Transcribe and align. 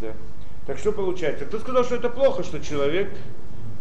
Да. 0.00 0.12
Так 0.66 0.78
что 0.78 0.92
получается? 0.92 1.46
Ты 1.46 1.58
сказал, 1.58 1.84
что 1.84 1.96
это 1.96 2.08
плохо, 2.08 2.42
что 2.42 2.60
человек 2.60 3.10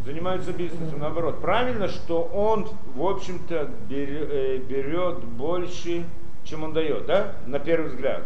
занимается 0.05 0.53
бизнесом. 0.53 0.99
Наоборот, 0.99 1.41
правильно, 1.41 1.87
что 1.87 2.21
он, 2.21 2.69
в 2.95 3.03
общем-то, 3.05 3.71
э, 3.89 4.57
берет 4.57 5.23
больше, 5.23 6.05
чем 6.43 6.63
он 6.63 6.73
дает, 6.73 7.07
да? 7.07 7.33
На 7.47 7.59
первый 7.59 7.89
взгляд. 7.89 8.23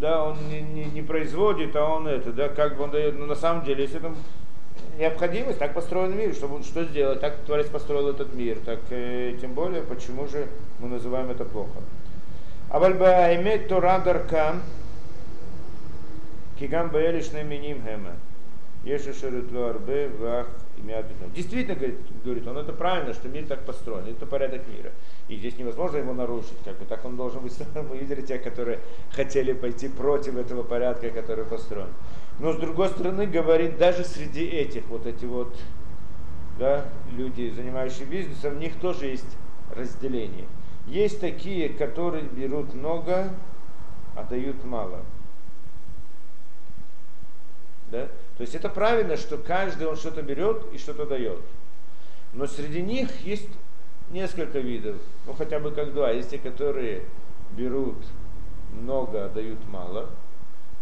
Да, 0.00 0.24
он 0.24 0.38
не, 0.48 0.62
не, 0.62 0.84
не 0.86 1.02
производит, 1.02 1.76
а 1.76 1.84
он 1.84 2.08
это, 2.08 2.32
да, 2.32 2.48
как 2.48 2.78
бы 2.78 2.84
он 2.84 2.90
дает. 2.90 3.18
Но 3.18 3.26
на 3.26 3.34
самом 3.34 3.64
деле, 3.64 3.82
если 3.82 3.98
это 3.98 4.14
необходимость, 4.98 5.58
так 5.58 5.74
построен 5.74 6.16
мир, 6.16 6.32
чтобы 6.34 6.62
что 6.62 6.84
сделать, 6.84 7.20
так 7.20 7.36
Творец 7.46 7.68
построил 7.68 8.08
этот 8.08 8.34
мир, 8.34 8.58
так 8.64 8.78
э, 8.88 9.36
тем 9.38 9.52
более, 9.52 9.82
почему 9.82 10.26
же 10.26 10.46
мы 10.78 10.88
называем 10.88 11.30
это 11.30 11.44
плохо. 11.44 11.80
Авальба 12.70 13.34
иметь 13.34 13.68
Тора 13.68 13.98
Даркам, 13.98 14.62
Кигам 16.60 16.90
Баэлиш 16.90 17.32
Миним 17.32 17.82
Хема. 17.82 18.16
Еша 18.84 19.14
Шерутло 19.14 19.70
Арбе 19.70 20.08
Вах 20.08 20.46
Действительно, 21.34 21.74
говорит, 21.74 21.98
говорит 22.24 22.46
он, 22.46 22.56
это 22.56 22.72
правильно, 22.72 23.12
что 23.12 23.28
мир 23.28 23.46
так 23.46 23.64
построен, 23.64 24.06
это 24.06 24.24
порядок 24.26 24.62
мира. 24.68 24.92
И 25.28 25.36
здесь 25.36 25.58
невозможно 25.58 25.98
его 25.98 26.14
нарушить, 26.14 26.56
как 26.64 26.78
бы 26.78 26.84
так 26.86 27.04
он 27.04 27.16
должен 27.16 27.40
быть. 27.42 27.52
Мы 27.74 27.98
видели 27.98 28.22
те, 28.22 28.38
которые 28.38 28.78
хотели 29.12 29.52
пойти 29.52 29.88
против 29.88 30.36
этого 30.36 30.62
порядка, 30.62 31.10
который 31.10 31.44
построен. 31.44 31.90
Но 32.38 32.52
с 32.52 32.56
другой 32.56 32.88
стороны, 32.88 33.26
говорит, 33.26 33.78
даже 33.78 34.04
среди 34.04 34.44
этих 34.46 34.86
вот 34.88 35.06
эти 35.06 35.24
вот 35.24 35.54
да, 36.58 36.86
люди, 37.12 37.52
занимающие 37.54 38.06
бизнесом, 38.06 38.54
в 38.54 38.58
них 38.58 38.74
тоже 38.80 39.06
есть 39.06 39.36
разделение. 39.74 40.46
Есть 40.86 41.20
такие, 41.20 41.70
которые 41.70 42.24
берут 42.24 42.74
много, 42.74 43.30
а 44.14 44.24
дают 44.24 44.64
мало. 44.64 45.00
Да? 47.90 48.06
То 48.36 48.42
есть 48.42 48.54
это 48.54 48.68
правильно, 48.68 49.16
что 49.16 49.36
каждый 49.36 49.86
он 49.86 49.96
что-то 49.96 50.22
берет 50.22 50.64
и 50.72 50.78
что-то 50.78 51.06
дает. 51.06 51.40
Но 52.32 52.46
среди 52.46 52.82
них 52.82 53.10
есть 53.22 53.48
несколько 54.10 54.60
видов, 54.60 54.96
ну 55.26 55.34
хотя 55.34 55.58
бы 55.58 55.72
как 55.72 55.92
два. 55.92 56.10
Есть 56.10 56.30
те, 56.30 56.38
которые 56.38 57.02
берут 57.52 57.96
много, 58.72 59.24
а 59.24 59.28
дают 59.28 59.58
мало. 59.68 60.08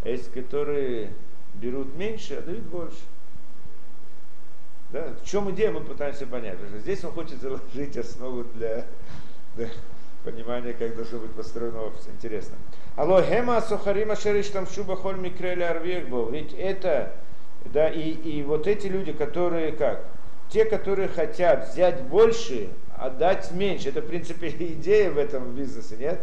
А 0.03 0.09
есть, 0.09 0.31
которые 0.31 1.11
берут 1.55 1.95
меньше, 1.95 2.35
а 2.35 2.41
дают 2.41 2.63
больше. 2.63 2.99
Да? 4.91 5.13
В 5.21 5.25
чем 5.25 5.49
идея, 5.51 5.71
мы 5.71 5.81
пытаемся 5.81 6.25
понять. 6.25 6.57
Здесь 6.79 7.03
он 7.03 7.11
хочет 7.11 7.41
заложить 7.41 7.97
основу 7.97 8.43
для 8.55 8.85
да, 10.49 10.55
понимания, 10.55 10.73
как 10.73 10.95
должно 10.95 11.19
быть 11.19 11.31
построено 11.31 11.83
офис. 11.83 12.07
Интересно. 12.07 12.55
Алло, 12.95 13.21
хема 13.21 13.61
сухарима 13.61 14.15
шериш 14.15 14.47
там 14.47 14.67
шуба 14.67 14.95
холь 14.95 15.17
микрели 15.17 15.63
арвехбо. 15.63 16.29
Ведь 16.29 16.53
это 16.53 17.13
да, 17.65 17.89
и, 17.89 18.09
и 18.09 18.43
вот 18.43 18.67
эти 18.67 18.87
люди, 18.87 19.13
которые 19.13 19.71
как? 19.71 20.03
Те, 20.49 20.65
которые 20.65 21.07
хотят 21.07 21.69
взять 21.71 22.01
больше, 22.01 22.69
отдать 22.97 23.51
меньше. 23.51 23.89
Это, 23.89 24.01
в 24.01 24.07
принципе, 24.07 24.49
идея 24.59 25.11
в 25.11 25.17
этом 25.17 25.53
бизнесе, 25.53 25.95
нет? 25.97 26.19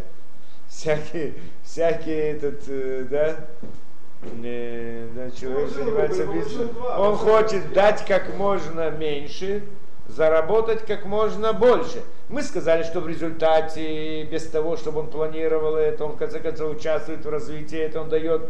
Всякие, 0.68 1.34
всякие 1.62 2.32
этот, 2.32 2.64
э, 2.66 3.06
да, 3.08 3.36
э, 4.42 5.08
да, 5.14 5.30
человек 5.30 5.70
занимается 5.70 6.26
бизнесом. 6.26 6.70
Он 6.98 7.16
хочет 7.16 7.72
дать 7.72 8.04
как 8.04 8.36
можно 8.36 8.90
меньше, 8.90 9.62
заработать 10.08 10.84
как 10.84 11.04
можно 11.06 11.52
больше. 11.52 12.02
Мы 12.28 12.42
сказали, 12.42 12.82
что 12.82 13.00
в 13.00 13.08
результате, 13.08 14.24
без 14.24 14.48
того, 14.48 14.76
чтобы 14.76 15.00
он 15.00 15.10
планировал 15.10 15.76
это, 15.76 16.04
он 16.04 16.12
в 16.12 16.16
конце 16.16 16.40
концов 16.40 16.76
участвует 16.76 17.24
в 17.24 17.30
развитии, 17.30 17.78
это 17.78 18.00
он 18.00 18.08
дает, 18.08 18.42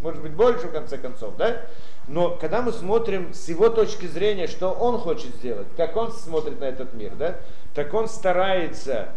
может 0.00 0.22
быть, 0.22 0.32
больше 0.32 0.68
в 0.68 0.72
конце 0.72 0.96
концов, 0.96 1.36
да? 1.36 1.66
Но 2.06 2.30
когда 2.30 2.62
мы 2.62 2.72
смотрим 2.72 3.34
с 3.34 3.48
его 3.48 3.68
точки 3.68 4.06
зрения, 4.06 4.46
что 4.46 4.70
он 4.70 4.98
хочет 4.98 5.34
сделать, 5.36 5.66
как 5.76 5.94
он 5.96 6.10
смотрит 6.10 6.58
на 6.58 6.64
этот 6.64 6.94
мир, 6.94 7.12
да, 7.16 7.36
так 7.74 7.92
он 7.92 8.08
старается 8.08 9.10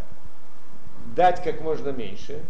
дать 1.16 1.42
как 1.42 1.62
можно 1.62 1.88
меньше, 1.88 2.40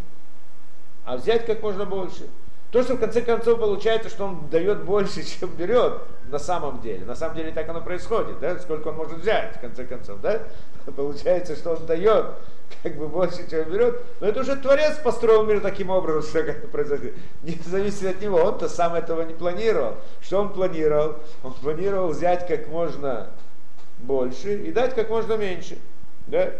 а 1.05 1.15
взять 1.15 1.45
как 1.45 1.61
можно 1.63 1.85
больше. 1.85 2.27
То, 2.73 2.81
что 2.81 2.95
в 2.95 2.99
конце 2.99 3.21
концов 3.21 3.59
получается, 3.59 4.09
что 4.09 4.25
он 4.25 4.49
дает 4.49 4.83
больше, 4.83 5.23
чем 5.39 5.49
берет 5.51 6.01
на 6.27 6.39
самом 6.39 6.81
деле. 6.81 7.05
На 7.05 7.15
самом 7.15 7.35
деле 7.35 7.51
так 7.51 7.69
оно 7.69 7.81
происходит, 7.81 8.39
да? 8.39 8.59
сколько 8.59 8.87
он 8.89 8.95
может 8.95 9.19
взять, 9.19 9.55
в 9.55 9.61
конце 9.61 9.85
концов. 9.85 10.19
Да? 10.21 10.41
Получается, 10.95 11.55
что 11.55 11.71
он 11.71 11.85
дает 11.85 12.25
как 12.81 12.97
бы 12.97 13.07
больше, 13.07 13.49
чем 13.49 13.69
берет. 13.69 14.01
Но 14.19 14.27
это 14.27 14.41
уже 14.41 14.55
Творец 14.55 14.97
построил 14.97 15.45
мир 15.45 15.61
таким 15.61 15.89
образом, 15.89 16.23
что 16.23 16.39
это 16.39 16.67
произойдет. 16.67 17.13
Не 17.43 17.57
зависит 17.65 18.03
от 18.15 18.21
него, 18.21 18.37
он-то 18.37 18.67
сам 18.67 18.95
этого 18.95 19.21
не 19.21 19.33
планировал. 19.33 19.95
Что 20.21 20.41
он 20.41 20.53
планировал? 20.53 21.15
Он 21.43 21.53
планировал 21.53 22.09
взять 22.09 22.47
как 22.47 22.67
можно 22.67 23.29
больше 23.99 24.55
и 24.55 24.71
дать 24.71 24.95
как 24.95 25.09
можно 25.09 25.37
меньше. 25.37 25.77
Да? 26.27 26.51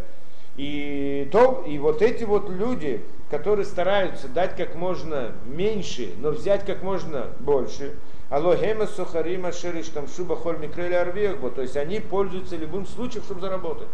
И, 0.56 1.28
то, 1.32 1.64
и 1.68 1.80
вот 1.80 2.02
эти 2.02 2.24
вот 2.24 2.50
люди, 2.50 3.04
которые 3.32 3.66
стараются 3.66 4.28
дать 4.28 4.56
как 4.56 4.76
можно 4.76 5.32
меньше, 5.46 6.14
но 6.20 6.30
взять 6.30 6.64
как 6.66 6.84
можно 6.84 7.28
больше, 7.40 7.96
Алохема 8.30 8.88
Сухарима 8.88 9.52
Шериш 9.52 9.88
там 9.90 10.08
Шуба 10.08 10.36
Холь 10.36 10.58
Микрели 10.58 10.94
Арвехбо, 10.94 11.50
то 11.50 11.62
есть 11.62 11.76
они 11.76 12.00
пользуются 12.00 12.56
любым 12.56 12.86
случаем, 12.86 13.24
чтобы 13.24 13.42
заработать. 13.42 13.88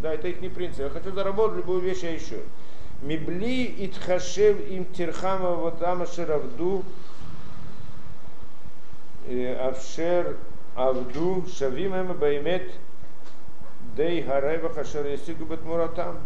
Да, 0.00 0.14
это 0.14 0.28
их 0.28 0.40
не 0.40 0.48
принцип. 0.48 0.80
Я 0.80 0.90
хочу 0.90 1.12
заработать 1.12 1.58
любую 1.58 1.80
вещь, 1.80 2.02
я 2.02 2.16
ищу. 2.16 2.36
Мибли 3.02 3.86
итхашев 3.86 4.60
им 4.68 4.84
тирхама 4.86 5.50
вот 5.50 5.82
амашер 5.82 6.32
авду 6.32 6.84
э, 9.26 9.54
авшер 9.54 10.36
авду 10.74 11.46
шавим 11.56 11.94
эм 11.94 12.12
баймет 12.18 12.72
дей 13.96 14.22
харева 14.22 14.68
хашер 14.70 15.06
ясигу 15.06 15.46
муратам. 15.64 16.18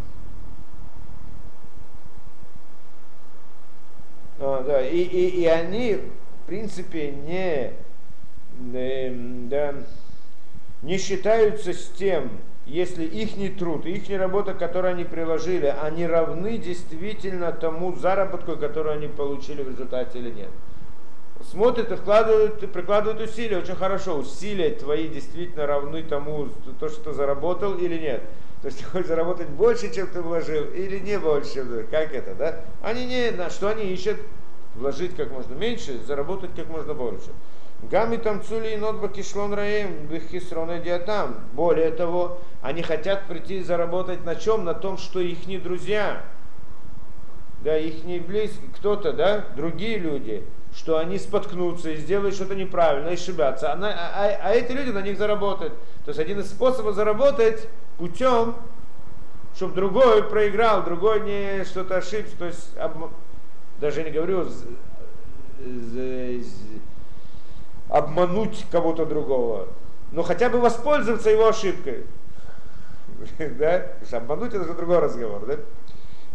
А, 4.38 4.64
да, 4.64 4.86
и, 4.86 4.98
и, 4.98 5.42
и 5.42 5.46
они, 5.46 5.94
в 5.96 6.46
принципе, 6.46 7.12
не, 7.12 7.72
не, 8.58 9.48
да, 9.48 9.74
не 10.82 10.98
считаются 10.98 11.72
с 11.72 11.88
тем, 11.90 12.30
если 12.66 13.04
их 13.04 13.58
труд, 13.58 13.86
их 13.86 14.08
работа, 14.18 14.54
которую 14.54 14.94
они 14.94 15.04
приложили, 15.04 15.66
они 15.82 16.06
равны 16.06 16.58
действительно 16.58 17.52
тому 17.52 17.94
заработку, 17.96 18.56
который 18.56 18.94
они 18.94 19.08
получили 19.08 19.62
в 19.62 19.68
результате 19.68 20.18
или 20.18 20.30
нет. 20.30 20.50
Смотрят 21.50 21.90
и 21.90 21.96
вкладывают, 21.96 22.72
прикладывают 22.72 23.20
усилия, 23.20 23.58
очень 23.58 23.74
хорошо, 23.74 24.16
усилия 24.18 24.70
твои 24.70 25.08
действительно 25.08 25.66
равны 25.66 26.04
тому, 26.04 26.48
то, 26.78 26.88
что 26.88 27.10
ты 27.10 27.12
заработал 27.14 27.74
или 27.74 27.98
нет. 27.98 28.22
То 28.60 28.68
есть 28.68 28.78
ты 28.78 28.84
хочешь 28.84 29.08
заработать 29.08 29.48
больше, 29.48 29.92
чем 29.92 30.06
ты 30.06 30.22
вложил, 30.22 30.64
или 30.66 31.00
не 31.00 31.18
больше, 31.18 31.86
как 31.90 32.14
это, 32.14 32.34
да? 32.36 32.60
Они 32.80 33.06
не, 33.06 33.32
на 33.32 33.50
что 33.50 33.70
они 33.70 33.92
ищут? 33.92 34.18
Вложить 34.76 35.16
как 35.16 35.32
можно 35.32 35.54
меньше, 35.54 36.00
заработать 36.06 36.50
как 36.54 36.68
можно 36.68 36.94
больше. 36.94 37.30
Гами 37.90 38.16
там 38.16 38.42
цули 38.42 38.68
и 38.68 38.76
нотба 38.76 39.08
кишлон 39.08 39.54
раем, 39.54 40.06
бихисрона 40.06 40.78
диатам. 40.78 41.40
Более 41.52 41.90
того, 41.90 42.38
они 42.62 42.82
хотят 42.82 43.26
прийти 43.26 43.58
и 43.58 43.62
заработать 43.62 44.24
на 44.24 44.36
чем? 44.36 44.64
На 44.64 44.72
том, 44.72 44.96
что 44.96 45.20
их 45.20 45.46
не 45.46 45.58
друзья, 45.58 46.22
да, 47.64 47.76
их 47.76 48.04
не 48.04 48.20
близкие, 48.20 48.70
кто-то, 48.76 49.12
да, 49.12 49.46
другие 49.56 49.98
люди, 49.98 50.44
что 50.74 50.98
они 50.98 51.18
споткнутся 51.18 51.90
и 51.90 51.96
сделают 51.96 52.34
что-то 52.34 52.54
неправильно, 52.54 53.08
и 53.08 53.14
ошибятся, 53.14 53.72
а, 53.72 53.76
а, 53.76 54.38
а, 54.42 54.54
эти 54.54 54.72
люди 54.72 54.90
на 54.90 55.02
них 55.02 55.18
заработают. 55.18 55.74
То 56.04 56.10
есть 56.10 56.20
один 56.20 56.38
из 56.38 56.50
способов 56.50 56.94
заработать 56.94 57.68
путем, 57.98 58.54
чтобы 59.56 59.74
другой 59.74 60.22
проиграл, 60.22 60.84
другой 60.84 61.20
не 61.20 61.64
что-то 61.64 61.96
ошибся, 61.96 62.36
то 62.38 62.46
есть 62.46 62.76
об, 62.78 63.10
даже 63.80 64.02
не 64.02 64.10
говорю 64.10 64.46
обмануть 67.92 68.64
кого-то 68.70 69.04
другого, 69.04 69.68
но 70.12 70.22
хотя 70.22 70.48
бы 70.48 70.58
воспользоваться 70.60 71.28
его 71.30 71.46
ошибкой. 71.46 72.06
Да? 73.38 73.86
Обмануть 74.10 74.54
это 74.54 74.64
уже 74.64 74.74
другой 74.74 74.98
разговор, 74.98 75.46
да? 75.46 75.58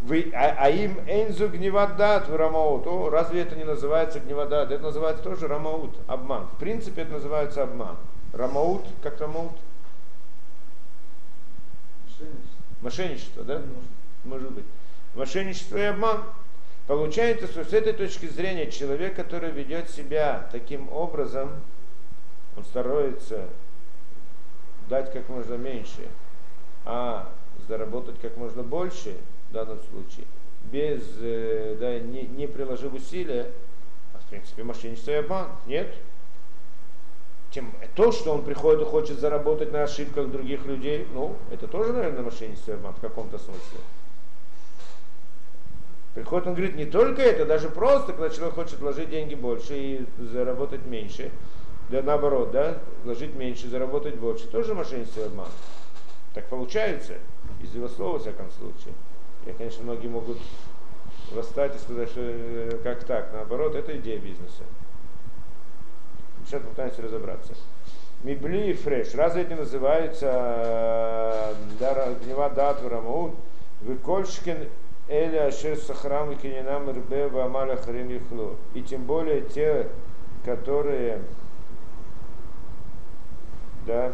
Вы, 0.03 0.31
а, 0.33 0.55
а 0.57 0.69
им 0.69 0.99
энзу 1.07 1.49
гневадат 1.49 2.29
в 2.29 2.35
рамаут. 2.35 2.85
О, 2.85 3.09
разве 3.09 3.41
это 3.41 3.55
не 3.55 3.63
называется 3.63 4.19
гневадат? 4.19 4.71
Это 4.71 4.83
называется 4.83 5.23
тоже 5.23 5.47
рамаут, 5.47 5.95
обман. 6.07 6.45
В 6.55 6.59
принципе, 6.59 7.01
это 7.01 7.13
называется 7.13 7.63
обман. 7.63 7.97
Рамаут, 8.31 8.83
как 9.01 9.19
рамаут? 9.19 9.53
Мошенничество. 12.05 12.53
Мошенничество, 12.81 13.43
да? 13.43 13.61
Может 14.23 14.51
быть. 14.51 14.65
Мошенничество 15.15 15.77
и 15.77 15.81
обман. 15.81 16.21
Получается, 16.87 17.47
что 17.47 17.65
с 17.65 17.73
этой 17.73 17.91
точки 17.91 18.27
зрения 18.27 18.71
человек, 18.71 19.15
который 19.15 19.51
ведет 19.51 19.89
себя 19.89 20.47
таким 20.53 20.91
образом, 20.91 21.51
он 22.55 22.63
старается 22.63 23.49
дать 24.87 25.11
как 25.11 25.27
можно 25.27 25.55
меньше, 25.55 26.07
а 26.85 27.29
заработать 27.67 28.19
как 28.21 28.37
можно 28.37 28.63
больше 28.63 29.17
в 29.49 29.53
данном 29.53 29.79
случае, 29.91 30.25
без, 30.71 31.03
э, 31.19 31.75
да, 31.77 31.99
не, 31.99 32.21
не 32.23 32.47
приложив 32.47 32.93
усилия, 32.93 33.51
В 34.13 34.29
принципе, 34.29 34.63
мошенничество 34.63 35.11
и 35.11 35.15
обман. 35.15 35.47
Нет? 35.67 35.93
Тем, 37.51 37.73
то, 37.95 38.11
что 38.11 38.33
он 38.33 38.43
приходит 38.43 38.81
и 38.81 38.85
хочет 38.85 39.19
заработать 39.19 39.71
на 39.71 39.83
ошибках 39.83 40.29
других 40.29 40.65
людей, 40.65 41.07
ну, 41.13 41.37
это 41.49 41.67
тоже, 41.67 41.93
наверное, 41.93 42.23
мошенничество 42.23 42.71
и 42.71 42.73
обман 42.75 42.93
в 42.93 42.99
каком-то 42.99 43.37
смысле. 43.37 43.79
Приходит, 46.17 46.47
он 46.47 46.55
говорит, 46.55 46.75
не 46.75 46.85
только 46.85 47.21
это, 47.21 47.45
даже 47.45 47.69
просто, 47.69 48.11
когда 48.11 48.31
человек 48.31 48.55
хочет 48.55 48.79
вложить 48.79 49.11
деньги 49.11 49.35
больше 49.35 49.77
и 49.77 50.05
заработать 50.17 50.83
меньше, 50.87 51.29
да 51.89 52.01
наоборот, 52.01 52.49
да, 52.49 52.79
вложить 53.03 53.35
меньше, 53.35 53.69
заработать 53.69 54.15
больше, 54.15 54.47
тоже 54.47 54.73
мошенничество 54.73 55.19
и 55.21 55.25
обман. 55.25 55.45
Так 56.33 56.45
получается, 56.47 57.13
из 57.61 57.75
его 57.75 57.87
слова, 57.87 58.13
во 58.13 58.19
всяком 58.19 58.49
случае. 58.49 58.95
Я, 59.45 59.53
конечно, 59.53 59.83
многие 59.83 60.07
могут 60.07 60.39
восстать 61.33 61.75
и 61.75 61.77
сказать, 61.77 62.09
что 62.09 62.21
э, 62.23 62.79
как 62.83 63.03
так, 63.03 63.31
наоборот, 63.31 63.75
это 63.75 63.95
идея 63.97 64.17
бизнеса. 64.17 64.63
Сейчас 66.47 66.63
попытаемся 66.63 67.03
разобраться. 67.03 67.53
Мибли 68.23 68.71
и 68.71 68.73
фреш. 68.73 69.13
Разве 69.13 69.43
это 69.43 69.53
не 69.53 69.59
называется 69.59 71.53
э, 71.79 72.15
гнева 72.23 72.49
датвара 72.49 73.01
маут? 73.01 73.35
Выкольшкин 73.81 74.67
Эля 75.09 75.47
Ашер 75.47 75.77
Сахрам 75.77 76.31
и 76.31 76.35
Кининам 76.35 76.89
Ирбе 76.89 77.27
Вамаля 77.27 77.77
Харим 77.77 78.09
Юхлу. 78.09 78.55
И 78.73 78.81
тем 78.81 79.03
более 79.03 79.41
те, 79.41 79.87
которые 80.43 81.21
да, 83.85 84.11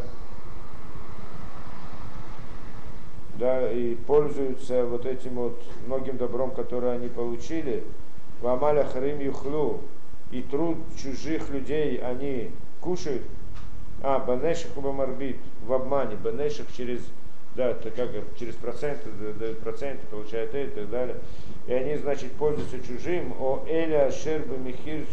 да, 3.40 3.72
и 3.72 3.96
пользуются 3.96 4.86
вот 4.86 5.08
этим 5.08 5.34
вот 5.34 5.60
многим 5.88 6.18
добром, 6.18 6.52
которое 6.52 6.94
они 6.94 7.08
получили, 7.08 7.84
Вамаля 8.42 8.84
Харим 8.84 9.20
Юхлу, 9.20 9.82
и 10.32 10.44
труд 10.44 10.78
чужих 10.96 11.50
людей 11.50 11.98
они 11.98 12.52
кушают, 12.82 13.24
а, 14.04 14.20
Банеших 14.20 14.78
Убамарбит, 14.78 15.38
в 15.66 15.74
обмане, 15.74 16.18
Банеших 16.18 16.72
через 16.76 17.02
да, 17.56 17.70
это 17.70 17.92
как 17.92 18.10
через 18.38 18.56
проценты 18.56 19.10
проценты, 19.62 20.06
получают 20.08 20.56
это 20.56 20.80
и 20.82 20.84
так 20.84 20.90
далее. 20.90 21.18
И 21.68 21.74
они, 21.74 21.98
значит, 21.98 22.32
пользуются 22.34 22.80
чужим. 22.80 23.34
О 23.40 23.64
Эля 23.68 24.12
Шербы 24.12 24.58
Михир 24.58 25.06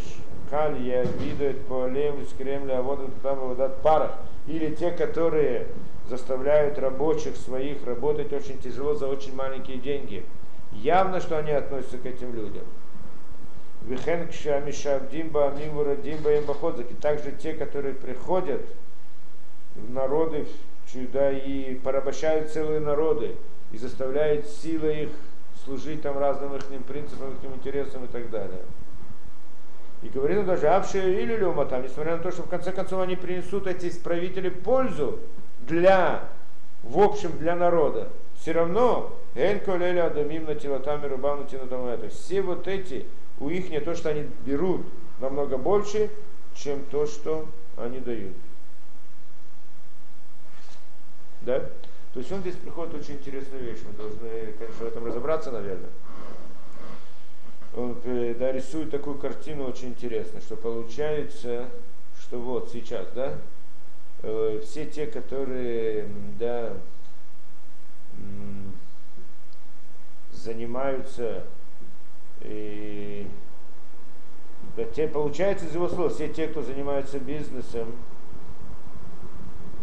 Калья 0.48 1.04
видует 1.18 1.60
по 1.66 1.86
леву 1.86 2.24
с 2.24 2.32
Кремля, 2.32 2.78
а 2.78 2.82
вот 2.82 3.08
там 3.22 3.46
выдат 3.46 3.82
парах. 3.82 4.18
Или 4.46 4.74
те, 4.74 4.90
которые 4.90 5.66
заставляют 6.08 6.78
рабочих 6.78 7.36
своих 7.36 7.86
работать 7.86 8.32
очень 8.32 8.58
тяжело 8.58 8.94
за 8.94 9.06
очень 9.06 9.34
маленькие 9.34 9.78
деньги. 9.78 10.24
Явно, 10.72 11.20
что 11.20 11.38
они 11.38 11.52
относятся 11.52 11.98
к 11.98 12.06
этим 12.06 12.34
людям. 12.34 12.64
Вихен 13.82 14.28
Димба, 15.10 15.54
Мимура 15.58 15.96
Димба 15.96 16.30
Также 17.00 17.32
те, 17.32 17.54
которые 17.54 17.94
приходят 17.94 18.62
в 19.74 19.92
народы, 19.92 20.46
да, 20.94 21.30
и 21.30 21.74
порабощают 21.76 22.50
целые 22.50 22.80
народы, 22.80 23.36
и 23.72 23.78
заставляют 23.78 24.46
силой 24.46 25.04
их 25.04 25.10
служить 25.64 26.02
там 26.02 26.18
разным 26.18 26.56
их 26.56 26.64
принципам, 26.84 27.30
их 27.30 27.56
интересам 27.56 28.04
и 28.04 28.08
так 28.08 28.30
далее. 28.30 28.62
И 30.02 30.08
говорит 30.08 30.38
он 30.38 30.46
даже, 30.46 30.68
авши 30.68 30.98
или 30.98 31.36
люма 31.36 31.66
там, 31.66 31.82
несмотря 31.82 32.16
на 32.16 32.22
то, 32.22 32.30
что 32.32 32.42
в 32.42 32.48
конце 32.48 32.72
концов 32.72 33.00
они 33.00 33.16
принесут 33.16 33.66
эти 33.66 33.88
исправители 33.88 34.48
пользу 34.48 35.20
для, 35.66 36.24
в 36.82 36.98
общем, 36.98 37.36
для 37.38 37.54
народа, 37.54 38.08
все 38.40 38.52
равно 38.52 39.12
Элько 39.34 39.76
Леля 39.76 40.06
Адамим 40.06 40.46
на 40.46 40.54
Тилатами 40.54 41.06
Рубам 41.06 41.46
на 41.50 41.90
это. 41.90 42.08
Все 42.08 42.40
вот 42.40 42.66
эти, 42.66 43.06
у 43.38 43.50
их 43.50 43.68
не 43.68 43.80
то, 43.80 43.94
что 43.94 44.08
они 44.08 44.26
берут 44.46 44.86
намного 45.20 45.58
больше, 45.58 46.10
чем 46.54 46.82
то, 46.90 47.06
что 47.06 47.46
они 47.76 48.00
дают. 48.00 48.34
Да? 51.42 51.60
То 52.12 52.20
есть 52.20 52.30
он 52.32 52.40
здесь 52.40 52.56
приходит 52.56 52.94
очень 52.94 53.14
интересную 53.14 53.62
вещь. 53.62 53.80
Мы 53.86 53.92
должны, 53.92 54.52
конечно, 54.58 54.84
в 54.84 54.88
этом 54.88 55.06
разобраться, 55.06 55.50
наверное. 55.52 55.90
Он 57.74 57.96
э, 58.04 58.34
да, 58.38 58.50
рисует 58.50 58.90
такую 58.90 59.16
картину 59.16 59.68
очень 59.68 59.88
интересную, 59.88 60.42
что 60.42 60.56
получается, 60.56 61.68
что 62.20 62.40
вот 62.40 62.70
сейчас, 62.72 63.06
да, 63.14 63.34
э, 64.22 64.60
все 64.64 64.86
те, 64.86 65.06
которые, 65.06 66.08
да, 66.38 66.76
занимаются 70.32 71.44
и 72.40 73.26
да, 74.76 74.84
те, 74.84 75.06
получается 75.06 75.66
из 75.66 75.74
его 75.74 75.88
слов, 75.88 76.14
все 76.14 76.28
те, 76.28 76.48
кто 76.48 76.62
занимается 76.62 77.18
бизнесом, 77.20 77.92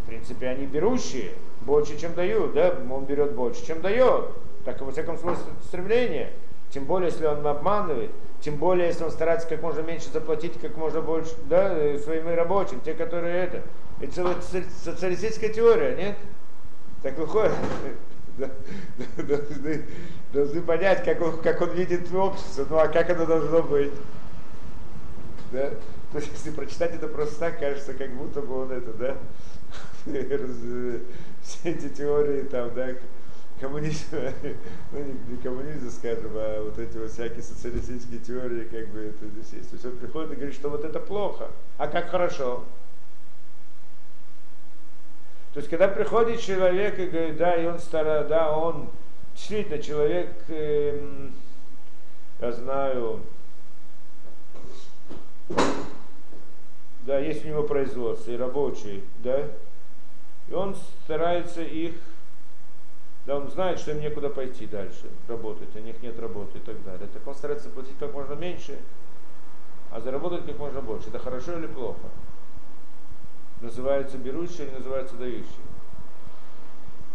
в 0.03 0.07
принципе, 0.07 0.47
они 0.47 0.65
берущие, 0.65 1.33
больше, 1.67 1.99
чем 1.99 2.15
дают, 2.15 2.53
да, 2.53 2.73
он 2.89 3.05
берет 3.05 3.33
больше, 3.33 3.63
чем 3.63 3.81
дает. 3.81 4.29
Так, 4.65 4.81
во 4.81 4.91
всяком 4.91 5.19
случае, 5.19 5.43
стремление. 5.65 6.31
Тем 6.71 6.85
более, 6.85 7.09
если 7.09 7.25
он 7.25 7.45
обманывает, 7.45 8.09
тем 8.41 8.55
более, 8.55 8.87
если 8.87 9.03
он 9.03 9.11
старается 9.11 9.47
как 9.47 9.61
можно 9.61 9.81
меньше 9.81 10.09
заплатить, 10.11 10.59
как 10.59 10.75
можно 10.77 11.01
больше, 11.01 11.33
да, 11.45 11.75
своим 11.99 12.33
рабочим, 12.33 12.81
те, 12.81 12.93
которые 12.93 13.43
это. 13.43 13.61
Это 13.99 14.13
целая 14.13 14.35
социалистическая 14.83 15.49
теория, 15.49 15.95
нет? 15.95 16.17
Так 17.03 17.17
выходит, 17.17 17.53
должны, 19.17 19.85
должны 20.33 20.61
понять, 20.61 21.03
как 21.03 21.21
он, 21.21 21.37
как 21.41 21.61
он 21.61 21.71
видит 21.71 22.13
общество, 22.13 22.65
ну 22.69 22.77
а 22.77 22.87
как 22.87 23.09
оно 23.09 23.25
должно 23.25 23.61
быть. 23.63 23.91
Да? 25.51 25.71
То 26.11 26.19
есть, 26.19 26.31
если 26.33 26.51
прочитать 26.51 26.95
это 26.95 27.07
просто 27.07 27.39
так, 27.39 27.59
кажется, 27.59 27.93
как 27.93 28.11
будто 28.15 28.41
бы 28.41 28.61
он 28.61 28.71
это, 28.71 28.93
да, 28.93 29.17
все 31.61 31.71
эти 31.71 31.89
теории 31.89 32.43
там, 32.43 32.73
да, 32.75 32.89
коммунизма, 33.59 34.33
ну 34.91 34.99
не, 34.99 35.13
не 35.31 35.37
коммунизма, 35.37 35.89
скажем, 35.91 36.31
а 36.35 36.63
вот 36.63 36.77
эти 36.77 36.97
вот 36.97 37.11
всякие 37.11 37.41
социалистические 37.41 38.19
теории, 38.19 38.65
как 38.65 38.89
бы 38.89 38.99
это 38.99 39.25
здесь 39.27 39.53
есть. 39.53 39.69
То 39.69 39.75
есть 39.75 39.85
он 39.85 39.97
приходит 39.97 40.31
и 40.31 40.35
говорит, 40.35 40.55
что 40.55 40.69
вот 40.69 40.83
это 40.83 40.99
плохо, 40.99 41.49
а 41.77 41.87
как 41.87 42.09
хорошо. 42.09 42.65
То 45.53 45.59
есть 45.59 45.69
когда 45.69 45.87
приходит 45.87 46.41
человек 46.41 46.99
и 46.99 47.07
говорит, 47.07 47.37
да, 47.37 47.55
и 47.55 47.65
он 47.65 47.79
старый, 47.79 48.27
да, 48.27 48.55
он 48.55 48.89
действительно 49.33 49.81
человек, 49.81 50.29
эм, 50.49 51.33
я 52.39 52.51
знаю, 52.51 53.21
да, 57.07 57.17
есть 57.19 57.45
у 57.45 57.47
него 57.47 57.63
производство 57.63 58.29
и 58.29 58.37
рабочий, 58.37 59.03
да, 59.23 59.47
он 60.57 60.75
старается 61.03 61.61
их, 61.61 61.93
да, 63.25 63.37
он 63.37 63.49
знает, 63.49 63.79
что 63.79 63.91
им 63.91 63.99
некуда 63.99 64.29
пойти 64.29 64.65
дальше, 64.65 65.05
работать, 65.27 65.75
у 65.75 65.79
них 65.79 66.01
нет 66.01 66.19
работы 66.19 66.59
и 66.59 66.61
так 66.61 66.83
далее. 66.83 67.07
Так 67.13 67.27
он 67.27 67.35
старается 67.35 67.69
платить 67.69 67.97
как 67.99 68.13
можно 68.13 68.33
меньше, 68.33 68.79
а 69.91 69.99
заработать 69.99 70.45
как 70.45 70.57
можно 70.57 70.81
больше. 70.81 71.09
Это 71.09 71.19
хорошо 71.19 71.57
или 71.57 71.67
плохо? 71.67 71.99
Называется 73.61 74.17
берущий 74.17 74.63
или 74.65 74.75
называется 74.75 75.15
дающий? 75.15 75.61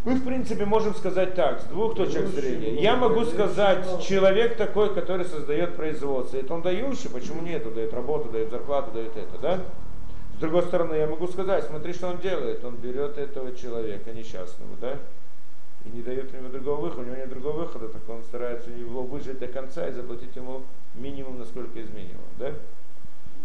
Мы, 0.03 0.15
в 0.15 0.25
принципе, 0.25 0.65
можем 0.65 0.93
сказать 0.95 1.33
так, 1.33 1.61
с 1.61 1.63
двух 1.63 1.95
точек 1.95 2.27
зрения. 2.27 2.81
Я 2.81 2.97
могу 2.97 3.23
сказать, 3.23 3.85
человек 4.01 4.57
такой, 4.57 4.93
который 4.93 5.25
создает 5.25 5.77
производство, 5.77 6.35
это 6.35 6.53
он 6.53 6.61
дающий, 6.61 7.07
почему 7.07 7.41
нет? 7.41 7.65
Он 7.65 7.73
дает 7.73 7.93
работу, 7.93 8.29
дает 8.29 8.49
зарплату, 8.51 8.91
дает 8.91 9.15
это, 9.15 9.37
да? 9.41 9.59
Другой 10.43 10.63
стороны, 10.63 10.95
я 10.95 11.07
могу 11.07 11.25
сказать, 11.27 11.63
смотри, 11.63 11.93
что 11.93 12.09
он 12.09 12.17
делает. 12.17 12.65
Он 12.65 12.75
берет 12.75 13.17
этого 13.17 13.55
человека 13.55 14.11
несчастного, 14.11 14.75
да, 14.81 14.97
и 15.85 15.89
не 15.89 16.01
дает 16.01 16.33
ему 16.33 16.49
другого 16.49 16.81
выхода, 16.81 17.03
у 17.03 17.05
него 17.05 17.15
нет 17.15 17.29
другого 17.29 17.61
выхода, 17.61 17.87
так 17.87 18.01
он 18.09 18.21
старается 18.23 18.69
его 18.69 19.03
выжить 19.03 19.39
до 19.39 19.47
конца 19.47 19.87
и 19.87 19.93
заплатить 19.93 20.35
ему 20.35 20.63
минимум, 20.95 21.39
насколько 21.39 21.79
из 21.79 21.87
минимума, 21.91 22.27
да? 22.37 22.51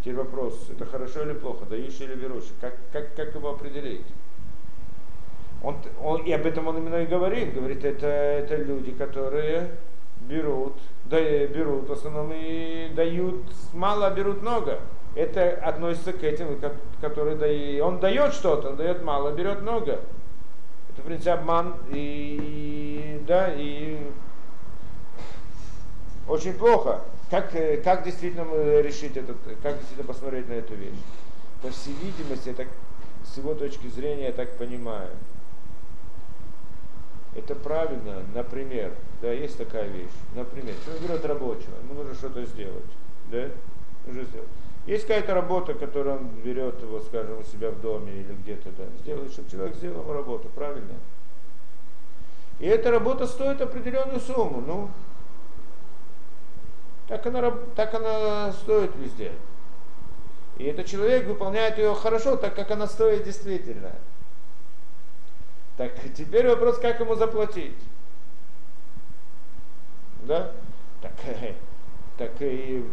Теперь 0.01 0.15
вопрос, 0.15 0.67
это 0.69 0.85
хорошо 0.85 1.23
или 1.23 1.31
плохо, 1.31 1.63
дающий 1.69 2.03
или 2.03 2.15
берущий, 2.15 2.51
как, 2.59 2.75
как, 2.91 3.15
как 3.15 3.33
его 3.33 3.51
определить? 3.51 4.05
Он, 5.63 5.77
он, 6.03 6.23
и 6.23 6.33
об 6.33 6.45
этом 6.45 6.67
он 6.67 6.79
именно 6.79 7.03
и 7.03 7.05
говорит, 7.05 7.53
говорит, 7.53 7.85
это, 7.85 8.07
это 8.07 8.57
люди, 8.57 8.91
которые 8.91 9.71
берут, 10.27 10.73
да, 11.05 11.17
берут 11.47 11.87
в 11.87 11.93
основном 11.93 12.33
и 12.35 12.91
дают 12.93 13.45
мало, 13.71 14.07
а 14.07 14.11
берут 14.11 14.41
много 14.41 14.81
это 15.19 15.51
относится 15.65 16.13
к 16.13 16.23
этим, 16.23 16.59
которые 17.01 17.35
дает. 17.35 17.83
Он 17.83 17.99
дает 17.99 18.33
что-то, 18.33 18.69
он 18.69 18.77
дает 18.77 19.03
мало, 19.03 19.31
берет 19.31 19.61
много. 19.61 19.99
Это, 20.89 21.01
в 21.01 21.03
принципе, 21.03 21.31
обман 21.31 21.75
и, 21.89 23.21
да, 23.27 23.53
и 23.53 23.97
очень 26.27 26.53
плохо. 26.53 27.01
Как, 27.29 27.51
как 27.83 28.03
действительно 28.03 28.45
решить 28.81 29.17
этот, 29.17 29.35
как 29.61 29.77
действительно 29.77 30.07
посмотреть 30.07 30.47
на 30.47 30.53
эту 30.53 30.73
вещь? 30.75 30.95
По 31.61 31.69
всей 31.69 31.93
видимости, 31.95 32.53
так, 32.53 32.67
с 33.25 33.37
его 33.37 33.53
точки 33.53 33.87
зрения, 33.87 34.27
я 34.27 34.31
так 34.31 34.57
понимаю, 34.57 35.09
это 37.35 37.55
правильно, 37.55 38.23
например, 38.33 38.93
да, 39.21 39.31
есть 39.31 39.57
такая 39.57 39.87
вещь, 39.89 40.09
например, 40.33 40.73
человек 40.85 41.03
берет 41.03 41.25
рабочего, 41.25 41.75
ему 41.83 41.95
нужно 41.95 42.15
что-то 42.15 42.45
сделать, 42.45 42.89
да, 43.29 43.49
уже 44.07 44.23
сделал. 44.23 44.47
Есть 44.85 45.07
какая-то 45.07 45.33
работа, 45.33 45.73
которую 45.73 46.17
он 46.17 46.27
берет 46.41 46.81
его, 46.81 46.99
скажем, 47.01 47.39
у 47.39 47.43
себя 47.43 47.69
в 47.69 47.79
доме 47.81 48.13
или 48.13 48.33
где-то, 48.33 48.71
да, 48.71 48.85
сделает, 49.01 49.31
чтобы 49.31 49.49
человек 49.49 49.75
сделал 49.75 50.01
ему 50.01 50.13
работу, 50.13 50.49
правильно? 50.49 50.95
И 52.59 52.65
эта 52.65 52.91
работа 52.91 53.27
стоит 53.27 53.61
определенную 53.61 54.19
сумму, 54.19 54.61
ну, 54.61 54.89
так 57.07 57.25
она, 57.25 57.51
так 57.75 57.93
она 57.93 58.51
стоит 58.53 58.95
везде. 58.95 59.31
И 60.57 60.65
этот 60.65 60.85
человек 60.85 61.25
выполняет 61.25 61.77
ее 61.77 61.95
хорошо, 61.95 62.35
так 62.35 62.55
как 62.55 62.69
она 62.69 62.85
стоит 62.85 63.23
действительно. 63.23 63.91
Так 65.77 65.93
теперь 66.15 66.47
вопрос, 66.47 66.77
как 66.77 66.99
ему 66.99 67.15
заплатить. 67.15 67.77
Да? 70.23 70.51
Так, 71.01 71.13
так 72.19 72.31
и 72.41 72.83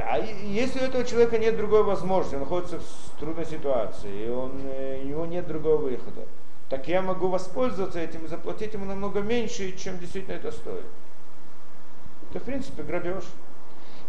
а 0.00 0.18
если 0.42 0.80
у 0.80 0.84
этого 0.84 1.04
человека 1.04 1.36
нет 1.36 1.54
другой 1.54 1.82
возможности, 1.82 2.36
он 2.36 2.40
находится 2.40 2.78
в 2.78 3.20
трудной 3.20 3.44
ситуации, 3.44 4.24
и 4.24 4.30
он, 4.30 4.52
э, 4.64 5.02
у 5.02 5.06
него 5.06 5.26
нет 5.26 5.46
другого 5.46 5.76
выхода, 5.76 6.22
так 6.70 6.88
я 6.88 7.02
могу 7.02 7.28
воспользоваться 7.28 8.00
этим 8.00 8.24
и 8.24 8.28
заплатить 8.28 8.72
ему 8.72 8.86
намного 8.86 9.20
меньше, 9.20 9.76
чем 9.76 9.98
действительно 9.98 10.36
это 10.36 10.50
стоит. 10.50 10.86
Это, 12.30 12.40
в 12.40 12.44
принципе, 12.44 12.82
грабеж. 12.82 13.24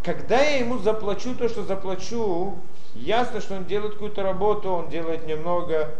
Когда 0.03 0.41
я 0.41 0.59
ему 0.59 0.77
заплачу 0.77 1.35
то, 1.35 1.49
что 1.49 1.65
заплачу, 1.65 2.57
ясно, 2.93 3.41
что 3.41 3.55
он 3.57 3.65
делает 3.65 3.93
какую-то 3.95 4.23
работу, 4.23 4.71
он 4.71 4.87
делает 4.87 5.27
немного, 5.27 5.95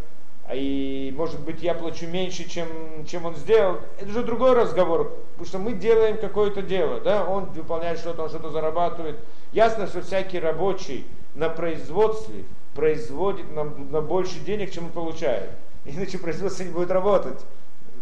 и 0.53 1.13
может 1.17 1.39
быть 1.39 1.61
я 1.63 1.73
плачу 1.73 2.07
меньше, 2.07 2.47
чем, 2.47 2.67
чем 3.07 3.25
он 3.25 3.35
сделал, 3.35 3.79
это 3.99 4.11
же 4.11 4.23
другой 4.23 4.53
разговор, 4.53 5.11
потому 5.31 5.47
что 5.47 5.59
мы 5.59 5.73
делаем 5.73 6.17
какое-то 6.17 6.61
дело, 6.61 6.99
да, 6.99 7.25
он 7.25 7.45
выполняет 7.45 7.97
что-то, 7.99 8.23
он 8.23 8.29
что-то 8.29 8.49
зарабатывает. 8.49 9.17
Ясно, 9.53 9.87
что 9.87 10.01
всякий 10.01 10.39
рабочий 10.39 11.05
на 11.33 11.49
производстве 11.49 12.43
производит 12.75 13.51
на, 13.53 13.63
на 13.63 14.01
больше 14.01 14.39
денег, 14.39 14.71
чем 14.71 14.85
он 14.85 14.91
получает. 14.91 15.49
Иначе 15.85 16.17
производство 16.17 16.63
не 16.63 16.71
будет 16.71 16.91
работать. 16.91 17.39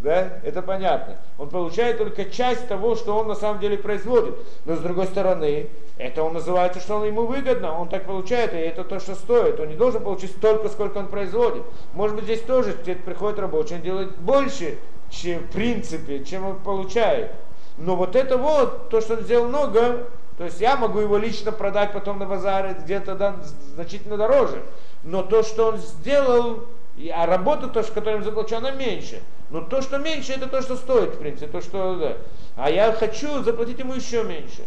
Да? 0.04 0.34
Это 0.44 0.60
понятно. 0.60 1.16
Он 1.38 1.48
получает 1.48 1.96
только 1.96 2.26
часть 2.26 2.68
того, 2.68 2.94
что 2.94 3.16
он 3.16 3.26
на 3.26 3.34
самом 3.34 3.58
деле 3.58 3.78
производит. 3.78 4.34
Но 4.66 4.76
с 4.76 4.80
другой 4.80 5.06
стороны, 5.06 5.68
это 5.96 6.22
он 6.22 6.34
называется, 6.34 6.78
что 6.78 6.96
он 6.96 7.06
ему 7.06 7.24
выгодно, 7.24 7.76
он 7.76 7.88
так 7.88 8.04
получает, 8.04 8.52
и 8.52 8.58
это 8.58 8.84
то, 8.84 9.00
что 9.00 9.14
стоит. 9.14 9.58
Он 9.58 9.68
не 9.68 9.76
должен 9.76 10.02
получить 10.02 10.32
столько, 10.32 10.68
сколько 10.68 10.98
он 10.98 11.06
производит. 11.06 11.62
Может 11.94 12.16
быть, 12.16 12.24
здесь 12.26 12.42
тоже 12.42 12.76
где-то 12.82 13.02
приходит 13.02 13.38
рабочий, 13.38 13.76
он 13.76 13.80
делает 13.80 14.14
больше, 14.18 14.76
чем 15.08 15.40
в 15.40 15.50
принципе, 15.50 16.22
чем 16.22 16.44
он 16.44 16.58
получает. 16.58 17.32
Но 17.78 17.96
вот 17.96 18.14
это 18.14 18.36
вот, 18.36 18.90
то, 18.90 19.00
что 19.00 19.14
он 19.14 19.20
сделал 19.22 19.48
много, 19.48 20.06
то 20.36 20.44
есть 20.44 20.60
я 20.60 20.76
могу 20.76 20.98
его 20.98 21.16
лично 21.16 21.50
продать 21.50 21.94
потом 21.94 22.18
на 22.18 22.26
базаре 22.26 22.76
где-то 22.78 23.14
да, 23.14 23.36
значительно 23.74 24.18
дороже. 24.18 24.62
Но 25.02 25.22
то, 25.22 25.42
что 25.42 25.68
он 25.68 25.78
сделал, 25.78 26.64
а 27.12 27.26
работа, 27.26 27.68
то, 27.68 27.82
которой 27.82 28.16
он 28.16 28.24
заплачу, 28.24 28.56
она 28.56 28.70
меньше. 28.70 29.22
Но 29.50 29.60
то, 29.60 29.82
что 29.82 29.98
меньше, 29.98 30.32
это 30.32 30.46
то, 30.46 30.62
что 30.62 30.76
стоит, 30.76 31.14
в 31.14 31.18
принципе, 31.18 31.46
то, 31.46 31.60
что, 31.60 31.96
да. 31.96 32.16
А 32.56 32.70
я 32.70 32.92
хочу 32.92 33.42
заплатить 33.42 33.78
ему 33.78 33.94
еще 33.94 34.22
меньше. 34.22 34.62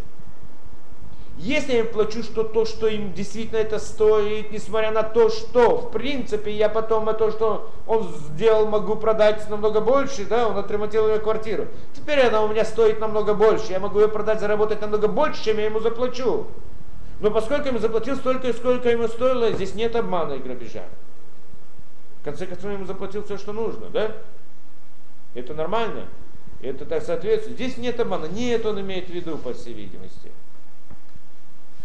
Если 1.38 1.74
я 1.74 1.79
им 1.81 1.88
плачу 1.88 2.24
что 2.24 2.43
то, 2.43 2.65
что 2.65 2.88
им 2.88 3.13
действительно 3.13 3.60
это 3.60 3.77
стоит, 3.77 4.51
несмотря 4.51 4.89
на 4.89 5.03
то, 5.03 5.29
что, 5.29 5.77
в 5.77 5.91
принципе, 5.91 6.51
я 6.51 6.67
потом 6.67 7.05
то, 7.15 7.29
что 7.29 7.69
он 7.86 8.07
сделал, 8.29 8.65
могу 8.65 8.96
продать 8.96 9.48
намного 9.48 9.79
больше, 9.79 10.25
да, 10.25 10.48
он 10.48 10.57
отремонтировал 10.57 11.10
ее 11.10 11.19
квартиру. 11.19 11.67
Теперь 11.93 12.22
она 12.22 12.41
у 12.41 12.48
меня 12.48 12.65
стоит 12.65 13.00
намного 13.00 13.36
больше, 13.36 13.72
я 13.72 13.79
могу 13.79 14.00
ее 14.00 14.07
продать, 14.07 14.39
заработать 14.39 14.81
намного 14.81 15.07
больше, 15.07 15.43
чем 15.43 15.60
я 15.60 15.65
ему 15.65 15.79
заплачу. 15.79 16.48
Но 17.19 17.29
поскольку 17.29 17.65
я 17.65 17.69
ему 17.69 17.79
заплатил 17.79 18.15
столько, 18.15 18.51
сколько 18.53 18.89
ему 18.89 19.07
стоило, 19.07 19.51
здесь 19.51 19.75
нет 19.75 19.96
обмана 19.96 20.34
и 20.34 20.39
грабежа. 20.39 20.86
Конце 22.27 22.46
концов, 22.46 22.74
ему 22.74 22.84
заплатил 22.84 23.24
все, 23.24 23.38
что 23.38 23.53
нужно, 23.53 23.89
да? 23.89 24.12
Это 25.34 25.53
нормально. 25.53 26.07
Это 26.62 26.86
так 26.86 27.01
соответствует. 27.01 27.55
Здесь 27.55 27.77
нет 27.77 28.01
обмана. 28.01 28.25
Нет, 28.25 28.65
он 28.65 28.81
имеет 28.81 29.07
в 29.07 29.13
виду, 29.13 29.38
по 29.38 29.53
всей 29.53 29.74
видимости. 29.74 30.29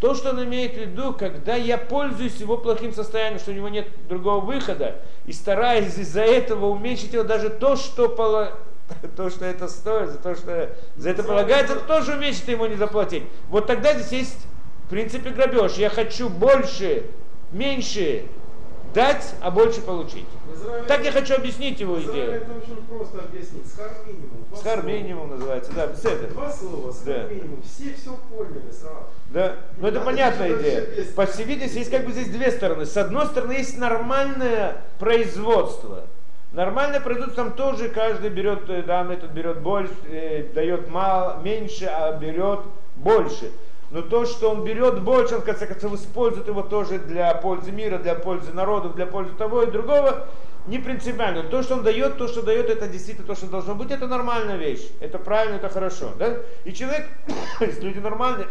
То, 0.01 0.17
что 0.17 0.31
он 0.31 0.43
имеет 0.43 0.75
в 0.75 0.79
виду, 0.79 1.13
когда 1.13 1.55
я 1.55 1.79
пользуюсь 1.79 2.41
его 2.41 2.57
плохим 2.57 2.93
состоянием, 2.93 3.39
что 3.39 3.53
у 3.53 3.55
него 3.55 3.69
нет 3.69 3.87
другого 4.09 4.45
выхода, 4.45 4.97
и 5.27 5.33
стараюсь 5.33 5.97
из-за 5.97 6.23
этого 6.23 6.67
уменьшить 6.67 7.13
его 7.13 7.23
даже 7.23 7.49
то, 7.49 7.77
что, 7.77 8.09
поло... 8.09 8.59
то, 9.17 9.31
что 9.31 9.45
это 9.45 9.69
стоит, 9.69 10.11
за 10.11 10.19
то, 10.19 10.35
что 10.35 10.75
за 10.97 11.11
это 11.11 11.23
полагается, 11.23 11.77
тоже 11.77 12.15
уменьшить 12.15 12.49
ему 12.49 12.67
не 12.67 12.75
заплатить. 12.75 13.23
Вот 13.49 13.69
тогда 13.69 13.95
здесь 13.95 14.11
есть 14.11 14.47
в 14.87 14.91
принципе 14.91 15.31
грабеж. 15.31 15.75
Я 15.75 15.89
хочу 15.89 16.29
больше, 16.29 17.05
меньше, 17.53 18.27
дать, 18.95 19.35
а 19.41 19.51
больше 19.51 19.81
получить. 19.81 20.27
Израиль, 20.55 20.87
так 20.87 21.05
я 21.05 21.13
хочу 21.13 21.35
объяснить 21.35 21.81
его 21.81 22.01
идею. 22.01 22.33
Это 22.33 22.53
очень 22.53 22.77
просто 22.87 23.19
объяснить. 23.21 23.67
Схар 23.67 23.91
минимум. 24.07 24.47
Схар 24.55 24.85
минимум 24.85 25.31
называется, 25.31 25.73
да. 25.73 25.87
Беседа. 25.87 26.29
Два 26.29 26.51
слова, 26.51 26.93
схар 26.93 27.29
да. 27.29 27.35
минимум. 27.35 27.63
Все 27.63 27.95
все 27.95 28.17
поняли 28.31 28.71
сразу. 28.71 29.07
Да, 29.31 29.57
ну 29.79 29.89
это 29.89 30.01
понятная 30.01 30.59
идея. 30.59 30.87
По 31.17 31.27
всей 31.27 31.45
видимости, 31.45 31.79
есть 31.79 31.91
как 31.91 32.05
бы 32.05 32.13
здесь 32.13 32.29
две 32.29 32.51
стороны. 32.51 32.85
С 32.85 32.97
одной 32.97 33.27
стороны, 33.27 33.53
есть 33.53 33.79
нормальное 33.79 34.83
производство. 34.99 36.05
Нормальное 36.53 37.01
производство 37.01 37.45
там 37.45 37.55
тоже 37.55 37.89
каждый 37.89 38.29
берет, 38.29 38.69
э, 38.69 38.83
да, 38.83 39.11
этот 39.11 39.31
берет 39.31 39.61
больше, 39.61 39.95
э, 40.11 40.49
дает 40.55 40.91
мало, 40.91 41.41
меньше, 41.43 41.87
а 41.87 42.13
берет 42.13 42.61
больше 42.97 43.51
но 43.93 44.01
то, 44.01 44.25
что 44.25 44.51
он 44.51 44.65
берет 44.65 45.03
больше, 45.03 45.35
он 45.35 45.43
в 45.43 45.45
конце 45.45 45.67
концов 45.67 45.93
использует 45.93 46.49
его 46.49 46.63
тоже 46.63 46.99
для 46.99 47.35
пользы 47.35 47.73
мира, 47.73 47.99
для 47.99 48.15
пользы 48.15 48.51
народов, 48.55 48.95
для 48.95 49.05
пользы 49.07 49.35
того 49.35 49.65
и 49.65 49.71
другого, 49.71 50.27
не 50.67 50.79
принципиально. 50.79 51.43
То, 51.43 51.63
что 51.63 51.75
он 51.75 51.83
дает, 51.83 52.17
то, 52.17 52.27
что 52.27 52.41
дает, 52.41 52.71
это 52.71 52.89
действительно 52.89 53.27
то, 53.27 53.35
что 53.35 53.49
должно 53.49 53.75
быть, 53.75 53.91
это 53.91 54.07
нормальная 54.07 54.57
вещь. 54.57 54.89
Это 55.01 55.19
правильно, 55.19 55.57
это 55.57 55.69
хорошо. 55.69 56.13
Да? 56.19 56.39
И 56.65 56.73
человек, 56.73 57.07
люди 57.61 57.99
нормальные, 57.99 58.47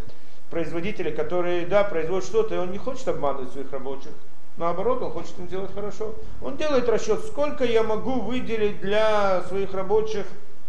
производители, 0.50 1.12
которые, 1.12 1.66
да, 1.66 1.84
производят 1.84 2.24
что-то, 2.24 2.56
и 2.56 2.58
он 2.58 2.72
не 2.72 2.78
хочет 2.78 3.06
обманывать 3.06 3.52
своих 3.52 3.70
рабочих. 3.70 4.10
Наоборот, 4.56 5.02
он 5.02 5.12
хочет 5.12 5.38
им 5.38 5.46
делать 5.46 5.72
хорошо. 5.72 6.16
Он 6.42 6.56
делает 6.56 6.88
расчет, 6.88 7.20
сколько 7.26 7.64
я 7.64 7.84
могу 7.84 8.18
выделить 8.18 8.80
для 8.80 9.42
своих 9.42 9.72
рабочих 9.72 10.26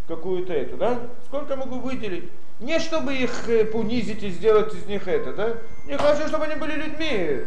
какую-то 0.07 0.53
эту, 0.53 0.77
да? 0.77 0.99
Сколько 1.25 1.55
могу 1.55 1.79
выделить? 1.79 2.29
Не 2.61 2.79
чтобы 2.79 3.15
их 3.15 3.49
э, 3.49 3.65
унизить 3.73 4.21
и 4.21 4.29
сделать 4.29 4.73
из 4.75 4.85
них 4.85 5.07
это, 5.07 5.33
да? 5.33 5.53
Не 5.87 5.97
хочу, 5.97 6.27
чтобы 6.27 6.45
они 6.45 6.55
были 6.55 6.73
людьми. 6.73 7.41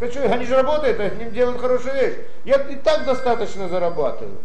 Хочу, 0.00 0.20
они 0.28 0.44
же 0.44 0.56
работают, 0.56 0.98
они 0.98 1.30
делают 1.30 1.60
хорошую 1.60 1.94
вещь. 1.94 2.16
Я 2.44 2.56
и 2.56 2.74
так 2.74 3.04
достаточно 3.04 3.68
зарабатываю. 3.68 4.38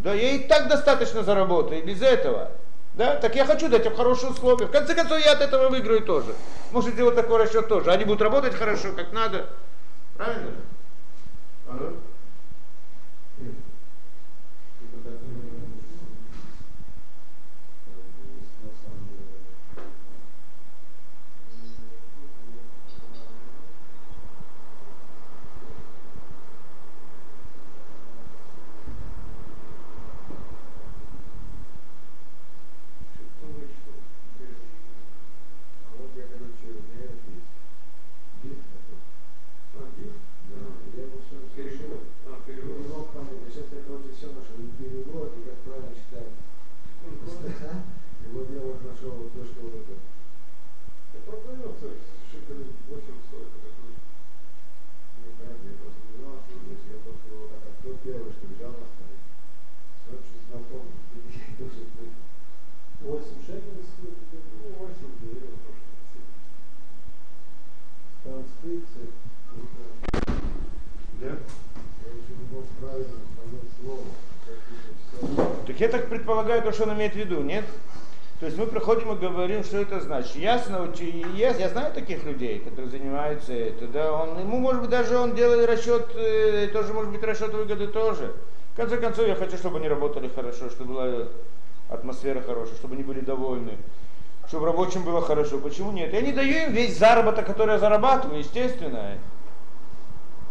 Да, 0.00 0.12
я 0.12 0.32
и 0.32 0.40
так 0.40 0.68
достаточно 0.68 1.22
заработаю, 1.22 1.84
без 1.84 2.02
этого. 2.02 2.50
Да? 2.94 3.14
Так 3.14 3.36
я 3.36 3.44
хочу 3.44 3.68
дать 3.68 3.86
им 3.86 3.94
хорошие 3.94 4.32
условия. 4.32 4.66
В 4.66 4.72
конце 4.72 4.96
концов, 4.96 5.24
я 5.24 5.32
от 5.32 5.40
этого 5.40 5.68
выиграю 5.68 6.02
тоже. 6.02 6.34
Может 6.72 6.94
сделать 6.94 7.14
такой 7.14 7.38
расчет 7.38 7.68
тоже. 7.68 7.92
Они 7.92 8.04
будут 8.04 8.22
работать 8.22 8.54
хорошо, 8.54 8.88
как 8.92 9.12
надо. 9.12 9.46
Правильно? 10.16 10.50
Ага. 11.68 11.92
Предполагаю, 76.28 76.62
то, 76.62 76.72
что 76.72 76.82
он 76.82 76.92
имеет 76.92 77.14
в 77.14 77.16
виду, 77.16 77.40
нет? 77.40 77.64
То 78.38 78.46
есть 78.46 78.58
мы 78.58 78.66
приходим 78.66 79.10
и 79.12 79.16
говорим, 79.16 79.64
что 79.64 79.78
это 79.78 79.98
значит. 79.98 80.36
Ясно, 80.36 80.86
я, 81.34 81.54
я 81.54 81.68
знаю 81.70 81.92
таких 81.94 82.22
людей, 82.24 82.58
которые 82.58 82.90
занимаются 82.90 83.54
это, 83.54 83.86
да, 83.88 84.12
он, 84.12 84.38
ему, 84.38 84.58
может 84.58 84.82
быть, 84.82 84.90
даже 84.90 85.16
он 85.16 85.34
делает 85.34 85.66
расчет, 85.66 86.10
э, 86.14 86.68
тоже 86.70 86.92
может 86.92 87.10
быть 87.12 87.22
расчет 87.22 87.52
выгоды 87.54 87.88
тоже. 87.88 88.34
В 88.74 88.76
конце 88.76 88.98
концов, 88.98 89.26
я 89.26 89.36
хочу, 89.36 89.56
чтобы 89.56 89.78
они 89.78 89.88
работали 89.88 90.28
хорошо, 90.28 90.68
чтобы 90.68 90.92
была 90.92 91.28
атмосфера 91.88 92.42
хорошая, 92.42 92.76
чтобы 92.76 92.94
они 92.94 93.04
были 93.04 93.20
довольны, 93.20 93.78
чтобы 94.48 94.66
рабочим 94.66 95.04
было 95.04 95.22
хорошо. 95.22 95.58
Почему 95.58 95.92
нет? 95.92 96.12
Я 96.12 96.20
не 96.20 96.32
даю 96.32 96.66
им 96.66 96.72
весь 96.72 96.98
заработок, 96.98 97.46
который 97.46 97.72
я 97.72 97.78
зарабатываю, 97.78 98.40
естественно. 98.40 99.14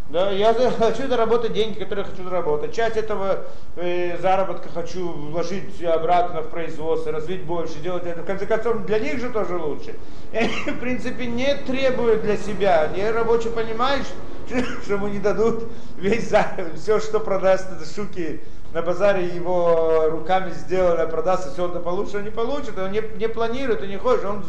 Да, 0.09 0.31
я 0.31 0.53
хочу 0.53 1.07
заработать 1.09 1.51
деньги, 1.51 1.79
которые 1.79 2.05
хочу 2.05 2.23
заработать. 2.23 2.73
Часть 2.73 2.95
этого 2.95 3.39
э, 3.75 4.17
заработка 4.21 4.69
хочу 4.69 5.05
вложить 5.09 5.83
обратно 5.83 6.43
в 6.43 6.49
производство, 6.49 7.11
развить 7.11 7.43
больше, 7.43 7.79
делать 7.79 8.05
это. 8.05 8.21
В 8.21 8.25
конце 8.25 8.45
концов, 8.45 8.85
для 8.85 8.99
них 8.99 9.19
же 9.19 9.29
тоже 9.29 9.57
лучше. 9.57 9.95
И 10.31 10.37
они, 10.37 10.53
в 10.65 10.79
принципе, 10.79 11.25
не 11.25 11.55
требуют 11.55 12.21
для 12.21 12.37
себя. 12.37 12.89
Не 12.95 13.11
рабочий 13.11 13.49
понимаешь, 13.49 14.05
что 14.83 14.93
ему 14.93 15.09
не 15.09 15.19
дадут 15.19 15.65
весь 15.97 16.29
заработок, 16.29 16.75
все, 16.75 17.01
что 17.01 17.19
продаст, 17.19 17.67
это 17.69 17.85
шуки 17.85 18.39
на 18.73 18.81
базаре 18.81 19.25
его 19.27 20.09
руками 20.09 20.51
сделано, 20.51 21.07
продастся, 21.07 21.51
все 21.51 21.65
он 21.65 21.81
получит, 21.81 22.15
он 22.15 22.23
не 22.23 22.29
получит, 22.29 22.77
он 22.77 22.91
не, 22.91 23.01
не 23.17 23.27
планирует, 23.27 23.81
он 23.81 23.87
не 23.87 23.97
хочет, 23.97 24.25
он 24.25 24.43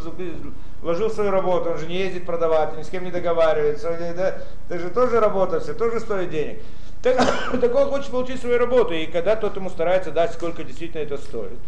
вложил 0.81 1.11
свою 1.11 1.31
работу, 1.31 1.71
он 1.71 1.79
же 1.79 1.87
не 1.87 1.97
ездит 1.97 2.27
продавать, 2.27 2.77
ни 2.77 2.83
с 2.83 2.89
кем 2.89 3.05
не 3.05 3.11
договаривается, 3.11 3.97
да, 4.17 4.39
это 4.69 4.79
же 4.79 4.91
тоже 4.91 5.21
работа, 5.21 5.61
все 5.61 5.75
тоже 5.75 6.01
стоит 6.01 6.31
денег. 6.31 6.61
Так, 7.03 7.17
так 7.61 7.75
он 7.75 7.89
хочет 7.89 8.11
получить 8.11 8.41
свою 8.41 8.59
работу, 8.59 8.95
и 8.95 9.07
когда 9.07 9.37
тот 9.37 9.57
ему 9.57 9.71
старается 9.71 10.11
дать, 10.11 10.33
сколько 10.33 10.65
действительно 10.65 11.03
это 11.03 11.17
стоит. 11.19 11.59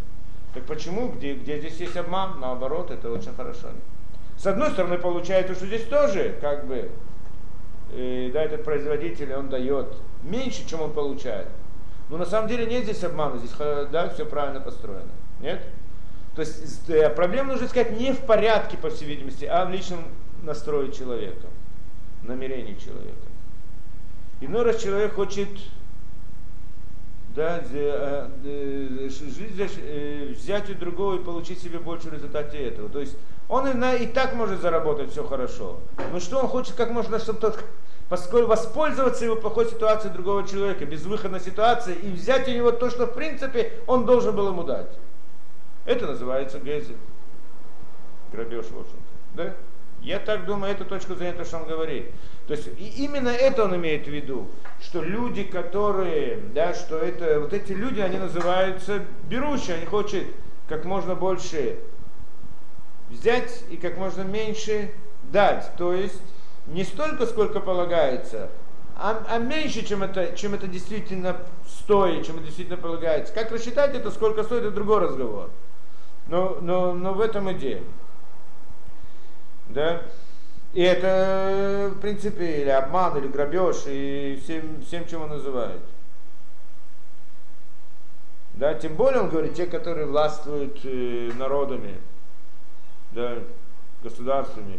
Так 0.55 0.65
почему, 0.65 1.09
где, 1.09 1.35
где 1.35 1.59
здесь 1.59 1.79
есть 1.79 1.97
обман, 1.97 2.41
наоборот, 2.41 2.91
это 2.91 3.11
очень 3.11 3.35
хорошо. 3.35 3.69
С 4.37 4.47
одной 4.47 4.71
стороны, 4.71 4.99
получается, 4.99 5.55
что 5.55 5.67
здесь 5.67 5.85
тоже, 5.85 6.35
как 6.41 6.67
бы, 6.67 6.91
э, 7.93 8.31
да, 8.33 8.43
этот 8.43 8.65
производитель, 8.65 9.33
он 9.35 9.49
дает 9.49 9.95
меньше, 10.23 10.67
чем 10.69 10.81
он 10.81 10.93
получает. 10.93 11.47
Но 12.09 12.17
на 12.17 12.25
самом 12.25 12.49
деле 12.49 12.67
нет 12.67 12.85
здесь 12.85 13.05
обмана, 13.05 13.39
здесь 13.39 13.53
да, 13.93 14.09
все 14.09 14.27
правильно 14.27 14.61
построено. 14.61 15.13
Нет? 15.41 15.63
То 16.35 16.43
есть 16.43 16.89
э, 16.89 17.11
проблема 17.11 17.53
нужно 17.53 17.67
искать 17.67 17.99
не 17.99 18.13
в 18.13 18.21
порядке, 18.21 18.77
по 18.77 18.91
всей 18.91 19.07
видимости, 19.07 19.45
а 19.45 19.65
в 19.65 19.71
личном 19.71 20.05
настрое 20.43 20.91
человека, 20.91 21.47
намерении 22.23 22.75
человека. 22.75 23.17
Иной 24.41 24.63
раз 24.63 24.81
человек 24.83 25.15
хочет 25.15 25.49
да, 27.35 27.63
э, 27.73 28.29
э, 28.45 30.35
взять 30.37 30.71
у 30.71 30.75
другого 30.75 31.17
и 31.17 31.23
получить 31.23 31.61
себе 31.61 31.79
больше 31.79 32.09
в 32.09 32.15
результате 32.15 32.59
этого. 32.59 32.89
То 32.89 33.01
есть 33.01 33.17
он 33.49 33.69
и, 33.69 34.05
и 34.05 34.07
так 34.07 34.35
может 34.35 34.61
заработать 34.61 35.11
все 35.11 35.25
хорошо. 35.25 35.81
Но 36.13 36.21
что 36.21 36.39
он 36.39 36.49
хочет 36.49 36.75
как 36.75 36.91
можно, 36.91 37.19
чтобы 37.19 37.41
тот 37.41 37.59
поскольку 38.09 38.49
воспользоваться 38.49 39.25
его 39.25 39.37
плохой 39.37 39.67
ситуацией 39.67 40.13
другого 40.13 40.47
человека, 40.47 40.85
безвыходной 40.85 41.41
ситуации, 41.41 41.95
и 41.95 42.11
взять 42.11 42.49
у 42.49 42.51
него 42.51 42.73
то, 42.73 42.91
что 42.91 43.07
в 43.07 43.15
принципе 43.15 43.73
он 43.87 44.05
должен 44.05 44.35
был 44.35 44.49
ему 44.49 44.65
дать. 44.65 44.89
Это 45.85 46.07
называется 46.07 46.59
гезель. 46.59 46.97
Грабеж, 48.33 48.67
в 48.67 48.79
общем-то. 48.79 49.35
Да? 49.35 49.55
Я 50.03 50.19
так 50.19 50.47
думаю, 50.47 50.73
это 50.73 50.85
точка 50.85 51.15
зрения, 51.15 51.35
то, 51.35 51.45
что 51.45 51.59
он 51.59 51.67
говорит. 51.67 52.11
То 52.47 52.55
есть 52.55 52.69
и 52.79 53.05
именно 53.05 53.29
это 53.29 53.65
он 53.65 53.77
имеет 53.77 54.07
в 54.07 54.11
виду, 54.11 54.49
что 54.81 55.03
люди, 55.03 55.45
которые, 55.45 56.39
да, 56.55 56.75
что 56.75 56.99
это, 56.99 57.41
вот 57.41 57.53
эти 57.53 57.73
люди, 57.73 58.01
они 58.01 58.19
называются 58.19 59.05
берущие, 59.29 59.77
они 59.77 59.87
хотят 59.87 60.25
как 60.69 60.85
можно 60.85 61.15
больше 61.15 61.79
взять 63.11 63.65
и 63.71 63.77
как 63.77 63.99
можно 63.99 64.23
меньше 64.23 64.91
дать. 65.25 65.71
То 65.77 65.93
есть 65.93 66.23
не 66.67 66.85
столько, 66.85 67.27
сколько 67.27 67.61
полагается, 67.61 68.51
а, 68.97 69.23
а 69.29 69.39
меньше, 69.39 69.85
чем 69.85 70.03
это, 70.03 70.35
чем 70.37 70.55
это 70.55 70.67
действительно 70.67 71.37
стоит, 71.67 72.27
чем 72.27 72.37
это 72.37 72.47
действительно 72.47 72.79
полагается. 72.79 73.33
Как 73.35 73.51
рассчитать 73.51 73.95
это, 73.95 74.11
сколько 74.11 74.45
стоит, 74.45 74.63
это 74.63 74.71
другой 74.71 75.01
разговор. 75.01 75.51
Но, 76.31 76.59
но, 76.61 76.95
но 76.95 77.13
в 77.13 77.21
этом 77.21 77.51
идея. 77.53 77.83
Да? 79.69 80.03
И 80.73 80.81
это, 80.81 81.91
в 81.93 81.99
принципе, 81.99 82.63
или 82.63 82.69
обман, 82.69 83.19
или 83.19 83.27
грабеж, 83.27 83.83
и 83.87 84.41
всем, 84.43 84.81
всем 84.83 85.09
чем 85.09 85.23
он 85.23 85.31
называет. 85.31 85.81
Да, 88.55 88.75
тем 88.75 88.95
более, 88.95 89.23
он 89.23 89.31
говорит, 89.31 89.55
те, 89.55 89.67
которые 89.67 90.07
властвуют 90.07 90.79
э, 90.85 91.33
народами, 91.37 91.99
да, 93.11 93.39
государствами, 94.05 94.79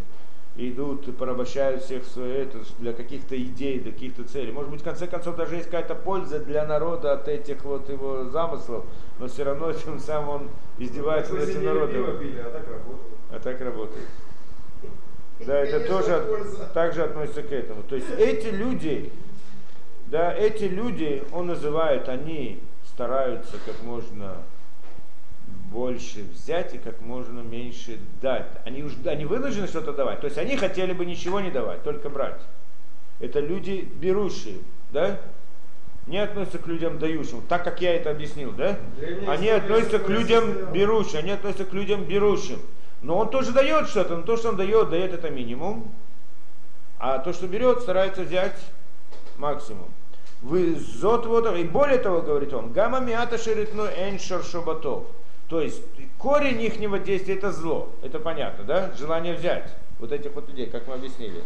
идут 0.55 1.07
и 1.07 1.11
порабощают 1.11 1.83
всех 1.83 2.05
свое 2.05 2.43
это 2.43 2.59
для 2.79 2.93
каких-то 2.93 3.41
идей, 3.41 3.79
для 3.79 3.91
каких-то 3.91 4.23
целей. 4.23 4.51
Может 4.51 4.71
быть, 4.71 4.81
в 4.81 4.83
конце 4.83 5.07
концов, 5.07 5.35
даже 5.35 5.55
есть 5.55 5.69
какая-то 5.69 5.95
польза 5.95 6.39
для 6.39 6.65
народа 6.65 7.13
от 7.13 7.27
этих 7.27 7.63
вот 7.63 7.89
его 7.89 8.25
замыслов, 8.25 8.85
но 9.19 9.27
все 9.27 9.43
равно 9.43 9.71
тем 9.85 9.99
самым 9.99 10.29
он 10.29 10.49
издевается 10.77 11.33
над 11.33 11.49
этим 11.49 11.63
народом. 11.63 12.05
А 12.05 12.49
так 12.51 12.67
работает. 12.67 13.13
А 13.31 13.39
так 13.39 13.61
работает. 13.61 14.07
Да, 15.43 15.57
это 15.57 15.87
тоже 15.87 16.23
также 16.71 17.01
относится 17.01 17.41
к 17.41 17.51
этому. 17.51 17.81
То 17.81 17.95
есть 17.95 18.05
эти 18.19 18.53
люди, 18.53 19.11
да, 20.05 20.31
эти 20.31 20.65
люди, 20.65 21.23
он 21.33 21.47
называет, 21.47 22.07
они 22.09 22.61
стараются 22.85 23.55
как 23.65 23.81
можно 23.81 24.43
больше 25.71 26.23
взять 26.23 26.73
и 26.75 26.77
как 26.77 27.01
можно 27.01 27.39
меньше 27.39 27.97
дать. 28.21 28.47
Они, 28.65 28.83
уж, 28.83 28.93
они 29.05 29.25
вынуждены 29.25 29.67
что-то 29.67 29.93
давать. 29.93 30.19
То 30.19 30.25
есть 30.25 30.37
они 30.37 30.57
хотели 30.57 30.91
бы 30.91 31.05
ничего 31.05 31.39
не 31.39 31.49
давать, 31.49 31.83
только 31.83 32.09
брать. 32.09 32.41
Это 33.19 33.39
люди 33.39 33.87
берущие, 33.95 34.57
да? 34.91 35.19
Не 36.07 36.17
относятся 36.17 36.57
к 36.57 36.67
людям 36.67 36.99
дающим, 36.99 37.41
так 37.47 37.63
как 37.63 37.81
я 37.81 37.95
это 37.95 38.11
объяснил, 38.11 38.51
да? 38.51 38.77
Они 39.27 39.47
относятся 39.47 39.99
к 39.99 40.09
людям 40.09 40.71
берущим, 40.73 41.19
они 41.19 41.31
относятся 41.31 41.65
к 41.65 41.73
людям 41.73 42.03
берущим. 42.03 42.59
Но 43.01 43.17
он 43.17 43.29
тоже 43.29 43.51
дает 43.51 43.87
что-то, 43.87 44.17
но 44.17 44.23
то, 44.23 44.35
что 44.35 44.49
он 44.49 44.57
дает, 44.57 44.89
дает 44.89 45.13
это 45.13 45.29
минимум. 45.29 45.91
А 46.99 47.19
то, 47.19 47.33
что 47.33 47.47
берет, 47.47 47.81
старается 47.81 48.23
взять 48.23 48.57
максимум. 49.37 49.89
Вы 50.41 50.75
зот 50.75 51.25
вот, 51.27 51.55
и 51.55 51.63
более 51.63 51.97
того, 51.97 52.21
говорит 52.21 52.53
он, 52.53 52.73
гамма 52.73 52.99
миата 52.99 53.37
шеритну 53.37 53.85
эншар 53.85 54.43
шобатов. 54.43 55.05
То 55.51 55.59
есть 55.59 55.83
корень 56.17 56.61
ихнего 56.61 56.97
действия 56.97 57.35
это 57.35 57.51
зло. 57.51 57.89
Это 58.01 58.19
понятно, 58.19 58.63
да? 58.63 58.89
Желание 58.97 59.35
взять 59.35 59.69
вот 59.99 60.13
этих 60.13 60.31
вот 60.31 60.47
людей, 60.47 60.67
как 60.67 60.87
мы 60.87 60.93
объяснили. 60.93 61.43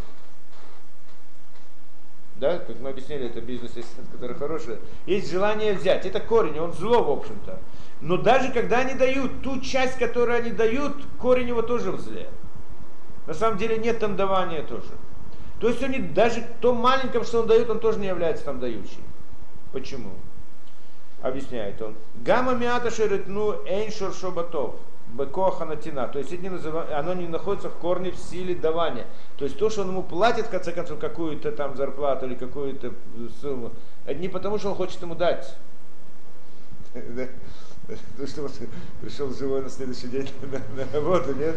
Да, 2.35 2.59
как 2.59 2.79
мы 2.81 2.91
объяснили, 2.91 3.25
это 3.25 3.41
бизнес, 3.41 3.71
который 4.11 4.35
хороший. 4.35 4.77
Есть 5.07 5.31
желание 5.31 5.73
взять. 5.73 6.05
Это 6.05 6.19
корень, 6.19 6.59
он 6.59 6.71
зло, 6.73 7.03
в 7.03 7.09
общем-то. 7.09 7.59
Но 7.99 8.17
даже 8.17 8.51
когда 8.51 8.81
они 8.81 8.93
дают 8.93 9.41
ту 9.41 9.59
часть, 9.59 9.97
которую 9.97 10.37
они 10.37 10.51
дают, 10.51 10.93
корень 11.19 11.47
его 11.47 11.63
тоже 11.63 11.91
в 11.91 11.99
зле. 11.99 12.29
На 13.25 13.33
самом 13.33 13.57
деле 13.57 13.77
нет 13.79 13.97
там 13.97 14.15
давания 14.15 14.61
тоже. 14.61 14.91
То 15.59 15.67
есть 15.67 15.81
они 15.81 15.97
даже 15.97 16.45
то 16.61 16.75
маленьком, 16.75 17.23
что 17.23 17.41
он 17.41 17.47
дает, 17.47 17.71
он 17.71 17.79
тоже 17.79 17.97
не 17.97 18.05
является 18.05 18.45
там 18.45 18.59
дающим. 18.59 19.01
Почему? 19.73 20.11
Объясняет 21.25 21.81
он. 21.81 21.95
Гамма 22.23 22.53
миата 22.53 22.91
шеритну 22.91 23.55
эйншор 23.65 24.13
шобатов. 24.13 24.75
Бекоха 25.07 25.65
натина. 25.65 26.07
То 26.07 26.19
есть 26.19 26.31
это 26.33 26.43
не 26.43 26.49
назыв... 26.49 26.75
оно 26.91 27.13
не 27.13 27.27
находится 27.27 27.69
в 27.69 27.75
корне 27.75 28.11
в 28.11 28.17
силе 28.17 28.53
давания. 28.53 29.05
То 29.37 29.45
есть 29.45 29.57
то, 29.57 29.69
что 29.69 29.81
он 29.81 29.89
ему 29.89 30.03
платит, 30.03 30.47
в 30.47 30.49
конце 30.49 30.71
концов, 30.71 30.99
какую-то 30.99 31.51
там 31.51 31.75
зарплату 31.75 32.25
или 32.25 32.35
какую-то 32.35 32.93
сумму, 33.41 33.71
это 34.05 34.19
не 34.19 34.29
потому, 34.29 34.59
что 34.59 34.69
он 34.69 34.75
хочет 34.75 35.01
ему 35.01 35.15
дать. 35.15 35.55
То, 36.93 38.27
что 38.27 38.43
он 38.43 38.49
пришел 39.01 39.33
живой 39.33 39.61
на 39.61 39.69
следующий 39.69 40.07
день 40.07 40.29
на, 40.75 40.99
работу, 40.99 41.33
нет? 41.33 41.55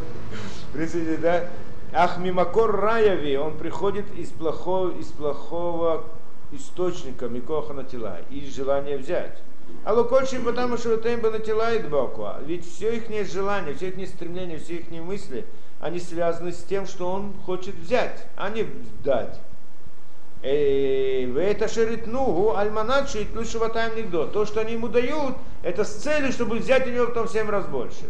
Принципе, 0.73 1.17
да. 1.17 1.49
Ах, 1.93 2.19
раяви, 2.19 3.37
он 3.37 3.57
приходит 3.57 4.07
из 4.17 4.29
плохого, 4.31 4.91
из 4.99 5.07
плохого 5.07 6.05
источника 6.53 7.29
Микоха 7.29 7.73
на 7.73 7.85
тела, 7.85 8.19
из 8.31 8.55
желания 8.55 8.97
взять. 8.97 9.39
А 9.85 9.93
лукольшим 9.95 10.45
потому 10.45 10.77
что 10.77 10.97
темба 10.99 11.31
на 11.31 11.39
тела 11.39 11.73
и 11.73 11.79
дбоку. 11.79 12.27
Ведь 12.45 12.67
все 12.67 12.97
их 12.97 13.31
желание, 13.31 13.75
все 13.75 13.89
их 13.89 14.09
стремления, 14.09 14.59
все 14.59 14.77
их 14.77 14.91
мысли, 14.91 15.47
они 15.81 15.99
связаны 15.99 16.53
с 16.53 16.63
тем, 16.63 16.87
что 16.87 17.11
он 17.11 17.33
хочет 17.47 17.75
взять, 17.77 18.27
а 18.37 18.51
не 18.51 18.67
дать. 19.03 19.41
Э, 20.43 21.27
в 21.27 21.37
это 21.37 21.67
шеритнугу 21.67 22.55
альманат 22.57 23.11
шит 23.11 23.35
лучше 23.35 23.59
ватаем 23.59 23.97
никто. 23.97 24.27
То, 24.27 24.47
что 24.47 24.61
они 24.61 24.75
ему 24.75 24.89
дают, 24.89 25.35
это 25.63 25.85
с 25.85 25.95
целью, 25.95 26.33
чтобы 26.33 26.59
взять 26.59 26.87
у 26.87 26.91
него 26.91 27.07
потом 27.07 27.27
в 27.27 27.33
7 27.33 27.49
раз 27.49 27.67
больше. 27.67 28.05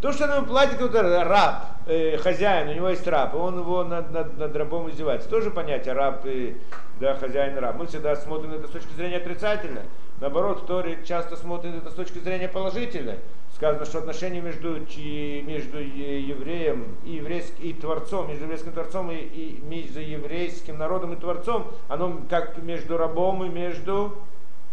То, 0.00 0.12
что 0.12 0.24
он 0.24 0.36
ему 0.36 0.46
платит 0.46 0.78
какой-то 0.78 1.24
раб, 1.24 1.66
э, 1.86 2.16
хозяин, 2.16 2.68
у 2.68 2.72
него 2.72 2.88
есть 2.88 3.06
раб, 3.06 3.34
он 3.34 3.58
его 3.58 3.84
над, 3.84 4.10
над, 4.10 4.38
над 4.38 4.56
рабом 4.56 4.88
издевается. 4.88 5.28
Тоже 5.28 5.50
понятие 5.50 5.92
раб 5.92 6.24
и 6.24 6.56
да, 6.98 7.14
хозяин 7.14 7.58
раб. 7.58 7.76
Мы 7.76 7.86
всегда 7.86 8.16
смотрим 8.16 8.54
это 8.54 8.66
с 8.66 8.70
точки 8.70 8.92
зрения 8.94 9.18
отрицательной. 9.18 9.82
Наоборот, 10.20 10.66
Тори 10.66 10.98
часто 11.06 11.36
смотрит 11.36 11.74
это 11.74 11.90
с 11.90 11.94
точки 11.94 12.18
зрения 12.18 12.48
положительной. 12.48 13.16
сказано, 13.54 13.84
что 13.84 13.98
отношения 13.98 14.40
между, 14.40 14.78
между 14.78 15.78
евреем 15.78 16.96
и, 17.04 17.12
еврейским, 17.12 17.62
и 17.62 17.72
Творцом, 17.74 18.28
между 18.28 18.44
еврейским 18.44 18.72
Творцом 18.72 19.10
и, 19.10 19.16
и 19.16 19.60
между 19.62 20.00
еврейским 20.00 20.78
народом 20.78 21.12
и 21.12 21.16
Творцом, 21.16 21.66
оно 21.88 22.22
как 22.30 22.56
между 22.62 22.96
рабом 22.96 23.44
и 23.44 23.48
между 23.50 24.16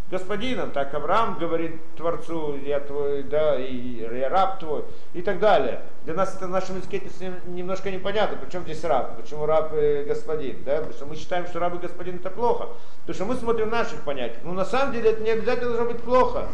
господином. 0.10 0.72
Так 0.72 0.94
Авраам 0.94 1.38
говорит 1.38 1.80
Творцу, 1.96 2.58
я 2.58 2.80
твой, 2.80 3.24
да, 3.24 3.60
и 3.60 3.76
я 3.76 4.30
раб 4.30 4.60
твой, 4.60 4.86
и 5.14 5.22
так 5.22 5.40
далее. 5.40 5.82
Для 6.06 6.14
нас 6.14 6.36
это 6.36 6.48
в 6.48 6.50
нашем 6.50 6.78
языке 6.78 7.02
немножко 7.48 7.92
непонятно, 7.92 8.38
почему 8.38 8.64
здесь 8.64 8.84
раб, 8.84 9.18
почему 9.22 9.46
раб 9.46 9.74
и 9.74 10.06
господин, 10.08 10.64
да, 10.64 10.78
потому 10.78 10.94
что 10.94 11.06
мы 11.06 11.16
считаем, 11.16 11.46
что 11.48 11.60
раб 11.60 11.76
и 11.76 11.80
господин 11.80 12.16
это 12.16 12.30
плохо, 12.30 12.70
потому 13.02 13.16
что 13.16 13.26
мы 13.26 13.36
смотрим 13.36 13.70
наших 13.70 14.02
понятий. 14.02 14.40
Но 14.44 14.54
на 14.54 14.66
самом 14.66 14.94
деле 14.94 15.12
это 15.12 15.22
не 15.22 15.32
обязательно 15.32 15.74
должно 15.74 15.92
быть 15.92 16.02
плохо. 16.02 16.48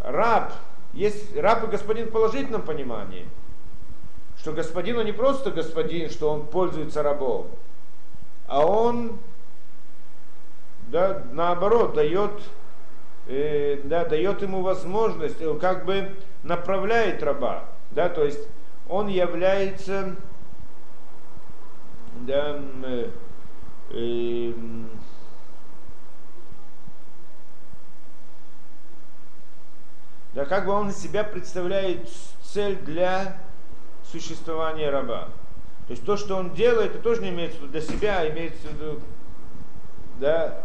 Раб, 0.00 0.52
есть 0.94 1.36
раб 1.36 1.64
и 1.64 1.66
господин 1.66 2.06
в 2.06 2.12
положительном 2.12 2.62
понимании, 2.62 3.26
что 4.38 4.52
господин 4.52 4.98
он 4.98 5.04
не 5.04 5.12
просто 5.12 5.50
господин, 5.50 6.08
что 6.08 6.30
он 6.30 6.46
пользуется 6.46 7.02
рабом, 7.02 7.48
а 8.46 8.64
он 8.64 9.18
да, 10.90 11.22
наоборот, 11.32 11.94
дает, 11.94 12.32
э, 13.26 13.80
да, 13.84 14.04
дает 14.04 14.42
ему 14.42 14.62
возможность, 14.62 15.40
э, 15.40 15.54
как 15.60 15.84
бы 15.84 16.16
направляет 16.42 17.22
раба. 17.22 17.64
Да, 17.90 18.08
то 18.08 18.24
есть 18.24 18.48
он 18.88 19.08
является 19.08 20.16
да, 22.20 22.60
э, 22.84 23.10
э, 23.90 24.52
да, 30.34 30.44
как 30.46 30.66
бы 30.66 30.72
он 30.72 30.90
из 30.90 30.96
себя 30.96 31.22
представляет 31.22 32.08
цель 32.42 32.76
для 32.76 33.38
существования 34.10 34.90
раба. 34.90 35.28
То 35.86 35.92
есть 35.92 36.04
то, 36.04 36.16
что 36.16 36.36
он 36.36 36.54
делает, 36.54 36.92
это 36.92 37.02
тоже 37.02 37.22
не 37.22 37.30
имеется 37.30 37.58
в 37.58 37.62
виду 37.62 37.72
для 37.72 37.80
себя, 37.80 38.20
а 38.20 38.28
имеется 38.28 38.68
в 38.68 38.72
виду 38.72 39.00
да, 40.18 40.62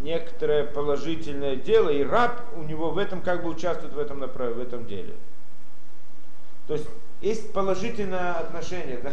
некоторое 0.00 0.64
положительное 0.64 1.56
дело, 1.56 1.88
и 1.88 2.02
раб 2.04 2.42
у 2.56 2.62
него 2.62 2.90
в 2.90 2.98
этом 2.98 3.20
как 3.20 3.42
бы 3.42 3.50
участвует 3.50 3.92
в 3.92 3.98
этом, 3.98 4.20
в 4.20 4.60
этом 4.60 4.86
деле. 4.86 5.14
То 6.66 6.74
есть 6.74 6.88
есть 7.20 7.52
положительное 7.52 8.34
отношение, 8.34 8.98
да? 8.98 9.12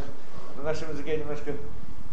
на 0.57 0.63
нашем 0.63 0.89
языке 0.91 1.17
немножко 1.17 1.53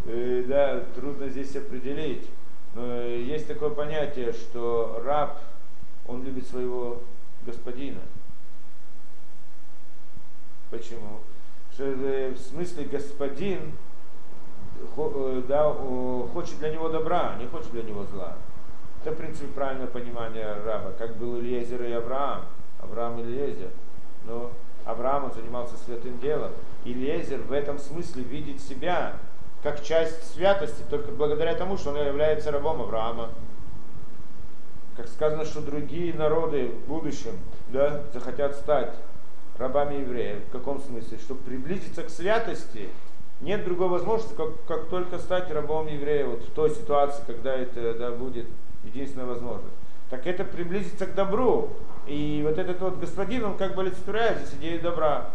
э, 0.07 0.45
да, 0.47 0.81
трудно 0.95 1.29
здесь 1.29 1.55
определить, 1.57 2.29
но 2.75 3.03
есть 3.03 3.47
такое 3.47 3.71
понятие, 3.71 4.33
что 4.33 5.03
раб, 5.05 5.41
он 6.07 6.23
любит 6.25 6.47
своего 6.47 7.03
господина. 7.45 8.01
Почему? 10.71 11.21
Что, 11.73 11.85
э, 11.85 12.31
в 12.31 12.39
смысле 12.39 12.85
господин 12.85 13.73
э, 14.97 15.43
да, 15.49 15.73
хочет 16.33 16.59
для 16.59 16.71
него 16.71 16.89
добра, 16.89 17.37
не 17.39 17.47
хочет 17.47 17.73
для 17.73 17.83
него 17.83 18.05
зла. 18.05 18.37
Это, 19.03 19.13
в 19.13 19.17
принципе, 19.17 19.47
правильное 19.47 19.87
понимание 19.87 20.53
раба, 20.65 20.93
как 20.99 21.17
был 21.17 21.39
Ильезер 21.39 21.83
и 21.85 21.93
Авраам. 21.93 22.45
Авраам 22.81 23.19
и 23.19 23.23
Ильезер. 23.23 23.71
Но 24.25 24.51
Авраам 24.85 25.25
он 25.25 25.33
занимался 25.33 25.77
святым 25.79 26.19
делом. 26.19 26.53
Ильезер 26.85 27.41
в 27.41 27.53
этом 27.53 27.79
смысле 27.79 28.23
видит 28.25 28.61
себя 28.61 29.15
как 29.63 29.83
часть 29.83 30.35
святости, 30.35 30.83
только 30.91 31.13
благодаря 31.13 31.55
тому, 31.55 31.79
что 31.79 31.91
он 31.91 31.97
является 31.97 32.51
рабом 32.51 32.83
Авраама. 32.83 33.31
Как 34.97 35.09
сказано, 35.09 35.47
что 35.47 35.63
другие 35.63 36.13
народы 36.13 36.69
в 36.69 36.89
будущем 36.89 37.39
да, 37.69 38.03
захотят 38.13 38.55
стать 38.57 38.95
рабами 39.57 39.97
евреев. 39.97 40.45
В 40.49 40.53
каком 40.53 40.79
смысле? 40.81 41.19
Чтобы 41.19 41.41
приблизиться 41.43 42.03
к 42.03 42.11
святости, 42.11 42.91
нет 43.41 43.65
другой 43.65 43.89
возможности, 43.89 44.35
как, 44.35 44.63
как 44.67 44.89
только 44.89 45.19
стать 45.19 45.51
рабом 45.51 45.87
еврея 45.87 46.27
вот 46.27 46.43
в 46.43 46.51
той 46.53 46.71
ситуации, 46.71 47.23
когда 47.27 47.55
это 47.55 47.95
да, 47.95 48.11
будет 48.11 48.47
единственная 48.85 49.27
возможность. 49.27 49.75
Так 50.11 50.27
это 50.27 50.45
приблизиться 50.45 51.07
к 51.07 51.15
добру. 51.15 51.71
И 52.07 52.43
вот 52.45 52.59
этот 52.59 52.81
вот 52.81 52.99
господин, 52.99 53.45
он 53.45 53.57
как 53.57 53.75
бы 53.75 53.83
олицетворяет 53.83 54.39
здесь 54.39 54.59
идею 54.59 54.83
добра. 54.83 55.31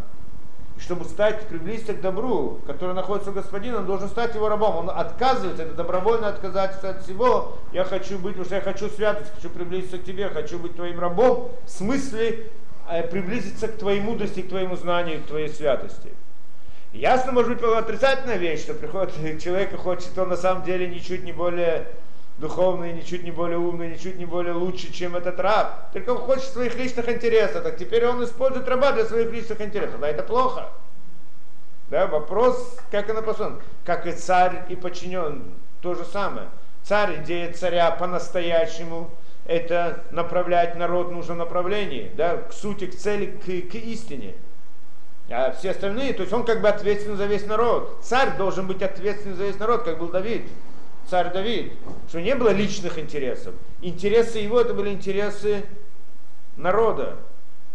И 0.77 0.81
чтобы 0.81 1.05
стать, 1.05 1.47
приблизиться 1.47 1.93
к 1.93 2.01
добру, 2.01 2.59
который 2.67 2.93
находится 2.93 3.31
у 3.31 3.33
господина, 3.33 3.77
он 3.77 3.85
должен 3.85 4.09
стать 4.09 4.35
его 4.35 4.49
рабом. 4.49 4.75
Он 4.75 4.89
отказывается, 4.89 5.63
это 5.63 5.73
добровольно 5.73 6.27
отказаться 6.27 6.89
от 6.89 7.03
всего. 7.03 7.57
Я 7.71 7.85
хочу 7.85 8.19
быть, 8.19 8.33
потому 8.33 8.45
что 8.45 8.55
я 8.55 8.61
хочу 8.61 8.89
святость, 8.89 9.31
хочу 9.33 9.49
приблизиться 9.49 9.97
к 9.97 10.03
тебе, 10.03 10.27
хочу 10.27 10.59
быть 10.59 10.75
твоим 10.75 10.99
рабом. 10.99 11.51
В 11.65 11.69
смысле 11.69 12.49
э, 12.89 13.07
приблизиться 13.07 13.69
к 13.69 13.77
твоей 13.77 14.01
мудрости, 14.01 14.41
к 14.41 14.49
твоему 14.49 14.75
знанию, 14.75 15.21
к 15.21 15.27
твоей 15.27 15.47
святости. 15.47 16.11
Ясно, 16.91 17.31
может 17.31 17.53
быть, 17.53 17.63
отрицательная 17.63 18.37
вещь, 18.37 18.61
что 18.61 18.73
приходит 18.73 19.41
человек 19.41 19.71
и 19.71 19.77
хочет, 19.77 20.17
он 20.17 20.29
на 20.29 20.37
самом 20.37 20.63
деле 20.63 20.87
ничуть 20.87 21.23
не 21.23 21.31
более 21.31 21.87
духовный, 22.37 22.93
ничуть 22.93 23.23
не 23.23 23.31
более 23.31 23.57
умный, 23.57 23.89
ничуть 23.89 24.17
не 24.17 24.25
более 24.25 24.53
лучше, 24.53 24.91
чем 24.91 25.15
этот 25.15 25.39
раб. 25.39 25.91
Только 25.93 26.11
он 26.11 26.17
хочет 26.17 26.45
своих 26.45 26.75
личных 26.75 27.07
интересов. 27.09 27.63
Так 27.63 27.77
теперь 27.77 28.05
он 28.05 28.23
использует 28.23 28.67
раба 28.67 28.91
для 28.91 29.05
своих 29.05 29.31
личных 29.31 29.61
интересов. 29.61 29.99
Да, 29.99 30.07
это 30.07 30.23
плохо. 30.23 30.69
Да, 31.89 32.07
вопрос, 32.07 32.77
как 32.91 33.09
она 33.09 33.21
послан. 33.21 33.61
Как 33.85 34.05
и 34.07 34.11
царь, 34.11 34.63
и 34.69 34.75
подчинен. 34.75 35.43
То 35.81 35.95
же 35.95 36.03
самое. 36.03 36.47
Царь, 36.83 37.21
идея 37.23 37.53
царя 37.53 37.91
по-настоящему, 37.91 39.09
это 39.45 40.03
направлять 40.11 40.75
народ 40.75 41.07
в 41.07 41.11
нужном 41.11 41.37
направлении, 41.37 42.11
да, 42.15 42.37
к 42.37 42.53
сути, 42.53 42.87
к 42.87 42.95
цели, 42.95 43.27
к, 43.27 43.71
к 43.71 43.75
истине. 43.75 44.35
А 45.29 45.51
все 45.51 45.71
остальные, 45.71 46.13
то 46.13 46.21
есть 46.21 46.33
он 46.33 46.45
как 46.45 46.61
бы 46.61 46.67
ответственен 46.67 47.17
за 47.17 47.25
весь 47.25 47.45
народ. 47.45 47.99
Царь 48.03 48.37
должен 48.37 48.67
быть 48.67 48.83
ответственен 48.83 49.35
за 49.35 49.45
весь 49.45 49.57
народ, 49.57 49.83
как 49.83 49.97
был 49.97 50.09
Давид 50.09 50.47
царь 51.09 51.31
Давид, 51.31 51.73
что 52.09 52.21
не 52.21 52.35
было 52.35 52.49
личных 52.49 52.97
интересов. 52.99 53.53
Интересы 53.81 54.39
его 54.39 54.59
это 54.59 54.73
были 54.73 54.89
интересы 54.89 55.63
народа. 56.57 57.17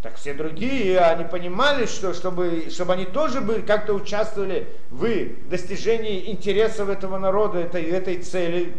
Так 0.03 0.17
все 0.17 0.33
другие, 0.33 0.99
они 0.99 1.25
понимали, 1.25 1.85
что 1.85 2.15
чтобы, 2.15 2.69
чтобы 2.71 2.95
они 2.95 3.05
тоже 3.05 3.43
были, 3.43 3.61
как-то 3.61 3.93
участвовали 3.93 4.67
в 4.89 5.07
достижении 5.51 6.31
интересов 6.31 6.89
этого 6.89 7.19
народа, 7.19 7.59
этой, 7.59 7.83
этой 7.85 8.17
цели, 8.17 8.73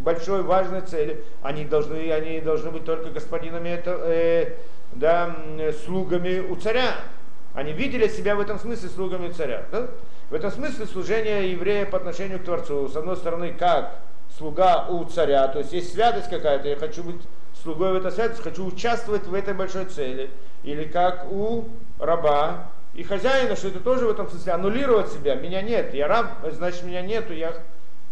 большой 0.00 0.42
важной 0.42 0.82
цели, 0.82 1.24
они 1.42 1.64
должны, 1.64 2.12
они 2.12 2.40
должны 2.42 2.70
быть 2.70 2.84
только 2.84 3.08
господинами, 3.08 3.70
это, 3.70 3.98
э, 4.04 4.56
да, 4.92 5.34
слугами 5.86 6.38
у 6.40 6.54
царя. 6.56 6.96
Они 7.54 7.72
видели 7.72 8.06
себя 8.06 8.36
в 8.36 8.40
этом 8.40 8.58
смысле 8.58 8.90
слугами 8.90 9.30
царя. 9.30 9.64
Да? 9.72 9.88
В 10.30 10.34
этом 10.34 10.50
смысле 10.50 10.86
служение 10.86 11.52
еврея 11.52 11.86
по 11.86 11.96
отношению 11.96 12.38
к 12.38 12.44
Творцу, 12.44 12.88
с 12.88 12.96
одной 12.96 13.16
стороны, 13.16 13.54
как 13.58 13.98
слуга 14.36 14.86
у 14.88 15.04
царя, 15.06 15.48
то 15.48 15.58
есть 15.58 15.72
есть 15.72 15.92
святость 15.94 16.28
какая-то, 16.28 16.68
я 16.68 16.76
хочу 16.76 17.02
быть 17.02 17.20
слугой 17.62 17.92
в 17.92 17.96
этой 17.96 18.12
святости, 18.12 18.42
хочу 18.42 18.66
участвовать 18.66 19.26
в 19.26 19.32
этой 19.32 19.54
большой 19.54 19.86
цели, 19.86 20.30
или 20.64 20.84
как 20.84 21.32
у 21.32 21.64
раба 21.98 22.68
и 22.92 23.02
хозяина, 23.04 23.56
что 23.56 23.68
это 23.68 23.80
тоже 23.80 24.06
в 24.06 24.10
этом 24.10 24.28
смысле 24.28 24.52
аннулировать 24.52 25.10
себя, 25.10 25.34
меня 25.34 25.62
нет, 25.62 25.94
я 25.94 26.06
раб, 26.06 26.26
значит 26.52 26.82
меня 26.82 27.00
нету, 27.00 27.32
я 27.32 27.54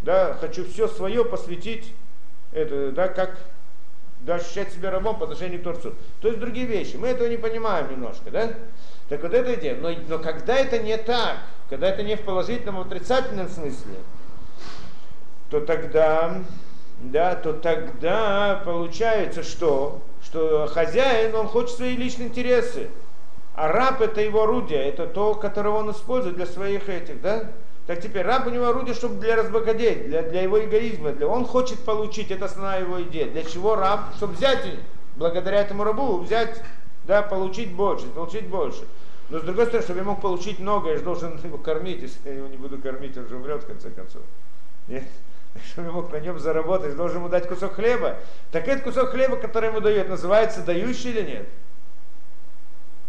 да, 0.01 0.35
хочу 0.41 0.65
все 0.65 0.89
свое 0.89 1.23
посвятить, 1.23 1.93
это, 2.53 2.93
да, 2.93 3.09
как 3.09 3.37
да, 4.21 4.37
ощущать 4.37 4.73
себя 4.73 4.91
рабом 4.91 5.19
по 5.19 5.25
отношению 5.25 5.61
к 5.61 5.63
Творцу. 5.63 5.95
То 6.21 6.29
есть 6.29 6.41
другие 6.41 6.67
вещи. 6.67 6.97
Мы 6.97 7.09
этого 7.09 7.29
не 7.29 7.37
понимаем 7.37 7.91
немножко, 7.91 8.31
да? 8.31 8.51
Так 9.09 9.23
вот 9.23 9.33
это 9.33 9.55
идея. 9.55 9.77
Но, 9.77 9.91
но 10.09 10.19
когда 10.19 10.57
это 10.57 10.79
не 10.79 10.97
так, 10.97 11.37
когда 11.69 11.89
это 11.89 12.03
не 12.03 12.17
в 12.17 12.23
положительном, 12.23 12.79
а 12.79 12.85
в 12.85 12.87
отрицательном 12.87 13.49
смысле, 13.49 13.95
то 15.51 15.61
тогда, 15.61 16.43
да, 17.01 17.35
то 17.35 17.53
тогда 17.53 18.63
получается 18.65 19.43
что? 19.43 20.01
Что 20.23 20.67
хозяин, 20.67 21.35
он 21.35 21.47
хочет 21.49 21.77
свои 21.77 21.97
личные 21.97 22.29
интересы. 22.29 22.89
А 23.55 23.69
раб 23.69 24.01
это 24.03 24.21
его 24.21 24.43
орудие, 24.43 24.85
это 24.85 25.07
то, 25.07 25.35
которое 25.35 25.71
он 25.71 25.91
использует 25.91 26.37
для 26.37 26.47
своих 26.47 26.89
этих, 26.89 27.23
да? 27.23 27.51
Так 27.87 28.01
теперь 28.03 28.27
раб 28.27 28.47
у 28.47 28.51
него 28.51 28.67
орудие, 28.67 28.95
чтобы 28.95 29.21
для 29.21 29.37
разбогатеть, 29.37 30.09
для, 30.09 30.23
для 30.23 30.43
его 30.43 30.63
эгоизма. 30.63 31.13
Для, 31.13 31.29
он 31.29 31.47
хочет 31.47 31.79
получить, 31.85 32.31
это 32.33 32.47
основная 32.47 32.81
его 32.81 33.01
идея. 33.03 33.31
Для 33.31 33.45
чего 33.45 33.77
раб? 33.77 34.13
Чтобы 34.17 34.35
взять, 34.35 34.65
благодаря 35.17 35.61
этому 35.61 35.85
рабу, 35.85 36.19
взять, 36.19 36.61
да, 37.07 37.23
получить 37.23 37.73
больше, 37.73 38.07
получить 38.09 38.49
больше. 38.49 38.83
Но 39.29 39.41
с 39.41 39.43
другой 39.43 39.67
стороны, 39.67 39.85
чтобы 39.85 39.99
я 39.99 40.05
мог 40.05 40.21
получить 40.21 40.59
много, 40.59 40.91
я 40.91 40.97
же 40.97 41.03
должен 41.03 41.39
его 41.45 41.59
кормить. 41.59 42.03
Если 42.03 42.29
я 42.29 42.37
его 42.37 42.47
не 42.47 42.57
буду 42.57 42.79
кормить, 42.79 43.17
он 43.17 43.29
же 43.29 43.37
умрет 43.37 43.63
в 43.63 43.67
конце 43.67 43.91
концов. 43.91 44.23
Нет? 44.89 45.05
Чтобы 45.65 45.89
я 45.89 45.93
мог 45.93 46.13
на 46.13 46.21
нем 46.21 46.39
заработать, 46.39 46.91
я 46.91 46.97
должен 46.97 47.19
ему 47.19 47.29
дать 47.29 47.49
кусок 47.49 47.75
хлеба. 47.75 48.17
Так 48.53 48.69
этот 48.69 48.85
кусок 48.85 49.11
хлеба, 49.11 49.37
который 49.37 49.71
ему 49.71 49.81
дает, 49.81 50.09
называется 50.09 50.63
дающий 50.63 51.11
или 51.11 51.23
нет? 51.23 51.49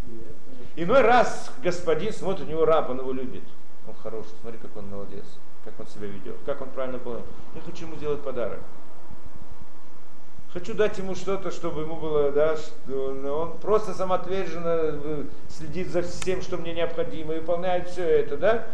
нет? 0.08 0.36
Иной 0.75 1.01
раз 1.01 1.51
господин 1.62 2.13
смотрит, 2.13 2.47
у 2.47 2.49
него 2.49 2.65
раб, 2.65 2.89
он 2.89 2.99
его 2.99 3.12
любит. 3.12 3.43
Он 3.88 3.93
хороший, 4.01 4.32
смотри, 4.41 4.60
как 4.60 4.75
он 4.75 4.89
молодец, 4.89 5.25
как 5.63 5.80
он 5.80 5.88
себя 5.88 6.08
ведет, 6.08 6.36
как 6.45 6.62
он 6.62 6.69
правильно 6.69 6.99
понял. 6.99 7.23
Я 7.56 7.62
хочу 7.62 7.86
ему 7.86 7.95
сделать 7.95 8.21
подарок. 8.21 8.60
Хочу 10.53 10.73
дать 10.73 10.97
ему 10.97 11.13
что-то, 11.13 11.51
чтобы 11.51 11.81
ему 11.81 11.97
было, 11.97 12.31
да, 12.31 12.55
он 12.89 13.57
просто 13.57 13.93
самоотверженно 13.93 14.79
э, 14.81 15.23
следит 15.49 15.89
за 15.89 16.01
всем, 16.01 16.41
что 16.41 16.57
мне 16.57 16.73
необходимо, 16.73 17.33
и 17.33 17.39
выполняет 17.39 17.89
все 17.89 18.03
это, 18.03 18.38
да. 18.38 18.67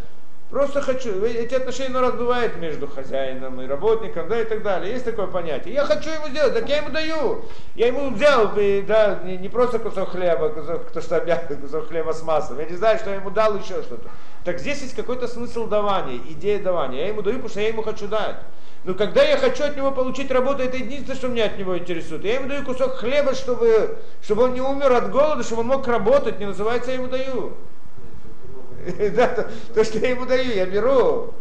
Просто 0.54 0.82
хочу. 0.82 1.26
Эти 1.26 1.56
отношения 1.56 1.90
ну, 1.90 2.02
раз 2.02 2.14
бывают 2.14 2.58
между 2.58 2.88
хозяином 2.88 3.60
и 3.60 3.66
работником, 3.66 4.30
да, 4.30 4.40
и 4.40 4.46
так 4.46 4.62
далее. 4.62 4.92
Есть 4.92 5.04
такое 5.04 5.26
понятие. 5.26 5.74
Я 5.74 5.84
хочу 5.84 6.12
ему 6.12 6.28
сделать, 6.28 6.54
так 6.54 6.70
я 6.70 6.78
ему 6.78 6.90
даю. 6.90 7.46
Я 7.74 7.88
ему 7.88 8.12
взял, 8.12 8.56
и, 8.56 8.84
да, 8.84 9.22
не, 9.24 9.38
не 9.38 9.50
просто 9.50 9.80
кусок 9.80 10.10
хлеба, 10.10 10.50
кусок, 10.50 10.90
кто 10.90 11.02
что 11.02 11.16
обязан, 11.16 11.60
кусок 11.60 11.88
хлеба 11.88 12.12
с 12.12 12.22
маслом. 12.22 12.60
Я 12.60 12.66
не 12.66 12.76
знаю, 12.76 13.00
что 13.00 13.10
я 13.10 13.16
ему 13.16 13.32
дал 13.32 13.58
еще 13.58 13.82
что-то. 13.82 14.08
Так 14.46 14.60
здесь 14.60 14.84
есть 14.84 14.96
какой-то 14.96 15.28
смысл 15.28 15.66
давания, 15.66 16.18
идея 16.30 16.62
давания. 16.62 17.00
Я 17.00 17.08
ему 17.08 17.24
даю, 17.24 17.38
потому 17.38 17.50
что 17.50 17.60
я 17.60 17.70
ему 17.70 17.82
хочу 17.82 18.08
дать. 18.08 18.36
Но 18.84 18.94
когда 18.96 19.24
я 19.24 19.38
хочу 19.38 19.64
от 19.64 19.78
него 19.78 19.92
получить 19.92 20.30
работу, 20.30 20.62
это 20.62 20.76
единственное, 20.76 21.16
что 21.16 21.30
меня 21.30 21.46
от 21.46 21.58
него 21.58 21.78
интересует. 21.78 22.26
Я 22.26 22.36
ему 22.36 22.50
даю 22.50 22.66
кусок 22.66 22.96
хлеба, 22.96 23.34
чтобы, 23.34 23.98
чтобы 24.22 24.44
он 24.44 24.54
не 24.54 24.62
умер 24.62 24.92
от 24.92 25.10
голода, 25.10 25.44
чтобы 25.44 25.62
он 25.62 25.68
мог 25.68 25.88
работать. 25.88 26.40
Не 26.40 26.48
называется, 26.48 26.92
я 26.92 26.98
ему 26.98 27.08
даю. 27.08 27.54
Да, 29.16 29.28
то, 29.28 29.50
то, 29.74 29.84
что 29.86 30.00
я 30.00 30.10
ему 30.10 30.26
даю, 30.26 30.54
я 30.54 30.66
беру. 30.66 31.34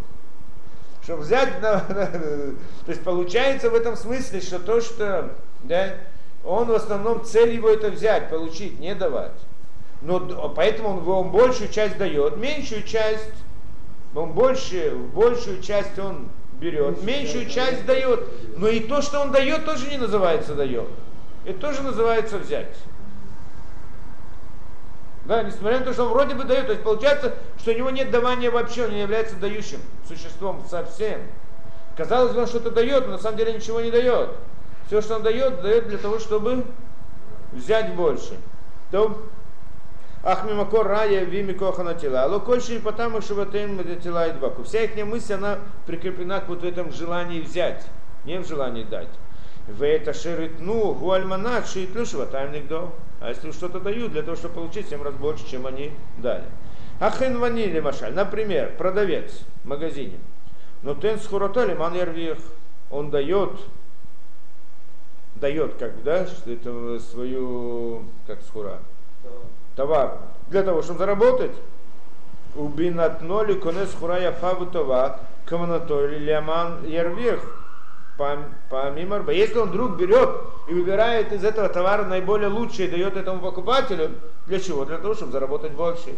Чтобы 1.02 1.22
взять, 1.22 1.60
на, 1.60 1.72
на, 1.88 2.06
то 2.06 2.54
есть 2.86 3.02
получается 3.02 3.70
в 3.70 3.74
этом 3.74 3.96
смысле, 3.96 4.40
что 4.40 4.60
то, 4.60 4.80
что, 4.80 5.32
да, 5.64 5.96
он 6.44 6.68
в 6.68 6.74
основном 6.74 7.24
цель 7.24 7.54
его 7.54 7.68
это 7.68 7.90
взять, 7.90 8.30
получить, 8.30 8.78
не 8.78 8.94
давать. 8.94 9.32
Но 10.00 10.20
поэтому 10.54 10.90
он, 10.90 11.08
он 11.08 11.30
большую 11.32 11.70
часть 11.70 11.98
дает, 11.98 12.36
меньшую 12.36 12.84
часть, 12.84 13.34
он 14.14 14.32
больше, 14.32 14.94
большую 15.12 15.60
часть 15.60 15.98
он 15.98 16.28
берет, 16.62 17.02
меньшую 17.02 17.48
часть 17.48 17.84
дает. 17.84 18.20
Но 18.56 18.68
и 18.68 18.80
то, 18.80 19.02
что 19.02 19.20
он 19.20 19.32
дает, 19.32 19.64
тоже 19.64 19.90
не 19.90 19.98
называется 19.98 20.54
дает. 20.54 20.88
Это 21.44 21.58
тоже 21.58 21.82
называется 21.82 22.38
взять. 22.38 22.74
Да, 25.24 25.42
несмотря 25.42 25.80
на 25.80 25.84
то, 25.84 25.92
что 25.92 26.04
он 26.04 26.12
вроде 26.12 26.34
бы 26.34 26.44
дает. 26.44 26.66
То 26.66 26.72
есть 26.72 26.84
получается, 26.84 27.34
что 27.58 27.72
у 27.72 27.74
него 27.74 27.90
нет 27.90 28.10
давания 28.10 28.50
вообще, 28.50 28.84
он 28.84 28.92
не 28.92 29.00
является 29.00 29.36
дающим 29.36 29.80
существом 30.06 30.64
совсем. 30.70 31.20
Казалось 31.96 32.32
бы, 32.32 32.40
он 32.40 32.46
что-то 32.46 32.70
дает, 32.70 33.06
но 33.06 33.12
на 33.12 33.18
самом 33.18 33.36
деле 33.36 33.52
ничего 33.52 33.80
не 33.80 33.90
дает. 33.90 34.30
Все, 34.86 35.02
что 35.02 35.16
он 35.16 35.22
дает, 35.22 35.62
дает 35.62 35.88
для 35.88 35.98
того, 35.98 36.18
чтобы 36.18 36.64
взять 37.52 37.94
больше. 37.94 38.36
То 38.90 39.22
Ахмимакор 40.22 40.86
рая 40.86 41.24
вими 41.24 41.52
кохана 41.52 41.94
тела. 41.94 42.24
Алло 42.24 42.38
кольши 42.38 42.78
потому 42.78 43.18
им 43.18 44.00
тела 44.00 44.28
и 44.28 44.32
дваку. 44.32 44.62
Вся 44.62 44.82
их 44.82 45.04
мысль, 45.04 45.34
она 45.34 45.58
прикреплена 45.86 46.40
к 46.40 46.48
вот 46.48 46.60
в 46.60 46.64
этом 46.64 46.92
желании 46.92 47.40
взять, 47.40 47.84
не 48.24 48.38
в 48.38 48.46
желании 48.46 48.84
дать. 48.84 49.08
В 49.66 49.84
это 49.84 50.12
ширит 50.12 50.60
ну 50.60 50.94
гуальманат 50.94 51.68
шиит 51.68 51.94
лишва 51.94 52.26
таймник 52.26 52.68
до. 52.68 52.92
А 53.20 53.30
если 53.30 53.50
что-то 53.50 53.80
дают 53.80 54.12
для 54.12 54.22
того, 54.22 54.36
чтобы 54.36 54.54
получить 54.54 54.88
7 54.88 55.02
раз 55.02 55.14
больше, 55.14 55.48
чем 55.48 55.66
они 55.66 55.92
дали. 56.18 56.44
Ахен 57.00 57.38
ванили 57.38 57.80
машаль. 57.80 58.14
Например, 58.14 58.72
продавец 58.78 59.40
в 59.64 59.68
магазине. 59.68 60.18
Но 60.82 60.94
тен 60.94 61.18
с 61.18 61.26
хуротали 61.26 61.74
ман 61.74 61.94
Он 62.90 63.10
дает 63.10 63.50
дает 65.36 65.74
как 65.74 65.96
бы, 65.96 66.02
да, 66.02 66.26
это 66.46 66.98
свою, 67.00 68.04
как 68.26 68.40
схура, 68.42 68.78
товар, 69.76 70.18
для 70.48 70.62
того, 70.62 70.82
чтобы 70.82 70.98
заработать. 70.98 71.52
Убинатноли 72.54 73.54
конес 73.54 73.94
хурая 73.98 74.32
фаву 74.32 74.66
това, 74.66 75.20
каманатоли 75.46 76.18
ляман 76.18 76.84
ярвех 76.84 77.40
помимо. 78.16 79.30
Если 79.32 79.58
он 79.58 79.70
вдруг 79.70 79.96
берет 79.96 80.28
и 80.68 80.74
выбирает 80.74 81.32
из 81.32 81.44
этого 81.44 81.68
товара 81.68 82.04
наиболее 82.04 82.48
лучшее 82.48 82.88
и 82.88 82.90
дает 82.90 83.16
этому 83.16 83.40
покупателю, 83.40 84.10
для 84.46 84.60
чего? 84.60 84.84
Для 84.84 84.98
того, 84.98 85.14
чтобы 85.14 85.32
заработать 85.32 85.72
больше. 85.72 86.14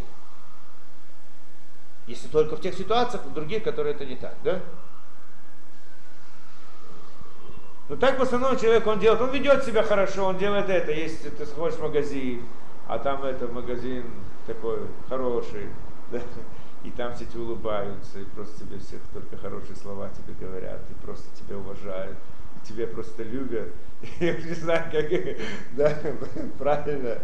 Если 2.07 2.29
только 2.29 2.57
в 2.57 2.61
тех 2.61 2.75
ситуациях, 2.75 3.25
в 3.25 3.33
других, 3.33 3.63
которые 3.63 3.95
это 3.95 4.05
не 4.05 4.17
так, 4.17 4.35
да? 4.43 4.61
Но 7.89 7.97
так 7.97 8.19
в 8.19 8.23
основном 8.23 8.59
человек, 8.59 8.87
он 8.87 8.99
делает, 8.99 9.21
он 9.21 9.31
ведет 9.31 9.65
себя 9.65 9.83
хорошо, 9.83 10.25
он 10.27 10.39
делает 10.39 10.69
это. 10.69 10.91
Если 10.91 11.29
ты 11.31 11.47
сходишь 11.47 11.77
в 11.77 11.83
магазин, 11.83 12.43
а 12.87 12.99
там 12.99 13.25
это 13.25 13.49
магазин 13.49 14.05
такой 14.47 14.81
хороший, 15.09 15.69
да? 16.11 16.21
и 16.85 16.91
там 16.91 17.15
все 17.15 17.25
тебе 17.25 17.41
улыбаются, 17.41 18.21
и 18.21 18.25
просто 18.25 18.65
тебе 18.65 18.79
всех 18.79 19.01
только 19.13 19.37
хорошие 19.39 19.75
слова 19.75 20.11
тебе 20.11 20.35
говорят, 20.39 20.81
и 20.91 21.05
просто 21.05 21.27
тебя 21.35 21.57
уважают, 21.57 22.17
и 22.57 22.67
тебя 22.67 22.87
просто 22.87 23.23
любят. 23.23 23.73
Я 24.21 24.37
не 24.37 24.53
знаю, 24.53 24.85
как, 24.93 25.11
да, 25.73 25.99
правильно, 26.59 27.19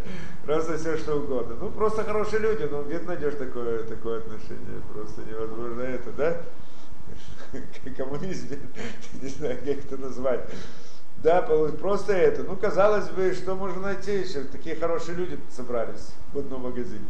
просто 0.44 0.78
все 0.78 0.96
что 0.96 1.16
угодно. 1.16 1.56
Ну, 1.60 1.70
просто 1.70 2.04
хорошие 2.04 2.40
люди, 2.40 2.66
ну, 2.70 2.84
где 2.84 2.98
ты 2.98 3.06
найдешь 3.06 3.34
такое, 3.34 3.84
такое 3.84 4.20
отношение? 4.20 4.80
Просто 4.92 5.22
невозможно 5.22 5.82
это, 5.82 6.12
да? 6.12 6.42
Коммунизм, 7.96 8.56
не 9.20 9.28
знаю, 9.28 9.58
как 9.58 9.84
это 9.84 9.96
назвать. 9.98 10.48
Да, 11.22 11.42
просто 11.42 12.14
это. 12.14 12.42
Ну, 12.44 12.56
казалось 12.56 13.08
бы, 13.10 13.34
что 13.34 13.54
можно 13.54 13.82
найти 13.82 14.20
еще? 14.20 14.40
Такие 14.44 14.74
хорошие 14.74 15.16
люди 15.16 15.38
собрались 15.50 16.12
в 16.32 16.38
одном 16.38 16.62
магазине. 16.62 17.06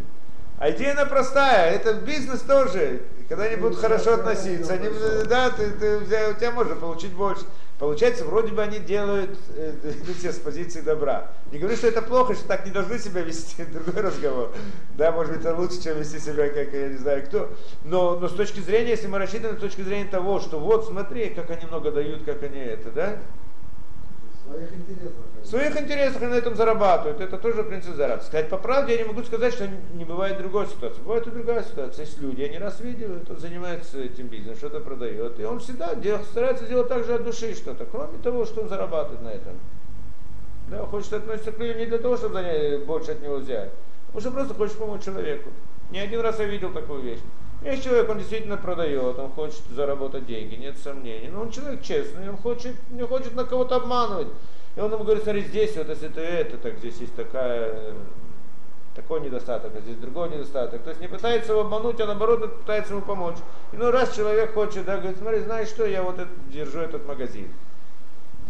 А 0.58 0.70
идея 0.72 0.92
она 0.92 1.06
простая, 1.06 1.72
это 1.72 1.94
бизнес 1.94 2.40
тоже. 2.42 3.02
Когда 3.28 3.44
они 3.44 3.56
будут 3.56 3.78
хорошо 3.78 4.14
относиться, 4.14 4.74
они, 4.74 4.88
да, 5.26 5.50
ты, 5.50 5.70
ты, 5.70 5.98
у 5.98 6.34
тебя 6.34 6.50
можно 6.50 6.74
получить 6.74 7.12
больше. 7.12 7.44
Получается, 7.78 8.26
вроде 8.26 8.52
бы 8.52 8.60
они 8.60 8.78
делают 8.78 9.38
э, 9.56 9.72
все 10.18 10.32
с 10.32 10.38
позиции 10.38 10.82
добра. 10.82 11.32
Не 11.50 11.58
говорю, 11.58 11.78
что 11.78 11.86
это 11.86 12.02
плохо, 12.02 12.34
что 12.34 12.46
так 12.46 12.66
не 12.66 12.72
должны 12.72 12.98
себя 12.98 13.22
вести, 13.22 13.64
другой 13.72 14.02
разговор. 14.02 14.52
Да, 14.98 15.12
может 15.12 15.32
быть, 15.32 15.40
это 15.40 15.56
лучше, 15.56 15.82
чем 15.82 15.98
вести 15.98 16.18
себя, 16.18 16.50
как 16.50 16.74
я 16.74 16.88
не 16.88 16.98
знаю 16.98 17.24
кто. 17.24 17.48
Но, 17.84 18.18
но 18.18 18.28
с 18.28 18.32
точки 18.32 18.60
зрения, 18.60 18.90
если 18.90 19.06
мы 19.06 19.16
рассчитываем 19.16 19.56
с 19.56 19.62
точки 19.62 19.80
зрения 19.80 20.10
того, 20.10 20.40
что 20.40 20.60
вот 20.60 20.88
смотри, 20.88 21.30
как 21.30 21.50
они 21.50 21.64
много 21.64 21.90
дают, 21.90 22.24
как 22.24 22.42
они 22.42 22.58
это, 22.58 22.90
да, 22.90 23.16
своих 24.50 24.72
интересах. 24.72 25.12
Своих 25.44 25.80
интересах 25.80 26.22
они 26.22 26.32
на 26.32 26.36
этом 26.36 26.54
зарабатывают. 26.56 27.20
Это 27.20 27.38
тоже, 27.38 27.62
в 27.62 27.68
принципе, 27.68 27.94
заработок. 27.94 28.26
Сказать 28.26 28.48
по 28.48 28.58
правде, 28.58 28.92
я 28.94 29.02
не 29.02 29.08
могу 29.08 29.22
сказать, 29.22 29.54
что 29.54 29.68
не 29.94 30.04
бывает 30.04 30.38
другой 30.38 30.66
ситуации. 30.66 31.00
Бывает 31.00 31.26
и 31.26 31.30
другая 31.30 31.62
ситуация. 31.62 32.04
Есть 32.04 32.20
люди, 32.20 32.40
я 32.40 32.48
не 32.48 32.58
раз 32.58 32.80
видел, 32.80 33.18
он 33.28 33.36
занимается 33.38 34.00
этим 34.00 34.26
бизнесом, 34.28 34.56
что-то 34.56 34.80
продает. 34.80 35.38
И 35.40 35.44
он 35.44 35.60
всегда 35.60 35.94
делает, 35.94 36.26
старается 36.26 36.66
делать 36.66 36.88
так 36.88 37.04
же 37.04 37.14
от 37.14 37.24
души 37.24 37.54
что-то, 37.54 37.86
кроме 37.86 38.18
того, 38.18 38.44
что 38.44 38.62
он 38.62 38.68
зарабатывает 38.68 39.22
на 39.22 39.28
этом. 39.28 39.54
Да, 40.68 40.86
хочет 40.86 41.12
относиться 41.12 41.52
к 41.52 41.58
людям 41.58 41.78
не 41.78 41.86
для 41.86 41.98
того, 41.98 42.16
чтобы 42.16 42.82
больше 42.86 43.12
от 43.12 43.22
него 43.22 43.36
взять, 43.36 43.70
а 44.08 44.12
потому 44.12 44.34
просто 44.34 44.54
хочет 44.54 44.76
помочь 44.76 45.04
человеку. 45.04 45.50
Не 45.90 45.98
один 45.98 46.20
раз 46.20 46.38
я 46.38 46.44
видел 46.44 46.72
такую 46.72 47.02
вещь. 47.02 47.18
Есть 47.62 47.84
человек, 47.84 48.08
он 48.08 48.18
действительно 48.18 48.56
продает, 48.56 49.18
он 49.18 49.30
хочет 49.30 49.60
заработать 49.74 50.26
деньги, 50.26 50.54
нет 50.54 50.78
сомнений. 50.78 51.28
Но 51.28 51.42
он 51.42 51.50
человек 51.50 51.82
честный, 51.82 52.30
он 52.30 52.36
хочет, 52.38 52.74
не 52.90 53.06
хочет 53.06 53.34
на 53.34 53.44
кого-то 53.44 53.76
обманывать. 53.76 54.28
И 54.76 54.80
он 54.80 54.90
ему 54.92 55.04
говорит, 55.04 55.24
смотри, 55.24 55.42
здесь 55.42 55.76
вот 55.76 55.88
если 55.88 56.08
ты 56.08 56.20
это, 56.20 56.56
так 56.56 56.78
здесь 56.78 56.96
есть 56.98 57.14
такая, 57.14 57.94
такой 58.94 59.20
недостаток, 59.20 59.72
а 59.76 59.80
здесь 59.80 59.96
другой 59.96 60.30
недостаток. 60.30 60.82
То 60.82 60.90
есть 60.90 61.02
не 61.02 61.08
пытается 61.08 61.52
его 61.52 61.62
обмануть, 61.62 62.00
а 62.00 62.06
наоборот 62.06 62.60
пытается 62.60 62.94
ему 62.94 63.02
помочь. 63.02 63.36
И 63.72 63.76
ну 63.76 63.90
раз 63.90 64.14
человек 64.14 64.54
хочет, 64.54 64.86
да, 64.86 64.96
говорит, 64.96 65.18
смотри, 65.18 65.40
знаешь 65.40 65.68
что, 65.68 65.84
я 65.84 66.02
вот 66.02 66.18
это, 66.18 66.30
держу 66.50 66.80
этот 66.80 67.06
магазин 67.06 67.48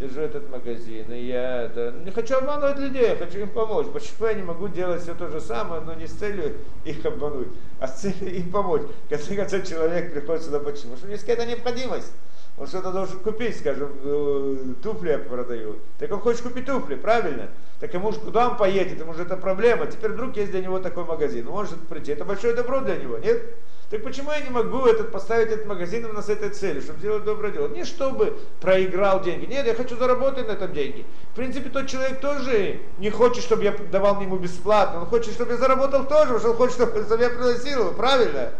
держу 0.00 0.20
этот 0.22 0.50
магазин, 0.50 1.12
и 1.12 1.26
я 1.26 1.62
это, 1.62 1.94
не 2.04 2.10
хочу 2.10 2.36
обманывать 2.36 2.78
людей, 2.78 3.10
я 3.10 3.16
хочу 3.16 3.38
им 3.38 3.50
помочь. 3.50 3.86
Почему 3.92 4.26
я 4.26 4.34
не 4.34 4.42
могу 4.42 4.68
делать 4.68 5.02
все 5.02 5.14
то 5.14 5.28
же 5.28 5.40
самое, 5.40 5.82
но 5.82 5.94
не 5.94 6.06
с 6.06 6.12
целью 6.12 6.56
их 6.84 7.04
обмануть, 7.04 7.48
а 7.78 7.86
с 7.86 8.00
целью 8.00 8.34
им 8.34 8.50
помочь? 8.50 8.82
В 8.82 9.08
конце 9.08 9.36
концов, 9.36 9.68
человек 9.68 10.12
приходит 10.12 10.42
сюда 10.42 10.58
почему? 10.58 10.94
Потому 10.94 10.96
что 10.96 11.08
есть 11.08 11.24
какая-то 11.24 11.46
необходимость. 11.46 12.12
Он 12.58 12.66
что-то 12.66 12.92
должен 12.92 13.18
купить, 13.20 13.58
скажем, 13.58 13.90
э, 14.02 14.56
туфли 14.82 15.10
я 15.10 15.18
продаю. 15.18 15.76
Так 15.98 16.10
он 16.12 16.20
хочет 16.20 16.42
купить 16.42 16.66
туфли, 16.66 16.94
правильно? 16.94 17.48
Так 17.78 17.94
ему 17.94 18.12
же 18.12 18.18
куда 18.18 18.50
он 18.50 18.56
поедет, 18.56 18.98
ему 18.98 19.14
же 19.14 19.22
это 19.22 19.36
проблема. 19.36 19.86
Теперь 19.86 20.10
вдруг 20.10 20.36
есть 20.36 20.50
для 20.50 20.60
него 20.60 20.78
такой 20.78 21.04
магазин, 21.04 21.46
он 21.46 21.54
может 21.54 21.80
прийти. 21.88 22.12
Это 22.12 22.24
большое 22.24 22.54
добро 22.54 22.80
для 22.80 22.96
него, 22.96 23.18
нет? 23.18 23.42
Так 23.90 24.05
почему 24.05 24.31
я 24.31 24.40
не 24.40 24.50
могу 24.50 24.87
этот, 24.87 25.11
поставить 25.11 25.50
этот 25.50 25.66
магазин 25.66 26.05
именно 26.05 26.22
с 26.22 26.29
этой 26.29 26.50
целью, 26.50 26.81
чтобы 26.81 27.00
сделать 27.00 27.24
доброе 27.24 27.53
дело? 27.53 27.66
Не 27.66 27.85
чтобы 27.85 28.38
проиграл 28.61 29.20
деньги. 29.20 29.46
Нет, 29.46 29.66
я 29.66 29.74
хочу 29.74 29.96
заработать 29.96 30.46
на 30.46 30.53
этом 30.53 30.72
деньги. 30.72 31.05
В 31.33 31.35
принципе, 31.35 31.70
тот 31.70 31.88
человек 31.88 32.20
тоже 32.20 32.79
не 32.98 33.11
хочет, 33.11 33.42
чтобы 33.42 33.64
я 33.64 33.72
давал 33.72 34.20
ему 34.20 34.37
бесплатно. 34.37 35.00
Он 35.00 35.07
хочет, 35.07 35.35
чтобы 35.35 35.53
я 35.53 35.59
заработал 35.59 36.07
тоже, 36.07 36.35
потому 36.35 36.38
что 36.38 36.50
он 36.50 36.57
хочет, 36.57 36.74
чтобы 36.74 37.20
я 37.20 37.31
приносил 37.31 37.81
его. 37.81 37.90
Правильно? 37.90 38.53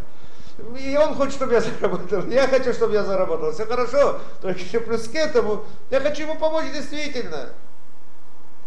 И 0.77 0.97
он 0.97 1.15
хочет, 1.15 1.35
чтобы 1.35 1.53
я 1.53 1.61
заработал. 1.81 2.27
Я 2.27 2.49
хочу, 2.49 2.73
чтобы 2.73 2.95
я 2.95 3.05
заработал. 3.05 3.53
Все 3.53 3.67
хорошо. 3.67 4.19
Только 4.43 4.59
еще 4.59 4.81
плюс 4.81 5.07
к 5.07 5.15
этому, 5.15 5.65
я 5.91 6.01
хочу 6.01 6.23
ему 6.23 6.35
помочь 6.35 6.73
действительно. 6.75 7.51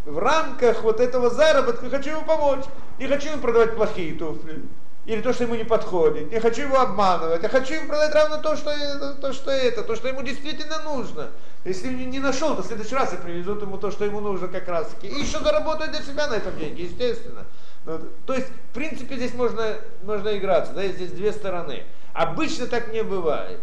В 0.05 0.17
рамках 0.17 0.81
вот 0.83 1.01
этого 1.01 1.29
заработка 1.29 1.89
хочу 1.89 2.11
ему 2.11 2.23
помочь. 2.23 2.63
Не 2.99 3.07
хочу 3.07 3.31
ему 3.31 3.41
продавать 3.41 3.75
плохие 3.75 4.13
туфли. 4.13 4.63
Или 5.05 5.21
то, 5.21 5.33
что 5.33 5.43
ему 5.43 5.55
не 5.55 5.65
подходит. 5.65 6.31
Не 6.31 6.39
хочу 6.39 6.61
его 6.61 6.79
обманывать. 6.79 7.43
Я 7.43 7.49
хочу 7.49 7.73
ему 7.73 7.87
продать 7.87 8.13
равно 8.13 8.37
то, 8.37 8.55
что, 8.55 8.71
то, 9.15 9.33
что 9.33 9.51
это, 9.51 9.83
то, 9.83 9.95
что 9.95 10.07
ему 10.07 10.21
действительно 10.21 10.81
нужно. 10.83 11.29
Если 11.65 11.89
не 11.89 12.19
нашел, 12.19 12.55
то 12.55 12.61
в 12.61 12.65
следующий 12.65 12.95
раз 12.95 13.11
я 13.11 13.17
привезут 13.17 13.61
ему 13.61 13.77
то, 13.77 13.91
что 13.91 14.05
ему 14.05 14.21
нужно 14.21 14.47
как 14.47 14.67
раз 14.67 14.87
таки. 14.87 15.07
И 15.07 15.19
еще 15.19 15.39
заработать 15.39 15.91
для 15.91 16.01
себя 16.01 16.27
на 16.27 16.35
этом 16.35 16.57
деньги, 16.57 16.83
естественно. 16.83 17.45
Ну, 17.85 17.99
то 18.25 18.33
есть, 18.33 18.47
в 18.47 18.73
принципе, 18.73 19.15
здесь 19.15 19.33
можно, 19.33 19.75
можно 20.03 20.37
играться, 20.37 20.71
да, 20.73 20.87
здесь 20.87 21.11
две 21.11 21.33
стороны. 21.33 21.83
Обычно 22.13 22.67
так 22.67 22.93
не 22.93 23.03
бывает. 23.03 23.59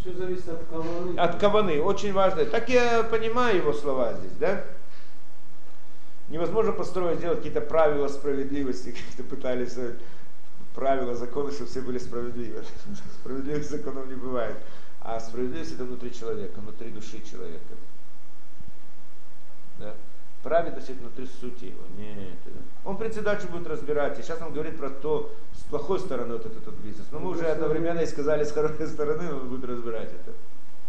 Все 0.00 0.12
зависит 0.14 0.48
от 0.48 0.64
каваны. 0.70 1.18
От 1.18 1.38
каваны, 1.38 1.82
очень 1.82 2.12
важно. 2.12 2.44
Так 2.46 2.68
я 2.68 3.02
понимаю 3.04 3.58
его 3.58 3.72
слова 3.72 4.14
здесь, 4.14 4.32
да? 4.40 4.64
Невозможно 6.32 6.72
построить, 6.72 7.18
сделать 7.18 7.38
какие-то 7.40 7.60
правила 7.60 8.08
справедливости, 8.08 8.94
как-то 9.06 9.22
пытались 9.22 9.76
э, 9.76 9.96
правила, 10.74 11.14
законы, 11.14 11.52
чтобы 11.52 11.68
все 11.68 11.82
были 11.82 11.98
справедливы. 11.98 12.64
Справедливых 13.20 13.64
законов 13.64 14.08
не 14.08 14.14
бывает. 14.14 14.56
А 15.02 15.20
справедливость 15.20 15.74
это 15.74 15.84
внутри 15.84 16.10
человека, 16.10 16.58
внутри 16.58 16.88
души 16.88 17.20
человека. 17.30 17.74
Да? 19.78 19.94
Праведность 20.42 20.88
это 20.88 21.00
внутри 21.00 21.26
сути 21.26 21.66
его. 21.66 21.82
Нет. 21.98 22.38
Он 22.86 22.96
председатель 22.96 23.48
будет 23.48 23.66
разбирать. 23.66 24.18
И 24.18 24.22
сейчас 24.22 24.40
он 24.40 24.54
говорит 24.54 24.78
про 24.78 24.88
то, 24.88 25.34
с 25.54 25.64
плохой 25.64 26.00
стороны 26.00 26.32
вот 26.32 26.46
этот, 26.46 26.62
этот 26.62 26.76
бизнес. 26.76 27.08
Но 27.12 27.18
мы 27.18 27.28
уже 27.28 27.44
одновременно 27.44 28.00
и 28.00 28.06
сказали, 28.06 28.44
с 28.44 28.52
хорошей 28.52 28.86
стороны 28.86 29.34
он 29.34 29.50
будет 29.50 29.68
разбирать 29.68 30.08
это. 30.08 30.32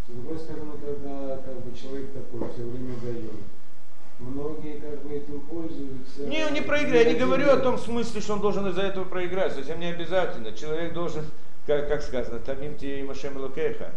С 0.08 0.10
другой 0.10 0.40
стороны, 0.40 0.72
когда 0.80 1.36
как 1.36 1.66
бы 1.66 1.78
человек 1.78 2.14
такой 2.14 2.50
все 2.54 2.64
время 2.64 2.96
дает, 3.02 3.32
Многие 4.26 4.80
как 4.80 5.04
бы 5.04 5.14
этим 5.14 5.42
пользуются. 5.42 6.26
Не, 6.26 6.46
он 6.46 6.54
не 6.54 6.62
проиграет. 6.62 7.08
Я 7.08 7.14
не 7.14 7.20
говорю 7.20 7.50
о 7.50 7.58
том 7.58 7.78
смысле, 7.78 8.22
что 8.22 8.34
он 8.34 8.42
должен 8.42 8.68
из-за 8.68 8.82
этого 8.82 9.04
проиграть. 9.04 9.54
Совсем 9.54 9.80
не 9.80 9.88
обязательно. 9.88 10.54
Человек 10.54 10.94
должен, 10.94 11.26
как, 11.68 11.88
как 11.90 12.02
сказано, 12.02 12.40
тамим 12.40 12.76
тебе 12.78 13.02
и 13.02 13.04
машем 13.04 13.38
лукеха. 13.38 13.92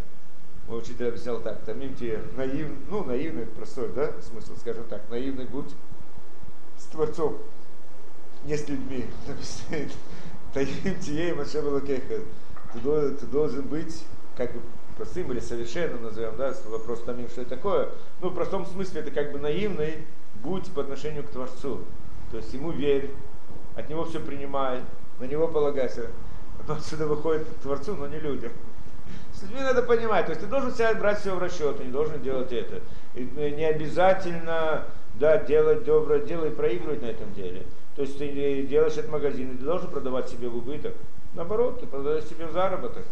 Мой 0.69 0.81
учитель 0.81 1.09
объяснял 1.09 1.41
так, 1.41 1.61
тамим 1.61 1.95
тебе 1.95 2.21
наив, 2.37 2.69
ну, 2.91 3.05
наивный, 3.05 3.47
простой, 3.47 3.89
да, 3.95 4.11
смысл, 4.21 4.57
скажем 4.57 4.85
так, 4.89 5.03
наивный 5.11 5.45
будь 5.45 5.73
с 6.77 6.87
Творцом, 6.87 7.39
не 8.45 8.57
с 8.57 8.69
людьми. 8.69 9.07
Тамим 10.55 10.99
тебе 11.01 11.31
и 11.31 11.33
машем 11.33 11.69
лукеха. 11.69 12.21
Ты 12.73 12.79
должен, 12.81 13.17
ты 13.17 13.27
должен 13.27 13.63
быть, 13.63 14.03
как 14.37 14.53
бы, 14.53 14.61
простым 14.97 15.31
или 15.33 15.41
совершенным 15.41 16.03
назовем, 16.03 16.37
да, 16.37 16.55
вопрос 16.69 17.03
там, 17.03 17.17
что 17.29 17.43
это 17.43 17.51
такое. 17.51 17.89
Ну, 18.21 18.31
в 18.31 18.35
простом 18.35 18.67
смысле 18.67 19.01
это 19.01 19.11
как 19.11 19.33
бы 19.33 19.39
наивный 19.39 20.07
будь 20.43 20.71
по 20.73 20.83
отношению 20.83 21.25
к 21.25 21.29
Творцу. 21.29 21.81
То 22.31 22.39
есть 22.39 22.53
ему 22.53 22.71
верь, 22.71 23.11
от 23.77 23.89
него 23.89 24.05
все 24.05 24.21
принимай, 24.21 24.81
на 25.21 25.25
него 25.25 25.49
полагайся. 25.49 26.11
Но 26.67 26.75
отсюда 26.75 27.07
выходит 27.07 27.47
Творцу, 27.63 27.95
но 27.95 28.07
не 28.07 28.19
людям. 28.19 28.53
С 29.33 29.43
людьми 29.43 29.61
надо 29.61 29.83
понимать, 29.83 30.27
то 30.27 30.31
есть 30.31 30.41
ты 30.41 30.49
должен 30.49 30.73
себя 30.73 30.95
брать 30.95 31.21
все 31.21 31.35
в 31.35 31.39
расчет, 31.39 31.77
ты 31.77 31.85
не 31.85 31.93
должен 31.93 32.23
делать 32.23 32.53
это. 32.53 32.81
И 33.15 33.29
э, 33.37 33.51
не 33.51 33.65
обязательно 33.65 34.87
да, 35.15 35.39
делать 35.39 35.85
доброе 35.85 36.21
дело 36.21 36.47
и 36.47 36.51
проигрывать 36.51 37.03
на 37.03 37.07
этом 37.07 37.33
деле. 37.35 37.65
То 37.95 38.03
есть 38.03 38.19
ты 38.19 38.63
делаешь 38.63 38.95
этот 38.95 39.11
магазин, 39.11 39.53
и 39.53 39.57
ты 39.59 39.65
должен 39.65 39.91
продавать 39.91 40.29
себе 40.29 40.49
в 40.49 40.57
убыток. 40.57 40.95
Наоборот, 41.35 41.81
ты 41.81 41.87
продаешь 41.87 42.25
себе 42.25 42.47
в 42.47 42.53
заработок. 42.53 43.05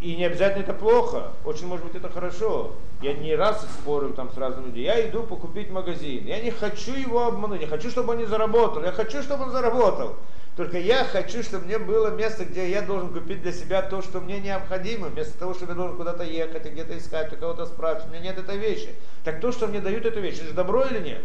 И 0.00 0.14
не 0.14 0.24
обязательно 0.26 0.62
это 0.62 0.74
плохо, 0.74 1.32
очень 1.44 1.66
может 1.66 1.84
быть 1.84 1.96
это 1.96 2.08
хорошо. 2.08 2.72
Я 3.02 3.14
не 3.14 3.34
раз 3.34 3.66
спорю 3.80 4.10
там 4.10 4.30
с 4.32 4.36
разными 4.36 4.66
людьми. 4.66 4.82
Я 4.82 5.08
иду 5.08 5.24
покупить 5.24 5.70
магазин. 5.70 6.24
Я 6.24 6.40
не 6.40 6.52
хочу 6.52 6.94
его 6.94 7.26
обмануть, 7.26 7.60
не 7.60 7.66
хочу, 7.66 7.90
чтобы 7.90 8.12
он 8.12 8.18
не 8.18 8.24
заработал. 8.24 8.84
Я 8.84 8.92
хочу, 8.92 9.22
чтобы 9.22 9.44
он 9.44 9.50
заработал. 9.50 10.14
Только 10.56 10.78
я 10.78 11.04
хочу, 11.04 11.42
чтобы 11.42 11.66
мне 11.66 11.78
было 11.78 12.08
место, 12.08 12.44
где 12.44 12.68
я 12.68 12.82
должен 12.82 13.12
купить 13.12 13.42
для 13.42 13.52
себя 13.52 13.82
то, 13.82 14.02
что 14.02 14.20
мне 14.20 14.40
необходимо, 14.40 15.08
вместо 15.08 15.38
того, 15.38 15.54
чтобы 15.54 15.72
я 15.72 15.76
должен 15.76 15.96
куда-то 15.96 16.24
ехать 16.24 16.66
и 16.66 16.70
где-то 16.70 16.98
искать, 16.98 17.32
у 17.32 17.36
кого-то 17.36 17.66
спрашивать. 17.66 18.06
У 18.06 18.10
меня 18.10 18.32
нет 18.32 18.38
этой 18.38 18.56
вещи. 18.56 18.94
Так 19.24 19.40
то, 19.40 19.52
что 19.52 19.66
мне 19.66 19.80
дают 19.80 20.04
эту 20.04 20.20
вещь, 20.20 20.36
это 20.36 20.46
же 20.46 20.52
добро 20.54 20.84
или 20.84 20.98
нет? 20.98 21.22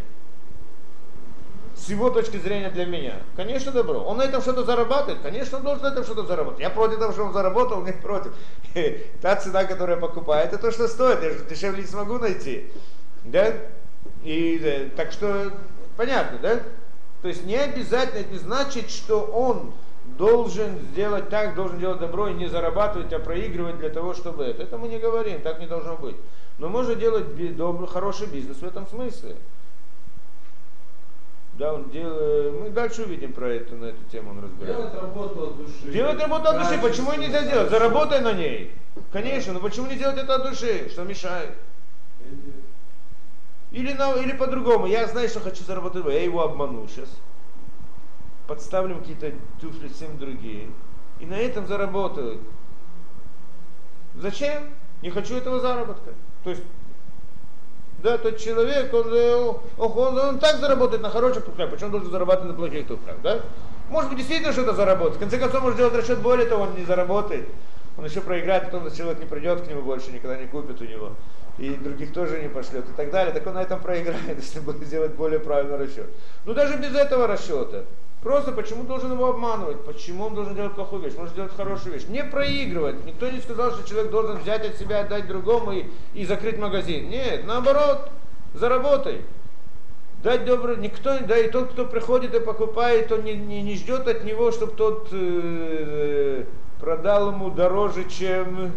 С 1.83 1.89
его 1.89 2.09
точки 2.09 2.37
зрения 2.37 2.69
для 2.69 2.85
меня? 2.85 3.15
Конечно, 3.35 3.71
добро. 3.71 3.99
Он 3.99 4.17
на 4.17 4.21
этом 4.21 4.41
что-то 4.41 4.63
зарабатывает? 4.63 5.21
Конечно, 5.21 5.57
он 5.57 5.63
должен 5.65 5.83
на 5.83 5.87
этом 5.87 6.05
что-то 6.05 6.23
заработать. 6.23 6.61
Я 6.61 6.69
против 6.69 6.99
того, 6.99 7.11
что 7.11 7.23
он 7.23 7.33
заработал, 7.33 7.83
не 7.83 7.91
против. 7.91 8.33
Та 9.21 9.35
цена, 9.35 9.65
которую 9.65 9.97
я 9.97 10.01
покупаю, 10.01 10.45
это 10.45 10.57
то, 10.57 10.71
что 10.71 10.87
стоит. 10.87 11.21
Я 11.21 11.31
же 11.31 11.43
дешевле 11.43 11.81
не 11.81 11.87
смогу 11.87 12.19
найти. 12.19 12.71
Да? 13.25 13.53
И 14.23 14.91
так 14.95 15.11
что, 15.11 15.51
понятно, 15.97 16.37
да? 16.41 16.59
То 17.21 17.27
есть 17.27 17.45
не 17.45 17.57
обязательно, 17.57 18.19
это 18.19 18.31
не 18.31 18.39
значит, 18.39 18.89
что 18.89 19.19
он 19.21 19.73
должен 20.17 20.79
сделать 20.91 21.29
так, 21.29 21.55
должен 21.55 21.79
делать 21.79 21.99
добро 21.99 22.29
и 22.29 22.33
не 22.33 22.47
зарабатывать, 22.47 23.11
а 23.11 23.19
проигрывать 23.19 23.79
для 23.79 23.89
того, 23.89 24.13
чтобы 24.13 24.45
это. 24.45 24.63
Это 24.63 24.77
мы 24.77 24.87
не 24.87 24.99
говорим, 24.99 25.41
так 25.41 25.59
не 25.59 25.67
должно 25.67 25.97
быть. 25.97 26.15
Но 26.59 26.69
можно 26.69 26.95
делать 26.95 27.55
добрый, 27.57 27.89
хороший 27.89 28.27
бизнес 28.27 28.57
в 28.57 28.63
этом 28.63 28.87
смысле. 28.87 29.35
Да, 31.57 31.73
он 31.73 31.89
делает, 31.91 32.59
мы 32.59 32.69
дальше 32.71 33.03
увидим 33.03 33.31
про 33.31 33.47
это, 33.47 33.75
на 33.75 33.85
эту 33.85 34.03
тему 34.05 34.31
он 34.31 34.43
разбирает. 34.43 34.75
Делать 34.75 34.93
работу 34.95 35.43
от 35.43 35.57
души. 35.57 35.91
Делать 35.91 36.19
работу 36.19 36.49
от 36.49 36.57
души, 36.57 36.79
почему 36.81 37.13
нельзя 37.13 37.43
делать? 37.43 37.69
Заработай 37.69 38.21
на 38.21 38.33
ней. 38.33 38.73
Конечно, 39.11 39.53
но 39.53 39.59
почему 39.59 39.87
не 39.87 39.95
делать 39.95 40.17
это 40.17 40.35
от 40.35 40.49
души? 40.49 40.89
Что 40.89 41.03
мешает? 41.03 41.55
Или, 43.71 43.93
на, 43.93 44.15
или 44.15 44.31
по-другому, 44.33 44.87
я 44.87 45.07
знаю, 45.07 45.29
что 45.29 45.39
хочу 45.39 45.63
заработать, 45.63 46.05
я 46.05 46.23
его 46.23 46.41
обману 46.41 46.87
сейчас. 46.87 47.09
Подставлю 48.47 48.97
какие-то 48.97 49.31
туфли 49.61 49.87
всем 49.89 50.17
другие. 50.17 50.69
И 51.19 51.25
на 51.25 51.35
этом 51.35 51.67
заработаю. 51.67 52.39
Зачем? 54.15 54.69
Не 55.01 55.11
хочу 55.11 55.35
этого 55.35 55.59
заработка. 55.59 56.13
То 56.43 56.49
есть 56.49 56.63
да, 58.03 58.17
тот 58.17 58.37
человек, 58.37 58.93
он, 58.93 59.13
он, 59.77 59.97
он, 59.97 60.19
он 60.19 60.39
так 60.39 60.57
заработает 60.57 61.01
на 61.01 61.09
хороших 61.09 61.45
туфлях, 61.45 61.71
почему 61.71 61.85
он 61.87 61.91
должен 61.93 62.11
зарабатывать 62.11 62.51
на 62.51 62.57
плохих 62.57 62.85
туфлях, 62.85 63.15
да? 63.23 63.39
Может 63.89 64.09
быть, 64.09 64.19
действительно 64.19 64.51
что-то 64.51 64.73
заработать. 64.73 65.15
В 65.15 65.19
конце 65.19 65.39
концов, 65.39 65.61
может 65.61 65.77
сделать 65.77 65.95
расчет 65.95 66.19
более 66.19 66.45
того, 66.45 66.63
он 66.63 66.75
не 66.75 66.83
заработает. 66.83 67.47
Он 67.97 68.03
еще 68.03 68.21
проиграет, 68.21 68.65
потом 68.65 68.91
человек 68.93 69.19
не 69.19 69.25
придет 69.25 69.61
к 69.61 69.67
нему 69.67 69.83
больше, 69.83 70.11
никогда 70.11 70.35
не 70.35 70.47
купит 70.47 70.81
у 70.81 70.83
него. 70.83 71.11
И 71.57 71.69
других 71.75 72.11
тоже 72.11 72.41
не 72.41 72.49
пошлет 72.49 72.89
и 72.89 72.93
так 72.93 73.09
далее. 73.09 73.33
Так 73.33 73.45
он 73.47 73.53
на 73.53 73.61
этом 73.61 73.79
проиграет, 73.79 74.21
если 74.37 74.59
будет 74.59 74.85
сделать 74.85 75.13
более 75.13 75.39
правильный 75.39 75.77
расчет. 75.77 76.07
Ну 76.45 76.53
даже 76.53 76.77
без 76.77 76.93
этого 76.95 77.27
расчета. 77.27 77.83
Просто 78.23 78.53
почему 78.53 78.83
должен 78.83 79.11
его 79.11 79.27
обманывать? 79.27 79.83
Почему 79.83 80.27
он 80.27 80.33
должен 80.33 80.55
делать 80.55 80.73
плохую 80.73 81.01
вещь? 81.01 81.13
Может 81.15 81.33
сделать 81.33 81.53
хорошую 81.55 81.93
вещь. 81.93 82.05
Не 82.07 82.23
проигрывать. 82.23 83.05
Никто 83.05 83.29
не 83.29 83.41
сказал, 83.41 83.71
что 83.73 83.87
человек 83.87 84.11
должен 84.11 84.37
взять 84.37 84.65
от 84.65 84.77
себя, 84.77 85.01
отдать 85.01 85.27
другому 85.27 85.73
и, 85.73 85.85
и 86.13 86.25
закрыть 86.25 86.57
магазин. 86.57 87.09
Нет, 87.09 87.45
наоборот, 87.45 88.09
заработай. 88.53 89.21
Дать 90.23 90.45
добрый, 90.45 90.77
никто, 90.77 91.19
да 91.19 91.37
и 91.37 91.51
тот, 91.51 91.73
кто 91.73 91.85
приходит 91.85 92.33
и 92.33 92.39
покупает, 92.39 93.11
он 93.11 93.25
не, 93.25 93.33
не, 93.35 93.61
не 93.61 93.75
ждет 93.75 94.07
от 94.07 94.23
него, 94.23 94.53
чтобы 94.53 94.71
тот 94.71 95.09
э, 95.11 96.45
продал 96.79 97.33
ему 97.33 97.49
дороже, 97.49 98.05
чем 98.09 98.71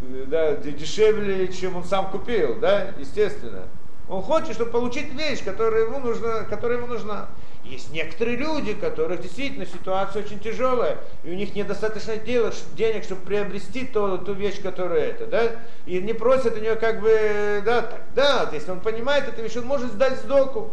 да, 0.00 0.56
дешевле, 0.56 1.48
чем 1.48 1.76
он 1.76 1.84
сам 1.84 2.10
купил, 2.10 2.56
да, 2.58 2.94
естественно. 2.98 3.64
Он 4.08 4.22
хочет, 4.22 4.54
чтобы 4.54 4.70
получить 4.70 5.12
вещь, 5.12 5.44
которая 5.44 5.84
ему 5.84 5.98
нужна, 5.98 6.44
которая 6.44 6.78
ему 6.78 6.86
нужна. 6.86 7.28
Есть 7.70 7.92
некоторые 7.92 8.36
люди, 8.36 8.72
у 8.72 8.76
которых 8.76 9.22
действительно 9.22 9.64
ситуация 9.64 10.24
очень 10.24 10.40
тяжелая, 10.40 10.98
и 11.22 11.30
у 11.30 11.34
них 11.34 11.54
недостаточно 11.54 12.16
денег, 12.16 13.04
чтобы 13.04 13.20
приобрести 13.20 13.86
ту, 13.86 14.18
ту 14.18 14.32
вещь, 14.32 14.60
которая 14.60 15.10
это, 15.10 15.26
да, 15.26 15.52
и 15.86 16.00
не 16.00 16.12
просят 16.12 16.56
у 16.56 16.60
нее 16.60 16.74
как 16.74 17.00
бы, 17.00 17.62
да, 17.64 17.82
так, 17.82 18.00
да, 18.16 18.50
если 18.52 18.72
он 18.72 18.80
понимает 18.80 19.28
эту 19.28 19.42
вещь, 19.42 19.56
он 19.56 19.66
может 19.66 19.92
сдать 19.92 20.18
сдоку, 20.18 20.72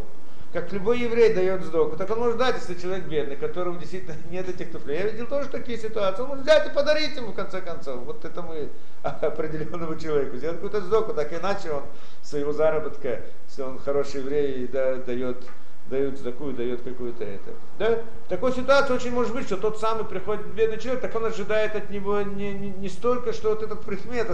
как 0.52 0.74
любой 0.74 0.98
еврей 0.98 1.36
дает 1.36 1.64
сдоку, 1.66 1.98
так 1.98 2.10
он 2.10 2.18
может 2.18 2.38
дать, 2.38 2.56
если 2.56 2.74
человек 2.82 3.06
бедный, 3.06 3.36
которому 3.36 3.78
действительно 3.78 4.16
нет 4.32 4.50
этих 4.50 4.72
туфлей. 4.72 4.98
Я 4.98 5.08
видел 5.10 5.28
тоже 5.28 5.50
такие 5.50 5.78
ситуации, 5.78 6.24
он 6.24 6.30
может 6.30 6.46
взять 6.46 6.66
и 6.66 6.74
подарить 6.74 7.16
ему, 7.16 7.32
в 7.32 7.36
конце 7.36 7.62
концов, 7.62 7.98
вот 8.06 8.26
этому 8.26 8.56
определенному 9.04 10.00
человеку, 10.00 10.38
сделать 10.38 10.58
какую-то 10.58 10.82
сдоку, 10.82 11.14
так 11.14 11.32
иначе 11.32 11.70
он 11.70 11.84
своего 12.24 12.54
заработка, 12.54 13.22
если 13.48 13.62
он 13.62 13.78
хороший 13.78 14.22
еврей, 14.22 14.68
да, 14.68 14.96
дает 14.96 15.46
дают 15.90 16.22
такую, 16.22 16.54
дает 16.54 16.82
какую-то 16.82 17.24
это. 17.24 17.52
Да? 17.80 18.00
В 18.26 18.30
такой 18.30 18.52
ситуации 18.54 18.94
очень 18.94 19.12
может 19.12 19.34
быть, 19.34 19.46
что 19.46 19.58
тот 19.58 19.80
самый 19.80 20.06
приходит 20.06 20.46
бедный 20.48 20.80
человек, 20.80 21.02
так 21.02 21.16
он 21.16 21.26
ожидает 21.26 21.76
от 21.76 21.90
него 21.90 22.22
не, 22.22 22.52
не, 22.54 22.70
не 22.70 22.90
столько, 22.90 23.34
что 23.34 23.50
вот 23.50 23.64
этот 23.64 23.82
предмет, 23.82 24.28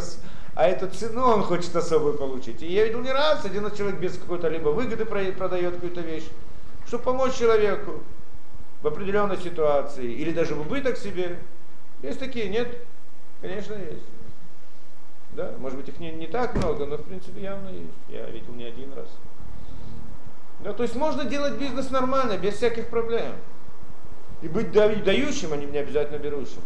а 0.55 0.67
эту 0.67 0.87
цену 0.89 1.25
он 1.27 1.43
хочет 1.43 1.75
особую 1.75 2.17
получить. 2.17 2.61
И 2.63 2.67
я 2.67 2.85
видел 2.85 3.01
не 3.01 3.11
раз, 3.11 3.45
один 3.45 3.69
человек 3.75 3.99
без 3.99 4.17
какой-то 4.17 4.49
либо 4.49 4.69
выгоды 4.69 5.05
продает 5.05 5.75
какую-то 5.75 6.01
вещь, 6.01 6.27
чтобы 6.87 7.03
помочь 7.03 7.35
человеку 7.35 8.01
в 8.81 8.87
определенной 8.87 9.37
ситуации, 9.37 10.11
или 10.11 10.31
даже 10.31 10.55
в 10.55 10.61
убыток 10.61 10.97
себе. 10.97 11.37
Есть 12.01 12.19
такие, 12.19 12.49
нет? 12.49 12.67
Конечно, 13.41 13.73
есть. 13.73 14.03
Да, 15.31 15.53
может 15.57 15.77
быть, 15.77 15.87
их 15.87 15.99
не, 15.99 16.11
не 16.11 16.27
так 16.27 16.55
много, 16.55 16.85
но 16.85 16.97
в 16.97 17.03
принципе 17.03 17.41
явно 17.41 17.69
есть. 17.69 17.93
Я 18.09 18.29
видел 18.29 18.53
не 18.53 18.65
один 18.65 18.93
раз. 18.93 19.07
Да, 20.63 20.71
то 20.71 20.83
есть 20.83 20.95
можно 20.95 21.25
делать 21.25 21.55
бизнес 21.55 21.89
нормально, 21.91 22.37
без 22.37 22.55
всяких 22.55 22.87
проблем. 22.87 23.33
И 24.41 24.47
быть 24.47 24.71
дающим, 24.71 25.51
а 25.53 25.57
не 25.57 25.77
обязательно 25.77 26.17
берущим. 26.17 26.61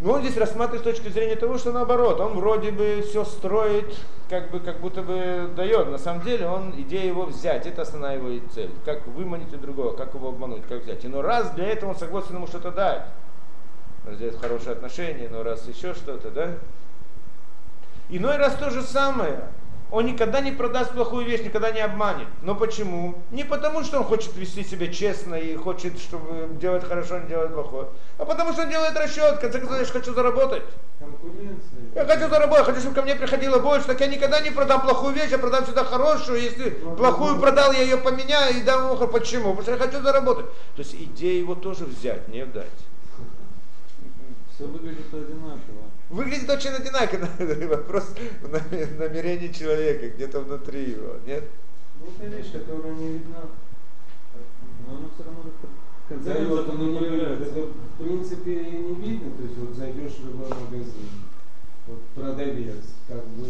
Но 0.00 0.14
он 0.14 0.22
здесь 0.22 0.36
рассматривает 0.36 0.82
с 0.82 0.84
точки 0.84 1.08
зрения 1.08 1.36
того, 1.36 1.56
что 1.56 1.72
наоборот, 1.72 2.18
он 2.18 2.34
вроде 2.34 2.72
бы 2.72 3.04
все 3.08 3.24
строит, 3.24 3.96
как 4.28 4.50
бы 4.50 4.58
как 4.58 4.80
будто 4.80 5.02
бы 5.02 5.48
дает. 5.54 5.88
На 5.88 5.98
самом 5.98 6.22
деле 6.22 6.48
он 6.48 6.74
идея 6.76 7.06
его 7.06 7.26
взять, 7.26 7.66
это 7.66 7.82
основная 7.82 8.16
его 8.16 8.28
цель. 8.52 8.70
Как 8.84 9.06
выманить 9.06 9.54
у 9.54 9.56
другого, 9.56 9.96
как 9.96 10.14
его 10.14 10.30
обмануть, 10.30 10.66
как 10.68 10.82
взять. 10.82 11.04
И 11.04 11.08
но 11.08 11.22
раз 11.22 11.50
для 11.52 11.68
этого 11.68 11.90
он 11.90 11.96
согласен 11.96 12.34
ему 12.34 12.48
что-то 12.48 12.72
дать. 12.72 13.06
Сделать 14.10 14.38
хорошие 14.40 14.72
отношения, 14.72 15.28
но 15.30 15.44
раз 15.44 15.66
еще 15.68 15.94
что-то, 15.94 16.30
да? 16.30 16.50
Иной 18.10 18.36
раз 18.36 18.56
то 18.56 18.70
же 18.70 18.82
самое 18.82 19.48
он 19.90 20.06
никогда 20.06 20.40
не 20.40 20.50
продаст 20.50 20.92
плохую 20.92 21.24
вещь, 21.24 21.42
никогда 21.42 21.70
не 21.70 21.80
обманет. 21.80 22.26
Но 22.42 22.54
почему? 22.54 23.14
Не 23.30 23.44
потому, 23.44 23.84
что 23.84 23.98
он 23.98 24.04
хочет 24.04 24.34
вести 24.36 24.64
себя 24.64 24.88
честно 24.88 25.34
и 25.34 25.54
хочет, 25.56 25.98
чтобы 25.98 26.48
делать 26.58 26.84
хорошо, 26.84 27.18
не 27.18 27.28
делать 27.28 27.52
плохое, 27.52 27.88
а 28.18 28.24
потому 28.24 28.52
что 28.52 28.62
он 28.62 28.70
делает 28.70 28.96
расчет. 28.96 29.36
В 29.36 29.40
конце 29.40 29.60
концов, 29.60 29.78
я 29.78 29.84
хочу 29.84 30.14
заработать. 30.14 30.62
Конкуренция. 30.98 31.80
Я 31.94 32.04
хочу 32.06 32.28
заработать, 32.28 32.66
хочу, 32.66 32.80
чтобы 32.80 32.94
ко 32.94 33.02
мне 33.02 33.14
приходило 33.14 33.58
больше, 33.58 33.86
так 33.86 34.00
я 34.00 34.08
никогда 34.08 34.40
не 34.40 34.50
продам 34.50 34.82
плохую 34.82 35.14
вещь, 35.14 35.30
я 35.30 35.38
продам 35.38 35.64
всегда 35.64 35.84
хорошую. 35.84 36.40
Если 36.40 36.76
ну, 36.82 36.96
плохую 36.96 37.38
продал, 37.38 37.72
я 37.72 37.82
ее 37.82 37.98
поменяю 37.98 38.56
и 38.56 38.62
дам 38.62 38.90
ему. 38.90 39.06
Почему? 39.06 39.54
Потому 39.54 39.62
что 39.62 39.72
я 39.72 39.78
хочу 39.78 40.02
заработать. 40.02 40.46
То 40.74 40.82
есть 40.82 40.94
идея 40.94 41.38
его 41.38 41.54
тоже 41.54 41.84
взять, 41.84 42.26
не 42.28 42.44
дать. 42.46 42.66
Все 44.54 44.64
выглядит 44.66 45.12
одинаково. 45.12 45.90
Выглядит 46.14 46.48
очень 46.48 46.70
одинаково. 46.70 47.28
Вопрос 47.66 48.14
в 48.40 48.98
намерении 49.00 49.48
человека, 49.48 50.10
где-то 50.10 50.40
внутри 50.40 50.90
его, 50.90 51.16
нет? 51.26 51.42
Ну, 51.98 52.06
это 52.16 52.36
вещь, 52.36 52.52
которая 52.52 52.94
не 52.94 53.14
видна. 53.14 53.40
Но 54.86 54.96
она 54.96 55.08
все 55.12 55.24
равно 55.24 55.50
да, 56.10 56.34
и 56.34 56.44
вот 56.44 56.68
оно 56.68 57.00
не. 57.00 57.16
Это 57.16 57.62
в 57.62 58.04
принципе 58.04 58.54
не 58.54 58.94
видно. 58.94 59.30
То 59.36 59.42
есть 59.42 59.56
вот 59.56 59.74
зайдешь 59.74 60.12
в 60.12 60.26
любой 60.26 60.50
магазин, 60.50 61.08
вот 61.86 61.98
продавец, 62.14 62.84
как 63.08 63.24
бы... 63.24 63.44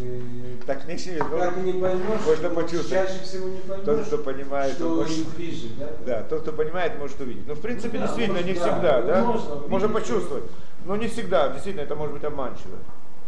Так 0.64 0.86
не 0.88 0.94
видно. 0.94 1.28
Как 1.38 1.56
не 1.56 1.72
поймешь, 1.72 2.26
можно 2.26 2.50
почувствовать. 2.50 3.08
Чаще 3.08 3.22
всего 3.24 3.48
не 3.48 3.58
поймешь, 3.58 3.84
тот, 3.84 4.06
кто 4.06 4.18
понимает, 4.18 4.74
что 4.74 4.88
он 4.88 4.96
может... 4.98 5.28
пишет, 5.36 5.78
да? 5.78 5.90
Да, 6.06 6.22
тот, 6.22 6.42
кто 6.42 6.52
понимает, 6.52 6.98
может 6.98 7.20
увидеть. 7.20 7.46
Но 7.46 7.54
ну, 7.54 7.58
в 7.58 7.62
принципе, 7.62 7.98
ну, 7.98 8.00
да, 8.00 8.06
действительно, 8.06 8.40
может, 8.40 8.48
не 8.48 8.54
всегда, 8.54 9.02
да? 9.02 9.02
да? 9.02 9.24
Можно, 9.24 9.54
можно 9.68 9.88
почувствовать. 9.88 10.44
Но 10.84 10.96
не 10.96 11.08
всегда, 11.08 11.48
действительно, 11.48 11.82
это 11.82 11.94
может 11.94 12.14
быть 12.14 12.24
обманчиво. 12.24 12.78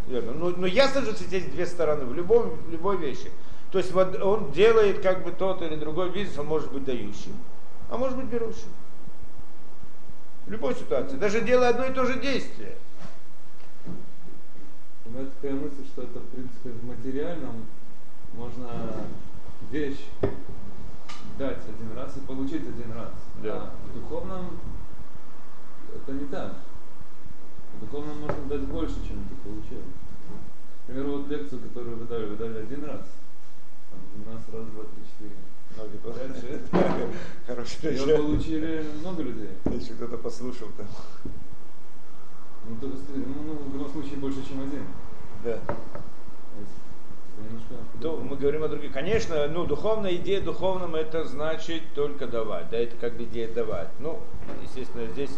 Верно. 0.06 0.32
Но, 0.32 0.50
но 0.50 0.66
ясно 0.66 1.02
же, 1.02 1.12
что 1.12 1.24
здесь 1.24 1.44
две 1.46 1.66
стороны 1.66 2.04
в 2.04 2.14
любом, 2.14 2.50
в 2.50 2.70
любой 2.70 2.96
вещи. 2.96 3.30
То 3.72 3.78
есть 3.78 3.92
вот 3.92 4.20
он 4.22 4.52
делает 4.52 5.00
как 5.00 5.24
бы 5.24 5.32
тот 5.32 5.62
или 5.62 5.74
другой 5.74 6.10
бизнес, 6.10 6.38
он 6.38 6.46
может 6.46 6.72
быть 6.72 6.84
дающим, 6.84 7.34
а 7.90 7.96
может 7.96 8.16
быть 8.16 8.26
берущим. 8.26 8.68
В 10.46 10.50
любой 10.50 10.74
ситуации, 10.76 11.16
даже 11.16 11.40
делая 11.40 11.70
одно 11.70 11.86
и 11.86 11.92
то 11.92 12.04
же 12.04 12.20
действие. 12.20 12.76
У 15.04 15.10
меня 15.10 15.26
такая 15.26 15.54
мысль, 15.54 15.84
что 15.92 16.02
это 16.02 16.20
в 16.20 16.28
принципе 16.28 16.70
в 16.70 16.84
материальном 16.84 17.66
можно 18.34 18.68
вещь 19.70 20.04
дать 21.38 21.58
один 21.58 21.96
раз 21.96 22.16
и 22.16 22.20
получить 22.20 22.62
один 22.62 22.92
раз. 22.92 23.10
Да. 23.42 23.54
А 23.54 23.72
в 23.88 24.00
духовном 24.00 24.58
это 25.94 26.12
не 26.12 26.26
так. 26.26 26.54
Духовно 27.80 28.14
можно 28.14 28.44
дать 28.48 28.62
больше, 28.62 28.96
чем 29.06 29.24
ты 29.28 29.34
получил. 29.44 29.82
Например, 30.86 31.10
вот 31.10 31.28
лекцию, 31.28 31.60
которую 31.62 31.96
вы 31.96 32.06
дали, 32.06 32.26
вы 32.26 32.36
дали 32.36 32.58
один 32.58 32.84
раз. 32.84 33.02
Там 33.90 34.00
у 34.14 34.30
нас 34.30 34.42
раз, 34.52 34.66
два, 34.66 34.84
три, 34.84 35.02
четыре. 35.10 35.36
Ноги 35.76 35.98
Дальше. 36.04 36.62
Хорошо. 37.46 37.88
Ее 37.88 38.16
получили 38.16 38.86
много 39.00 39.22
людей. 39.22 39.50
Если 39.66 39.94
кто-то 39.94 40.16
послушал 40.16 40.68
там. 40.76 40.86
Ну, 42.68 42.76
то, 42.80 42.86
ну, 42.86 43.24
ну, 43.46 43.54
в 43.70 43.74
любом 43.74 43.90
случае 43.90 44.16
больше, 44.16 44.46
чем 44.48 44.60
один. 44.60 44.84
Да 45.44 45.60
то 48.00 48.16
мы 48.16 48.36
говорим 48.36 48.62
о 48.64 48.68
других. 48.68 48.92
Конечно, 48.92 49.46
ну, 49.48 49.64
духовная 49.64 50.14
идея 50.16 50.40
духовным 50.40 50.94
это 50.94 51.24
значит 51.24 51.82
только 51.94 52.26
давать, 52.26 52.68
да, 52.70 52.78
это 52.78 52.96
как 52.96 53.14
бы 53.14 53.24
идея 53.24 53.48
давать. 53.48 53.88
Ну, 54.00 54.20
естественно, 54.62 55.06
здесь 55.08 55.30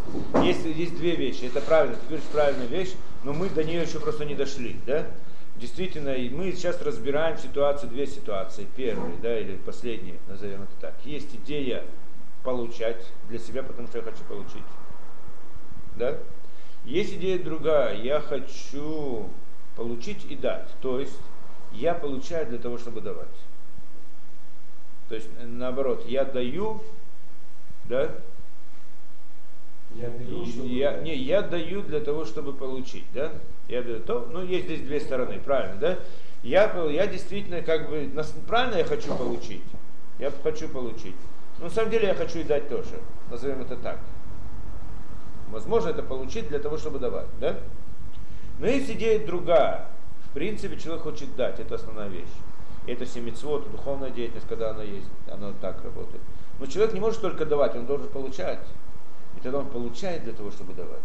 есть, 0.43 0.65
есть 0.65 0.97
две 0.97 1.15
вещи. 1.15 1.45
Это 1.45 1.61
правильно, 1.61 1.97
ты 1.97 2.07
говоришь 2.07 2.27
правильную 2.33 2.69
вещь, 2.69 2.95
но 3.25 3.33
мы 3.33 3.49
до 3.49 3.65
нее 3.65 3.83
еще 3.83 4.01
просто 4.01 4.25
не 4.25 4.35
дошли, 4.35 4.77
да. 4.87 5.07
Действительно, 5.57 6.15
мы 6.31 6.53
сейчас 6.53 6.81
разбираем 6.83 7.37
ситуацию, 7.37 7.91
две 7.91 8.07
ситуации. 8.07 8.67
Первый, 8.77 9.17
да, 9.23 9.39
или 9.39 9.57
последний, 9.57 10.15
назовем 10.29 10.63
это 10.63 10.73
так. 10.81 10.95
Есть 11.05 11.35
идея 11.35 11.85
получать 12.45 13.05
для 13.29 13.39
себя, 13.39 13.63
потому 13.63 13.89
что 13.89 13.99
я 13.99 14.05
хочу 14.05 14.23
получить. 14.29 14.63
Да? 15.97 16.17
Есть 16.85 17.15
идея 17.15 17.43
другая, 17.43 17.97
я 18.01 18.21
хочу 18.21 19.29
получить 19.77 20.25
и 20.31 20.37
дать. 20.37 20.69
То 20.81 21.01
есть 21.01 21.19
я 21.73 21.95
получаю 21.95 22.47
для 22.47 22.59
того, 22.59 22.79
чтобы 22.79 23.01
давать. 23.01 23.29
То 25.09 25.15
есть 25.15 25.29
наоборот, 25.43 26.05
я 26.07 26.25
даю, 26.25 26.83
да? 27.85 28.11
Я 29.95 30.11
даю, 30.11 30.45
чтобы 30.45 30.69
я, 30.69 31.01
не, 31.01 31.17
я 31.17 31.41
даю 31.41 31.83
для 31.83 32.01
того, 32.01 32.25
чтобы 32.27 32.53
получить, 32.53 33.07
да? 33.15 33.33
Я 33.69 33.83
даю 33.83 34.01
то, 34.01 34.29
ну 34.31 34.43
есть 34.45 34.67
здесь 34.67 34.83
две 34.83 35.01
стороны, 35.01 35.41
правильно, 35.41 35.77
да? 35.77 35.99
Я, 36.43 36.73
я 36.91 37.07
действительно 37.07 37.63
как 37.63 37.89
бы, 37.89 38.11
правильно 38.47 38.77
я 38.77 38.85
хочу 38.85 39.15
получить? 39.17 39.63
Я 40.19 40.31
хочу 40.43 40.69
получить. 40.69 41.17
Но 41.59 41.65
на 41.65 41.71
самом 41.71 41.91
деле 41.91 42.09
я 42.09 42.15
хочу 42.15 42.41
и 42.41 42.45
дать 42.45 42.69
тоже. 42.69 43.01
Назовем 43.31 43.63
это 43.63 43.77
так. 43.77 43.99
Возможно, 45.51 45.89
это 45.89 46.03
получить 46.03 46.49
для 46.49 46.59
того, 46.59 46.77
чтобы 46.77 46.99
давать, 46.99 47.27
да? 47.41 47.59
Но 48.59 48.67
есть 48.67 48.91
идея 48.91 49.25
другая. 49.25 49.88
В 50.31 50.35
принципе, 50.35 50.77
человек 50.77 51.03
хочет 51.03 51.35
дать, 51.37 51.59
это 51.59 51.77
основная 51.77 52.09
вещь. 52.09 52.29
Это 52.87 53.05
семицвод, 53.07 53.71
духовная 53.71 54.11
деятельность, 54.11 54.49
когда 54.49 54.71
она 54.71 54.83
есть, 54.83 55.09
она 55.31 55.53
так 55.61 55.83
работает. 55.85 56.23
Но 56.59 56.67
человек 56.67 56.95
не 56.95 57.01
может 57.01 57.21
только 57.21 57.45
давать, 57.45 57.75
он 57.77 57.87
должен 57.87 58.09
получать. 58.09 58.61
И 59.37 59.41
тогда 59.41 59.59
он 59.59 59.67
получает 59.69 60.25
для 60.25 60.33
того, 60.33 60.51
чтобы 60.51 60.75
давать. 60.75 61.03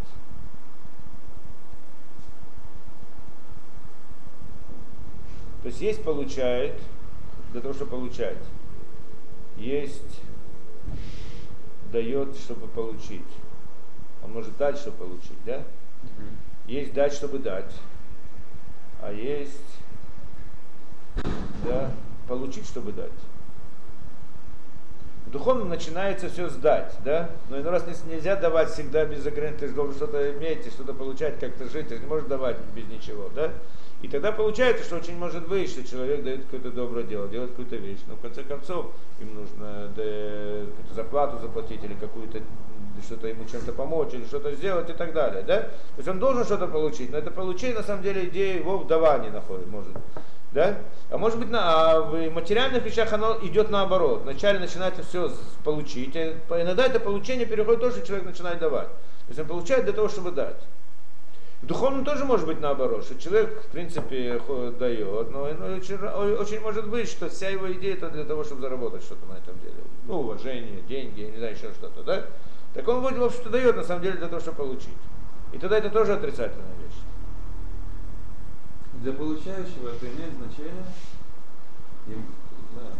То 5.62 5.68
есть 5.68 5.80
есть 5.80 6.04
получает 6.04 6.78
для 7.52 7.60
того, 7.60 7.72
чтобы 7.72 7.92
получать. 7.92 8.38
Есть 9.56 10.20
дает, 11.92 12.36
чтобы 12.36 12.66
получить. 12.66 13.22
Он 14.22 14.32
может 14.32 14.56
дать, 14.56 14.76
чтобы 14.76 14.98
получить, 14.98 15.44
да? 15.46 15.62
Есть 16.66 16.92
дать, 16.92 17.12
чтобы 17.12 17.38
дать 17.38 17.72
а 19.04 19.12
есть 19.12 19.60
да, 21.64 21.90
получить, 22.26 22.66
чтобы 22.66 22.92
дать. 22.92 23.10
В 25.26 25.30
духовном 25.30 25.68
начинается 25.68 26.28
все 26.28 26.48
сдать, 26.48 26.94
да? 27.04 27.30
Но 27.50 27.58
иной 27.58 27.70
раз 27.70 27.84
нельзя 28.06 28.36
давать 28.36 28.70
всегда 28.70 29.04
без 29.04 29.26
ограничений, 29.26 29.58
ты 29.58 29.68
же 29.68 29.74
должен 29.74 29.94
что-то 29.94 30.32
иметь, 30.32 30.66
что-то 30.72 30.94
получать, 30.94 31.38
как-то 31.38 31.68
жить, 31.68 31.88
ты 31.88 31.98
не 31.98 32.06
можешь 32.06 32.28
давать 32.28 32.56
без 32.74 32.86
ничего, 32.86 33.30
да? 33.34 33.52
И 34.00 34.08
тогда 34.08 34.32
получается, 34.32 34.84
что 34.84 34.96
очень 34.96 35.16
может 35.16 35.48
быть, 35.48 35.70
что 35.70 35.86
человек 35.86 36.22
дает 36.24 36.44
какое-то 36.44 36.70
доброе 36.70 37.04
дело, 37.04 37.28
делает 37.28 37.50
какую-то 37.50 37.76
вещь, 37.76 38.00
но 38.06 38.16
в 38.16 38.20
конце 38.20 38.42
концов 38.42 38.92
им 39.20 39.34
нужно 39.34 39.88
да, 39.96 40.66
какую-то 40.66 40.94
зарплату 40.94 41.38
заплатить 41.40 41.82
или 41.82 41.94
какую-то 41.94 42.40
что-то 43.04 43.28
ему 43.28 43.44
чем-то 43.44 43.72
помочь 43.72 44.12
или 44.12 44.24
что-то 44.24 44.54
сделать 44.54 44.90
и 44.90 44.92
так 44.92 45.12
далее. 45.12 45.42
Да? 45.42 45.60
То 45.60 45.98
есть 45.98 46.08
он 46.08 46.18
должен 46.18 46.44
что-то 46.44 46.66
получить, 46.66 47.10
но 47.10 47.18
это 47.18 47.30
получение 47.30 47.76
на 47.76 47.82
самом 47.82 48.02
деле 48.02 48.26
идея 48.26 48.58
его 48.58 48.78
в 48.78 48.86
давании 48.86 49.30
находит, 49.30 49.66
может. 49.66 49.92
Да? 50.52 50.76
А 51.10 51.18
может 51.18 51.38
быть, 51.38 51.50
на, 51.50 51.60
а 51.62 52.00
в 52.00 52.30
материальных 52.30 52.84
вещах 52.84 53.12
оно 53.12 53.38
идет 53.42 53.70
наоборот. 53.70 54.22
Вначале 54.22 54.58
начинается 54.58 55.02
все 55.02 55.30
получить, 55.64 56.16
а 56.16 56.62
иногда 56.62 56.86
это 56.86 57.00
получение 57.00 57.46
переходит 57.46 57.80
в 57.80 57.84
то, 57.84 57.90
что 57.90 58.06
человек 58.06 58.26
начинает 58.26 58.58
давать. 58.58 58.88
То 58.88 59.28
есть 59.28 59.40
он 59.40 59.46
получает 59.46 59.84
для 59.84 59.92
того, 59.92 60.08
чтобы 60.08 60.30
дать. 60.30 60.60
В 61.64 61.66
духовном 61.66 62.04
тоже 62.04 62.26
может 62.26 62.46
быть 62.46 62.60
наоборот, 62.60 63.04
что 63.04 63.18
человек, 63.18 63.62
в 63.62 63.68
принципе, 63.68 64.38
дает, 64.78 65.30
но 65.30 65.44
очень, 65.44 65.96
очень 65.96 66.60
может 66.60 66.88
быть, 66.90 67.08
что 67.08 67.30
вся 67.30 67.48
его 67.48 67.72
идея 67.72 67.94
это 67.94 68.10
для 68.10 68.24
того, 68.24 68.44
чтобы 68.44 68.60
заработать 68.60 69.02
что-то 69.02 69.24
на 69.24 69.38
этом 69.38 69.58
деле. 69.60 69.76
Ну, 70.06 70.20
уважение, 70.20 70.82
деньги, 70.82 71.22
не 71.22 71.38
знаю, 71.38 71.54
еще 71.54 71.72
что-то, 71.72 72.02
да? 72.02 72.26
Так 72.74 72.88
он 72.88 73.00
общем-то, 73.24 73.50
дает, 73.50 73.76
на 73.76 73.84
самом 73.84 74.02
деле, 74.02 74.18
для 74.18 74.28
того, 74.28 74.40
чтобы 74.40 74.58
получить. 74.58 74.88
И 75.52 75.58
тогда 75.58 75.78
это 75.78 75.90
тоже 75.90 76.14
отрицательная 76.14 76.74
вещь. 76.82 76.98
Для 78.94 79.12
получающего 79.12 79.90
это 79.90 80.06
имеет 80.06 80.34
значение 80.34 80.84
да, 82.06 82.90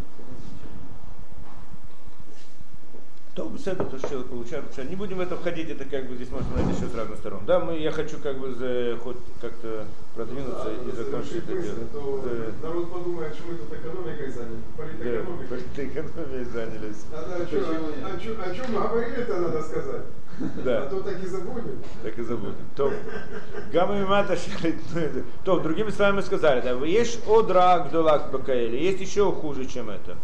То 3.35 3.51
с 3.59 3.67
это 3.67 3.83
то, 3.85 3.99
что 3.99 4.09
человек 4.09 4.29
получает. 4.29 4.65
Что 4.73 4.85
не 4.85 4.95
будем 4.95 5.17
в 5.17 5.21
это 5.21 5.37
входить, 5.37 5.69
это 5.69 5.85
как 5.85 6.07
бы 6.09 6.15
здесь 6.15 6.31
можно 6.31 6.55
найти 6.55 6.71
еще 6.71 6.89
с 6.89 6.95
разных 6.95 7.19
сторон. 7.19 7.45
Да, 7.47 7.59
мы, 7.59 7.77
я 7.79 7.91
хочу 7.91 8.19
как 8.23 8.39
бы 8.39 8.53
за, 8.55 8.97
хоть 9.03 9.17
как-то 9.41 9.87
продвинуться 10.15 10.65
Да, 10.67 10.91
и 10.91 10.95
закончить 10.95 11.37
это 11.39 11.53
дело. 11.61 11.75
Да. 12.23 12.69
народ 12.69 12.93
подумает, 12.93 13.35
что 13.35 13.43
мы 13.51 13.59
тут 13.59 13.73
экономикой 13.73 14.31
заняты, 14.31 14.63
Да, 14.79 15.49
политэкономикой. 15.51 16.45
занялись. 16.45 17.05
А, 17.13 17.29
да, 17.29 17.37
о, 17.43 17.47
чем, 17.47 17.61
о, 18.07 18.21
чем, 18.21 18.41
о 18.41 18.55
чем 18.55 18.73
мы 18.73 18.89
говорили-то, 18.89 19.41
надо 19.41 19.63
сказать. 19.63 20.03
Да. 20.65 20.83
А 20.83 20.87
то 20.91 21.01
так 21.01 21.23
и 21.23 21.27
забудем. 21.27 21.79
Так 22.05 22.19
и 22.19 22.23
забудем. 22.23 22.55
То, 22.77 22.93
гамма 23.73 24.07
мата 24.07 24.37
шалит, 24.37 24.77
ну. 24.95 25.23
То, 25.45 25.59
другими 25.59 25.91
словами 25.91 26.17
мы 26.17 26.23
сказали, 26.23 26.61
да, 26.61 26.71
есть 26.87 27.21
одрак 27.29 27.91
долак 27.91 28.31
бакаэли, 28.31 28.77
есть 28.77 29.01
еще 29.01 29.33
хуже, 29.33 29.67
чем 29.67 29.91
это. 29.91 30.17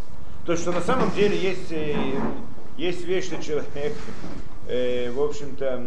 То, 0.45 0.55
что 0.55 0.71
на 0.71 0.81
самом 0.81 1.11
деле 1.11 1.37
есть, 1.37 1.71
э, 1.71 1.93
есть 2.81 3.05
вещь, 3.05 3.25
что 3.25 3.41
человек, 3.41 3.93
э, 4.67 5.11
в 5.11 5.21
общем-то, 5.21 5.79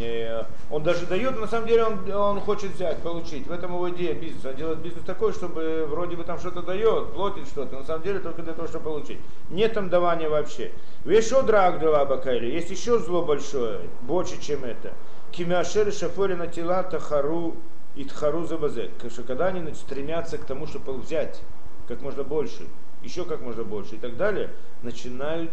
э, 0.00 0.44
он 0.70 0.82
даже 0.82 1.04
дает, 1.04 1.34
но 1.34 1.42
на 1.42 1.46
самом 1.46 1.68
деле 1.68 1.84
он, 1.84 2.10
он 2.10 2.40
хочет 2.40 2.72
взять, 2.72 2.98
получить. 2.98 3.46
В 3.46 3.52
этом 3.52 3.74
его 3.74 3.90
идея 3.90 4.14
бизнеса. 4.14 4.48
Он 4.48 4.56
делает 4.56 4.78
бизнес 4.78 5.04
такой, 5.04 5.34
чтобы 5.34 5.86
вроде 5.86 6.16
бы 6.16 6.24
там 6.24 6.38
что-то 6.38 6.62
дает, 6.62 7.12
платит 7.12 7.46
что-то, 7.48 7.78
на 7.78 7.84
самом 7.84 8.02
деле 8.02 8.20
только 8.20 8.42
для 8.42 8.54
того, 8.54 8.66
чтобы 8.66 8.86
получить. 8.86 9.18
Нет 9.50 9.74
там 9.74 9.90
давания 9.90 10.30
вообще. 10.30 10.72
Еще 11.04 11.42
драк 11.42 11.80
дала 11.80 12.06
бакайли, 12.06 12.46
есть 12.46 12.70
еще 12.70 12.98
зло 12.98 13.22
большое, 13.22 13.80
больше, 14.00 14.40
чем 14.40 14.64
это. 14.64 14.94
Кимяшер 15.32 15.92
шафори 15.92 16.34
на 16.34 16.46
тела 16.46 16.82
тахару 16.82 17.56
и 17.94 18.04
тхару 18.04 18.46
забазе. 18.46 18.90
Что 19.10 19.22
когда 19.22 19.48
они 19.48 19.74
стремятся 19.74 20.38
к 20.38 20.46
тому, 20.46 20.66
чтобы 20.66 20.94
взять 20.94 21.42
как 21.86 22.00
можно 22.00 22.24
больше, 22.24 22.66
еще 23.02 23.26
как 23.26 23.42
можно 23.42 23.64
больше 23.64 23.96
и 23.96 23.98
так 23.98 24.16
далее, 24.16 24.48
начинают 24.82 25.50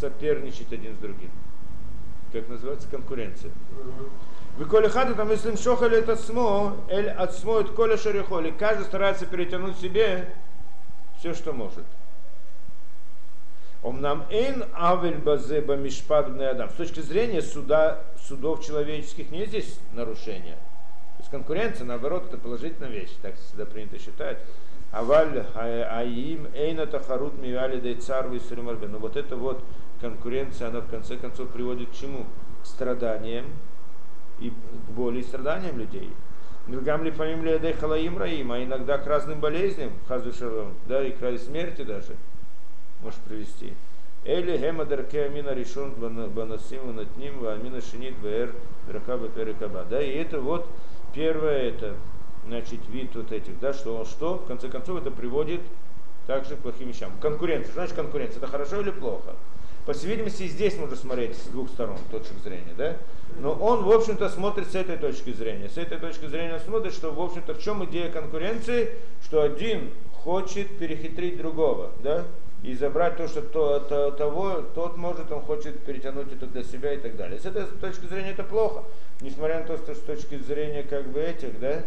соперничать 0.00 0.72
один 0.72 0.94
с 0.94 0.98
другим. 0.98 1.30
Как 2.32 2.48
называется 2.48 2.88
конкуренция. 2.88 3.50
Выколи 4.56 4.88
хата 4.88 5.14
там 5.14 5.30
если 5.30 5.54
шохали 5.56 5.98
это 5.98 6.16
смо, 6.16 6.76
эль 6.88 7.08
от 7.08 7.34
смо 7.34 7.58
от 7.58 7.70
коля 7.70 7.96
шарихоли. 7.96 8.50
Каждый 8.50 8.84
старается 8.84 9.26
перетянуть 9.26 9.78
себе 9.78 10.32
все, 11.18 11.34
что 11.34 11.52
может. 11.52 11.84
Омнам 13.82 14.26
эйн 14.30 14.64
авель 14.74 15.18
базе 15.18 15.60
бамишпад 15.60 16.28
адам. 16.40 16.68
С 16.70 16.74
точки 16.74 17.00
зрения 17.00 17.40
суда, 17.40 18.00
судов 18.26 18.64
человеческих 18.64 19.30
нет 19.30 19.48
здесь 19.48 19.78
нарушения. 19.92 20.56
То 21.16 21.22
есть 21.22 21.30
конкуренция, 21.30 21.86
наоборот, 21.86 22.26
это 22.28 22.36
положительная 22.36 22.90
вещь, 22.90 23.10
так 23.22 23.36
всегда 23.36 23.64
принято 23.64 23.98
считать. 23.98 24.38
Аваль 24.92 25.46
аим 25.54 26.48
эйна 26.54 26.86
тахарут 26.86 27.38
мивали 27.38 27.80
дей 27.80 27.94
царву 27.94 28.34
и 28.34 28.40
сримарбе. 28.40 28.88
Но 28.88 28.98
вот 28.98 29.16
эта 29.16 29.36
вот 29.36 29.62
конкуренция, 30.00 30.68
она 30.68 30.80
в 30.80 30.88
конце 30.88 31.16
концов 31.16 31.48
приводит 31.50 31.90
к 31.90 31.94
чему? 31.94 32.26
К 32.62 32.66
страданиям 32.66 33.46
и 34.40 34.50
к 34.50 34.90
боли 34.90 35.20
и 35.20 35.22
страданиям 35.22 35.78
людей. 35.78 36.10
Гамли 36.66 37.10
фамилия 37.10 37.58
дей 37.58 37.72
халаим 37.72 38.18
раим, 38.18 38.52
а 38.52 38.62
иногда 38.62 38.98
к 38.98 39.06
разным 39.06 39.40
болезням, 39.40 39.92
хазу 40.06 40.32
шалом, 40.32 40.74
да, 40.86 41.04
и 41.04 41.10
к 41.10 41.38
смерти 41.38 41.82
даже 41.82 42.16
можешь 43.02 43.18
привести. 43.20 43.74
Эли 44.24 44.58
гема 44.58 44.84
дарке 44.84 45.24
амина 45.24 45.54
решен 45.54 45.92
банасим 45.94 46.94
ва 47.40 47.52
амина 47.54 47.80
шинит 47.80 48.18
вэр 48.18 48.54
дракаба 48.86 49.28
перекаба. 49.28 49.84
Да, 49.88 50.00
и 50.02 50.10
это 50.10 50.40
вот 50.40 50.68
первое 51.14 51.70
это, 51.70 51.94
значит, 52.46 52.80
вид 52.88 53.14
вот 53.14 53.32
этих, 53.32 53.58
да, 53.58 53.72
что 53.72 53.96
он 53.96 54.04
что, 54.04 54.34
в 54.34 54.46
конце 54.46 54.68
концов 54.68 55.00
это 55.00 55.10
приводит 55.10 55.62
также 56.26 56.56
к 56.56 56.60
плохим 56.60 56.88
вещам. 56.88 57.12
Конкуренция. 57.20 57.72
Значит 57.72 57.96
конкуренция? 57.96 58.38
Это 58.38 58.46
хорошо 58.46 58.82
или 58.82 58.90
плохо? 58.90 59.34
По 59.86 59.92
всей 59.92 60.08
видимости, 60.08 60.44
и 60.44 60.48
здесь 60.48 60.76
можно 60.76 60.96
смотреть 60.96 61.36
с 61.36 61.46
двух 61.48 61.68
сторон 61.70 61.98
точек 62.10 62.38
зрения, 62.44 62.74
да? 62.76 62.96
Но 63.38 63.52
он, 63.52 63.84
в 63.84 63.90
общем-то, 63.90 64.28
смотрит 64.28 64.70
с 64.70 64.74
этой 64.74 64.96
точки 64.96 65.32
зрения. 65.32 65.68
С 65.68 65.78
этой 65.78 65.98
точки 65.98 66.26
зрения 66.26 66.54
он 66.54 66.60
смотрит, 66.60 66.92
что, 66.92 67.12
в 67.12 67.20
общем-то, 67.20 67.54
в 67.54 67.62
чем 67.62 67.84
идея 67.86 68.10
конкуренции, 68.10 68.90
что 69.24 69.42
один 69.42 69.90
хочет 70.12 70.78
перехитрить 70.78 71.38
другого, 71.38 71.90
да? 72.02 72.24
и 72.62 72.74
забрать 72.74 73.16
то, 73.16 73.26
что 73.26 73.40
то, 73.40 73.80
то, 73.80 74.10
того, 74.10 74.62
тот 74.74 74.96
может, 74.96 75.32
он 75.32 75.40
хочет 75.40 75.80
перетянуть 75.80 76.32
это 76.32 76.46
для 76.46 76.62
себя 76.62 76.92
и 76.92 76.98
так 76.98 77.16
далее. 77.16 77.40
С 77.40 77.46
этой 77.46 77.64
точки 77.64 78.04
зрения 78.06 78.32
это 78.32 78.44
плохо. 78.44 78.84
Несмотря 79.20 79.60
на 79.60 79.66
то, 79.66 79.78
что 79.78 79.94
с 79.94 80.00
точки 80.00 80.36
зрения 80.38 80.82
как 80.82 81.08
бы 81.08 81.20
этих, 81.20 81.58
да, 81.58 81.82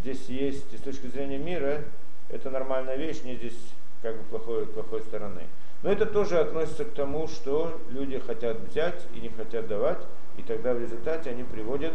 здесь 0.00 0.26
есть, 0.28 0.76
с 0.76 0.82
точки 0.82 1.06
зрения 1.06 1.38
мира, 1.38 1.84
это 2.30 2.50
нормальная 2.50 2.96
вещь, 2.96 3.22
не 3.22 3.36
здесь 3.36 3.58
как 4.02 4.16
бы 4.16 4.24
плохой, 4.24 4.66
плохой 4.66 5.02
стороны. 5.02 5.42
Но 5.82 5.92
это 5.92 6.06
тоже 6.06 6.38
относится 6.38 6.84
к 6.84 6.92
тому, 6.94 7.28
что 7.28 7.78
люди 7.90 8.18
хотят 8.18 8.58
взять 8.60 9.06
и 9.14 9.20
не 9.20 9.28
хотят 9.28 9.68
давать, 9.68 9.98
и 10.36 10.42
тогда 10.42 10.74
в 10.74 10.80
результате 10.80 11.30
они 11.30 11.44
приводят 11.44 11.94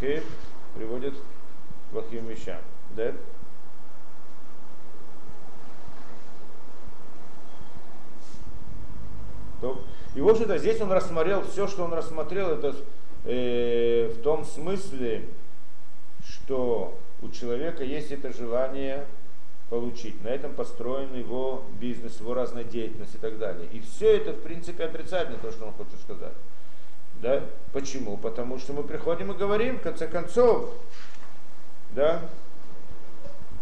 к, 0.00 0.22
приводят 0.74 1.14
к 1.14 1.92
плохим 1.92 2.26
вещам. 2.26 2.58
Да? 2.96 3.12
И 10.14 10.20
в 10.20 10.28
общем-то 10.28 10.58
здесь 10.58 10.80
он 10.80 10.92
рассмотрел 10.92 11.42
все, 11.42 11.66
что 11.66 11.84
он 11.84 11.92
рассмотрел, 11.92 12.50
это 12.50 12.76
э, 13.24 14.12
в 14.14 14.22
том 14.22 14.44
смысле, 14.44 15.26
что 16.24 16.96
у 17.22 17.30
человека 17.30 17.82
есть 17.82 18.12
это 18.12 18.32
желание 18.32 19.06
получить. 19.70 20.22
На 20.22 20.28
этом 20.28 20.52
построен 20.52 21.14
его 21.14 21.64
бизнес, 21.80 22.20
его 22.20 22.34
разная 22.34 22.64
деятельность 22.64 23.14
и 23.14 23.18
так 23.18 23.38
далее. 23.38 23.68
И 23.72 23.80
все 23.80 24.16
это, 24.16 24.32
в 24.32 24.42
принципе, 24.42 24.84
отрицательно, 24.84 25.38
то, 25.38 25.50
что 25.50 25.66
он 25.66 25.72
хочет 25.72 26.00
сказать. 26.00 26.34
Да? 27.20 27.42
Почему? 27.72 28.16
Потому 28.16 28.58
что 28.58 28.72
мы 28.72 28.82
приходим 28.82 29.32
и 29.32 29.36
говорим, 29.36 29.78
в 29.78 29.82
конце 29.82 30.06
концов, 30.06 30.70
да, 31.90 32.22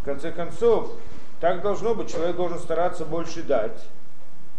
в 0.00 0.04
конце 0.04 0.32
концов, 0.32 0.92
так 1.40 1.62
должно 1.62 1.94
быть, 1.94 2.10
человек 2.10 2.36
должен 2.36 2.58
стараться 2.58 3.04
больше 3.04 3.42
дать, 3.42 3.86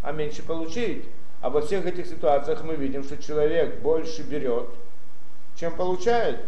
а 0.02 0.12
меньше 0.12 0.44
получить. 0.44 1.06
А 1.41 1.50
во 1.50 1.62
всех 1.62 1.86
этих 1.86 2.08
ситуациях 2.08 2.64
мы 2.64 2.76
видим, 2.76 3.04
что 3.04 3.18
человек 3.22 3.80
больше 3.82 4.22
берет, 4.22 4.70
чем 5.56 5.76
получает. 5.76 6.39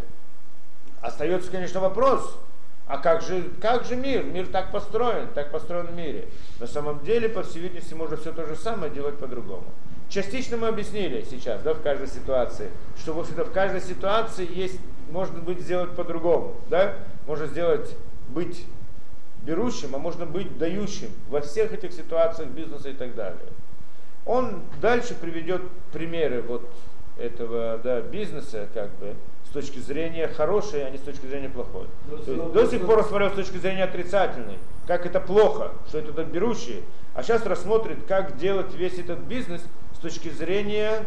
Остается, 1.02 1.52
конечно, 1.52 1.82
вопрос, 1.82 2.38
а 2.88 2.98
как 2.98 3.24
же, 3.24 3.50
как 3.62 3.86
же 3.86 3.96
мир? 3.96 4.24
Мир 4.24 4.48
так 4.48 4.72
построен, 4.72 5.28
так 5.34 5.52
построен 5.52 5.88
в 5.88 5.96
мире. 5.96 6.28
На 6.60 6.68
самом 6.68 7.04
деле, 7.04 7.28
по 7.30 7.42
всей 7.42 7.60
видимости, 7.60 7.94
можно 7.94 8.16
все 8.16 8.32
то 8.32 8.46
же 8.46 8.56
самое 8.56 8.92
делать 8.92 9.18
по-другому. 9.18 9.66
Частично 10.08 10.56
мы 10.58 10.68
объяснили 10.68 11.26
сейчас, 11.28 11.62
да, 11.64 11.74
в 11.74 11.82
каждой 11.82 12.08
ситуации, 12.08 12.70
что, 12.98 13.14
в 13.14 13.20
общем-то, 13.20 13.46
в 13.46 13.52
каждой 13.52 13.82
ситуации 13.82 14.48
есть, 14.54 14.80
можно 15.10 15.40
быть 15.40 15.62
сделать 15.62 15.96
по-другому, 15.96 16.56
да, 16.70 16.94
можно 17.26 17.48
сделать, 17.48 17.96
быть 18.30 18.66
берущим, 19.44 19.96
а 19.96 19.98
можно 19.98 20.26
быть 20.26 20.58
дающим 20.58 21.10
во 21.30 21.42
всех 21.42 21.74
этих 21.74 21.92
ситуациях 21.92 22.50
бизнеса 22.50 22.90
и 22.90 22.94
так 22.94 23.16
далее. 23.16 23.50
Он 24.26 24.62
дальше 24.82 25.16
приведет 25.16 25.62
примеры 25.92 26.42
вот 26.42 26.68
этого 27.18 27.80
да, 27.84 28.02
бизнеса, 28.02 28.68
как 28.74 28.92
бы, 28.96 29.16
точки 29.56 29.80
зрения 29.80 30.28
хорошей, 30.28 30.86
а 30.86 30.89
не 30.89 30.97
с 30.97 31.01
точки 31.01 31.26
зрения 31.26 31.49
плохой. 31.49 31.88
То 32.10 32.32
есть, 32.32 32.51
до 32.51 32.68
сих 32.68 32.86
пор 32.86 32.99
рассмотрел 32.99 33.32
с 33.32 33.36
точки 33.36 33.58
зрения 33.58 33.86
отрицательной, 33.86 34.60
как 34.86 35.06
это 35.06 35.22
плохо, 35.22 35.72
что 35.88 35.99
это 35.99 36.24
берущие, 36.26 36.84
а 37.14 37.24
сейчас 37.24 37.45
рассмотрит, 37.45 37.99
как 38.06 38.38
делать 38.38 38.74
весь 38.76 38.99
этот 38.99 39.20
бизнес 39.20 39.62
с 39.95 39.99
точки 39.99 40.30
зрения 40.30 41.06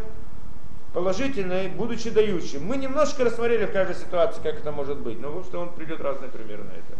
положительной, 0.93 1.67
будучи 1.67 2.09
дающим. 2.09 2.65
Мы 2.65 2.77
немножко 2.77 3.23
рассмотрели 3.23 3.65
в 3.67 3.71
каждой 3.71 3.95
ситуации, 3.95 4.41
как 4.41 4.55
это 4.55 4.71
может 4.71 4.97
быть, 4.97 5.19
но 5.19 5.29
вот 5.29 5.45
что 5.45 5.59
он 5.59 5.69
придет 5.69 6.01
разные 6.01 6.31
примеры 6.31 6.63
на 6.63 6.71
это. 6.71 6.97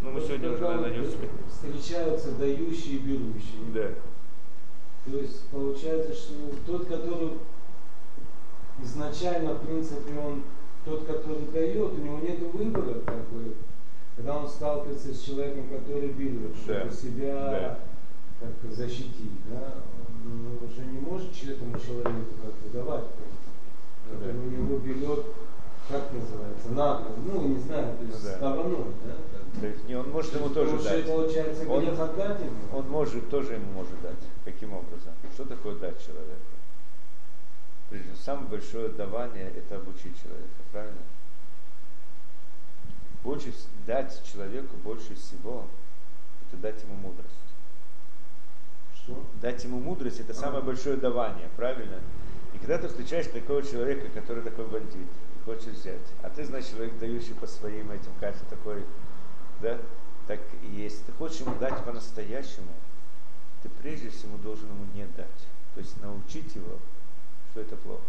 Но 0.00 0.10
мы 0.10 0.20
сегодня 0.20 0.52
уже, 0.52 0.62
наверное, 0.62 0.90
не 0.90 1.00
успеем. 1.00 1.32
Встречаются 1.50 2.30
дающие 2.32 2.96
и 2.96 2.98
берущие. 2.98 3.64
Да. 3.74 3.88
То 5.10 5.18
есть 5.18 5.48
получается, 5.48 6.14
что 6.14 6.34
тот, 6.64 6.86
который 6.86 7.32
изначально, 8.80 9.54
в 9.54 9.66
принципе, 9.66 10.16
он 10.18 10.44
тот, 10.84 11.04
который 11.06 11.46
дает, 11.52 11.92
у 11.92 11.96
него 11.96 12.18
нет 12.18 12.38
выбора, 12.52 13.00
как 13.06 13.28
бы, 13.30 13.54
когда 14.16 14.38
он 14.38 14.48
сталкивается 14.48 15.14
с 15.14 15.20
человеком, 15.22 15.68
который 15.68 16.08
берет, 16.08 16.54
чтобы 16.56 16.84
Да. 16.84 16.90
себя 16.90 17.34
Да. 17.50 17.78
как 18.62 18.72
защитить, 18.72 19.40
да, 19.50 19.74
он 20.24 20.58
уже 20.68 20.84
не 20.86 20.98
может 20.98 21.30
этому 21.42 21.78
человеку 21.78 22.34
как 22.42 22.52
бы 22.54 22.70
давать, 22.72 23.04
Да. 23.04 24.16
который 24.16 24.38
у 24.38 24.50
него 24.50 24.78
берет, 24.78 25.24
как 25.88 26.12
называется, 26.12 26.68
нагло, 26.70 27.10
ну, 27.26 27.48
не 27.48 27.58
знаю, 27.60 27.96
то 27.98 28.04
есть 28.04 28.22
Ну 28.22 28.28
да. 28.30 28.36
стороной, 28.36 28.84
да, 29.04 29.14
как. 29.32 29.60
То 29.60 29.66
есть 29.66 29.88
не, 29.88 29.94
он 29.94 30.10
может 30.10 30.34
ему 30.34 30.48
тоже 30.50 30.78
дать. 30.82 31.06
Получается, 31.06 31.68
Он- 31.68 31.88
отдать 31.88 32.40
ему. 32.40 32.78
Он 32.78 32.88
может, 32.90 33.30
тоже 33.30 33.54
ему 33.54 33.72
может 33.72 34.00
дать. 34.02 34.16
Каким 34.44 34.72
образом? 34.72 35.12
Что 35.34 35.44
такое 35.44 35.76
дать 35.76 35.98
человеку? 36.04 36.40
Прежде 37.94 38.10
всего, 38.10 38.24
самое 38.24 38.48
большое 38.48 38.88
давание– 38.88 39.52
это 39.56 39.76
обучить 39.76 40.20
человека, 40.20 40.62
правильно? 40.72 41.00
Больше, 43.22 43.52
дать 43.86 44.20
человеку 44.24 44.74
больше 44.78 45.14
всего– 45.14 45.68
это 46.48 46.60
дать 46.60 46.82
ему 46.82 46.94
мудрость. 46.94 47.30
Что? 48.96 49.24
Дать 49.40 49.62
ему 49.62 49.78
мудрость 49.78 50.18
это 50.18 50.34
самое 50.34 50.64
большое 50.64 50.96
давание, 50.96 51.48
правильно? 51.54 52.00
И 52.52 52.58
когда 52.58 52.78
ты 52.78 52.88
встречаешь 52.88 53.28
такого 53.28 53.62
человека, 53.62 54.08
который 54.12 54.42
такой 54.42 54.66
бандит, 54.66 54.96
и 55.36 55.44
хочешь 55.44 55.66
взять, 55.66 56.02
а 56.24 56.30
ты, 56.30 56.44
значит, 56.44 56.72
человек, 56.72 56.98
дающий 56.98 57.34
по 57.34 57.46
своим 57.46 57.92
этим 57.92 58.10
качествам 58.18 58.48
такой, 58.50 58.84
да, 59.62 59.78
так 60.26 60.40
и 60.64 60.66
есть. 60.66 61.06
Ты 61.06 61.12
хочешь 61.12 61.42
ему 61.42 61.54
дать 61.60 61.84
по-настоящему, 61.84 62.72
ты 63.62 63.68
прежде 63.68 64.10
всего 64.10 64.36
должен 64.38 64.68
ему 64.68 64.84
не 64.94 65.06
дать. 65.16 65.46
То 65.76 65.80
есть 65.80 65.96
научить 66.02 66.56
его, 66.56 66.80
что 67.54 67.60
это 67.60 67.76
плохо. 67.76 68.02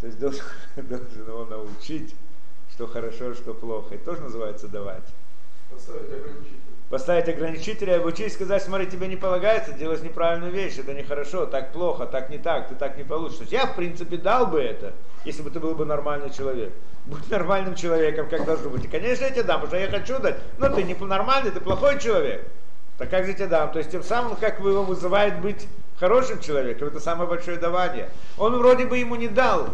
То 0.00 0.06
есть 0.08 0.18
должен, 0.18 0.42
должен 0.76 1.26
его 1.28 1.44
научить, 1.44 2.14
что 2.72 2.88
хорошо, 2.88 3.34
что 3.34 3.54
плохо. 3.54 3.94
Это 3.94 4.04
тоже 4.04 4.22
называется 4.22 4.66
давать. 4.66 5.04
Поставить 5.70 6.12
ограничитель. 6.12 6.58
Поставить 6.90 7.28
ограничителя 7.28 7.94
и 7.94 7.98
обучить, 7.98 8.32
сказать, 8.32 8.62
смотри, 8.62 8.86
тебе 8.88 9.06
не 9.06 9.16
полагается, 9.16 9.72
делать 9.72 10.02
неправильную 10.02 10.52
вещь, 10.52 10.76
это 10.78 10.92
нехорошо, 10.92 11.46
так 11.46 11.72
плохо, 11.72 12.04
так 12.04 12.28
не 12.30 12.38
так, 12.38 12.68
ты 12.68 12.74
так 12.74 12.98
не 12.98 13.04
получишь. 13.04 13.36
То 13.36 13.42
есть 13.42 13.52
я, 13.52 13.66
в 13.66 13.76
принципе, 13.76 14.16
дал 14.16 14.48
бы 14.48 14.60
это, 14.60 14.92
если 15.24 15.42
бы 15.42 15.50
ты 15.50 15.60
был 15.60 15.76
бы 15.76 15.86
нормальный 15.86 16.30
человек. 16.30 16.74
Будь 17.06 17.30
нормальным 17.30 17.76
человеком, 17.76 18.28
как 18.28 18.44
должно 18.44 18.70
быть. 18.70 18.84
И, 18.84 18.88
конечно, 18.88 19.24
я 19.24 19.30
тебе 19.30 19.44
дам, 19.44 19.60
потому 19.60 19.68
что 19.68 19.78
я 19.78 19.98
хочу 19.98 20.18
дать, 20.18 20.36
но 20.58 20.68
ты 20.68 20.82
не 20.82 20.94
нормальный, 20.94 21.52
ты 21.52 21.60
плохой 21.60 22.00
человек. 22.00 22.44
Так 22.98 23.08
как 23.08 23.24
же 23.24 23.34
тебе 23.34 23.46
дам? 23.46 23.72
То 23.72 23.78
есть 23.78 23.90
тем 23.90 24.02
самым, 24.02 24.36
как 24.36 24.60
бы 24.60 24.70
его 24.70 24.82
вызывает 24.82 25.40
быть 25.40 25.66
хорошим 26.02 26.40
человеком, 26.40 26.88
это 26.88 26.98
самое 26.98 27.28
большое 27.28 27.58
давание. 27.58 28.10
Он 28.36 28.56
вроде 28.58 28.86
бы 28.86 28.98
ему 28.98 29.14
не 29.14 29.28
дал, 29.28 29.68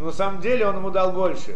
но 0.00 0.06
на 0.06 0.12
самом 0.12 0.40
деле 0.40 0.66
он 0.66 0.78
ему 0.78 0.90
дал 0.90 1.12
больше. 1.12 1.54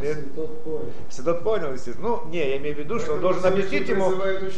Если 0.00 0.22
тот 0.34 0.64
понял. 0.64 0.86
Если 1.10 1.22
тот 1.22 1.44
понял, 1.44 1.72
естественно. 1.74 2.08
Ну, 2.08 2.30
не, 2.30 2.38
я 2.38 2.56
имею 2.56 2.76
в 2.76 2.78
виду, 2.78 2.98
что 2.98 3.12
он 3.12 3.20
должен 3.20 3.44
объяснить 3.44 3.90
ему 3.90 4.10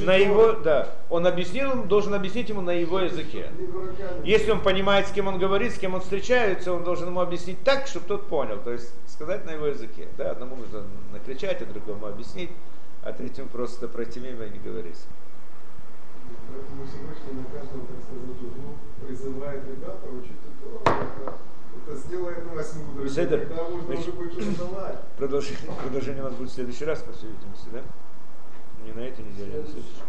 на 0.05 0.15
его, 0.15 0.53
да, 0.53 0.91
он 1.09 1.27
объяснил, 1.27 1.73
он 1.73 1.89
должен 1.89 2.15
объяснить 2.15 2.49
ему 2.49 2.61
на 2.61 2.71
его 2.71 3.01
языке. 3.01 3.49
Если 4.23 4.53
он 4.53 4.61
понимает, 4.61 5.09
с 5.09 5.11
кем 5.11 5.27
он 5.27 5.41
говорит, 5.41 5.75
с 5.75 5.79
кем 5.79 5.95
он 5.95 6.01
встречается, 6.01 6.73
он 6.73 6.85
должен 6.85 7.09
ему 7.09 7.21
объяснить 7.21 7.61
так, 7.65 7.89
чтобы 7.89 8.07
тот 8.07 8.29
понял, 8.29 8.61
то 8.63 8.71
есть 8.71 8.93
сказать 9.09 9.45
на 9.45 9.51
его 9.51 9.67
языке. 9.67 10.07
Да, 10.17 10.31
одному 10.31 10.55
нужно 10.55 10.85
накричать, 11.13 11.61
а 11.63 11.65
другому 11.65 12.07
объяснить, 12.07 12.51
а 13.03 13.13
третьему 13.13 13.49
просто 13.49 13.89
пройти 13.89 14.21
мимо 14.21 14.45
и 14.45 14.51
не 14.51 14.61
говорить. 14.61 14.99
Поэтому 16.51 16.83
Всевышний 16.85 17.39
на 17.39 17.45
каждом, 17.55 17.87
так 17.87 17.99
сказать, 18.03 18.43
углу 18.43 18.75
призывает 19.07 19.63
ребята 19.67 20.09
учить. 20.11 20.37
Это, 20.85 21.39
это 21.87 21.97
сделает 21.97 22.55
нас 22.55 22.75
мудрыми. 22.77 23.05
Беседа. 23.05 23.39
Тогда 23.39 23.63
можно 23.65 23.87
Значит, 23.87 24.09
уже 24.09 24.13
будет 24.17 24.33
что-то. 24.33 25.05
Продолжение, 25.17 25.73
продолжение 25.81 26.23
у 26.23 26.25
нас 26.27 26.35
будет 26.35 26.51
в 26.51 26.55
следующий 26.55 26.85
раз, 26.85 27.03
по 27.03 27.13
всей 27.13 27.31
видимости, 27.31 27.69
да? 27.73 27.83
Не 28.85 28.93
на 28.93 29.01
этой 29.01 29.25
неделе, 29.25 29.59
а 29.59 29.61
на 29.61 29.67
следующей. 29.67 30.03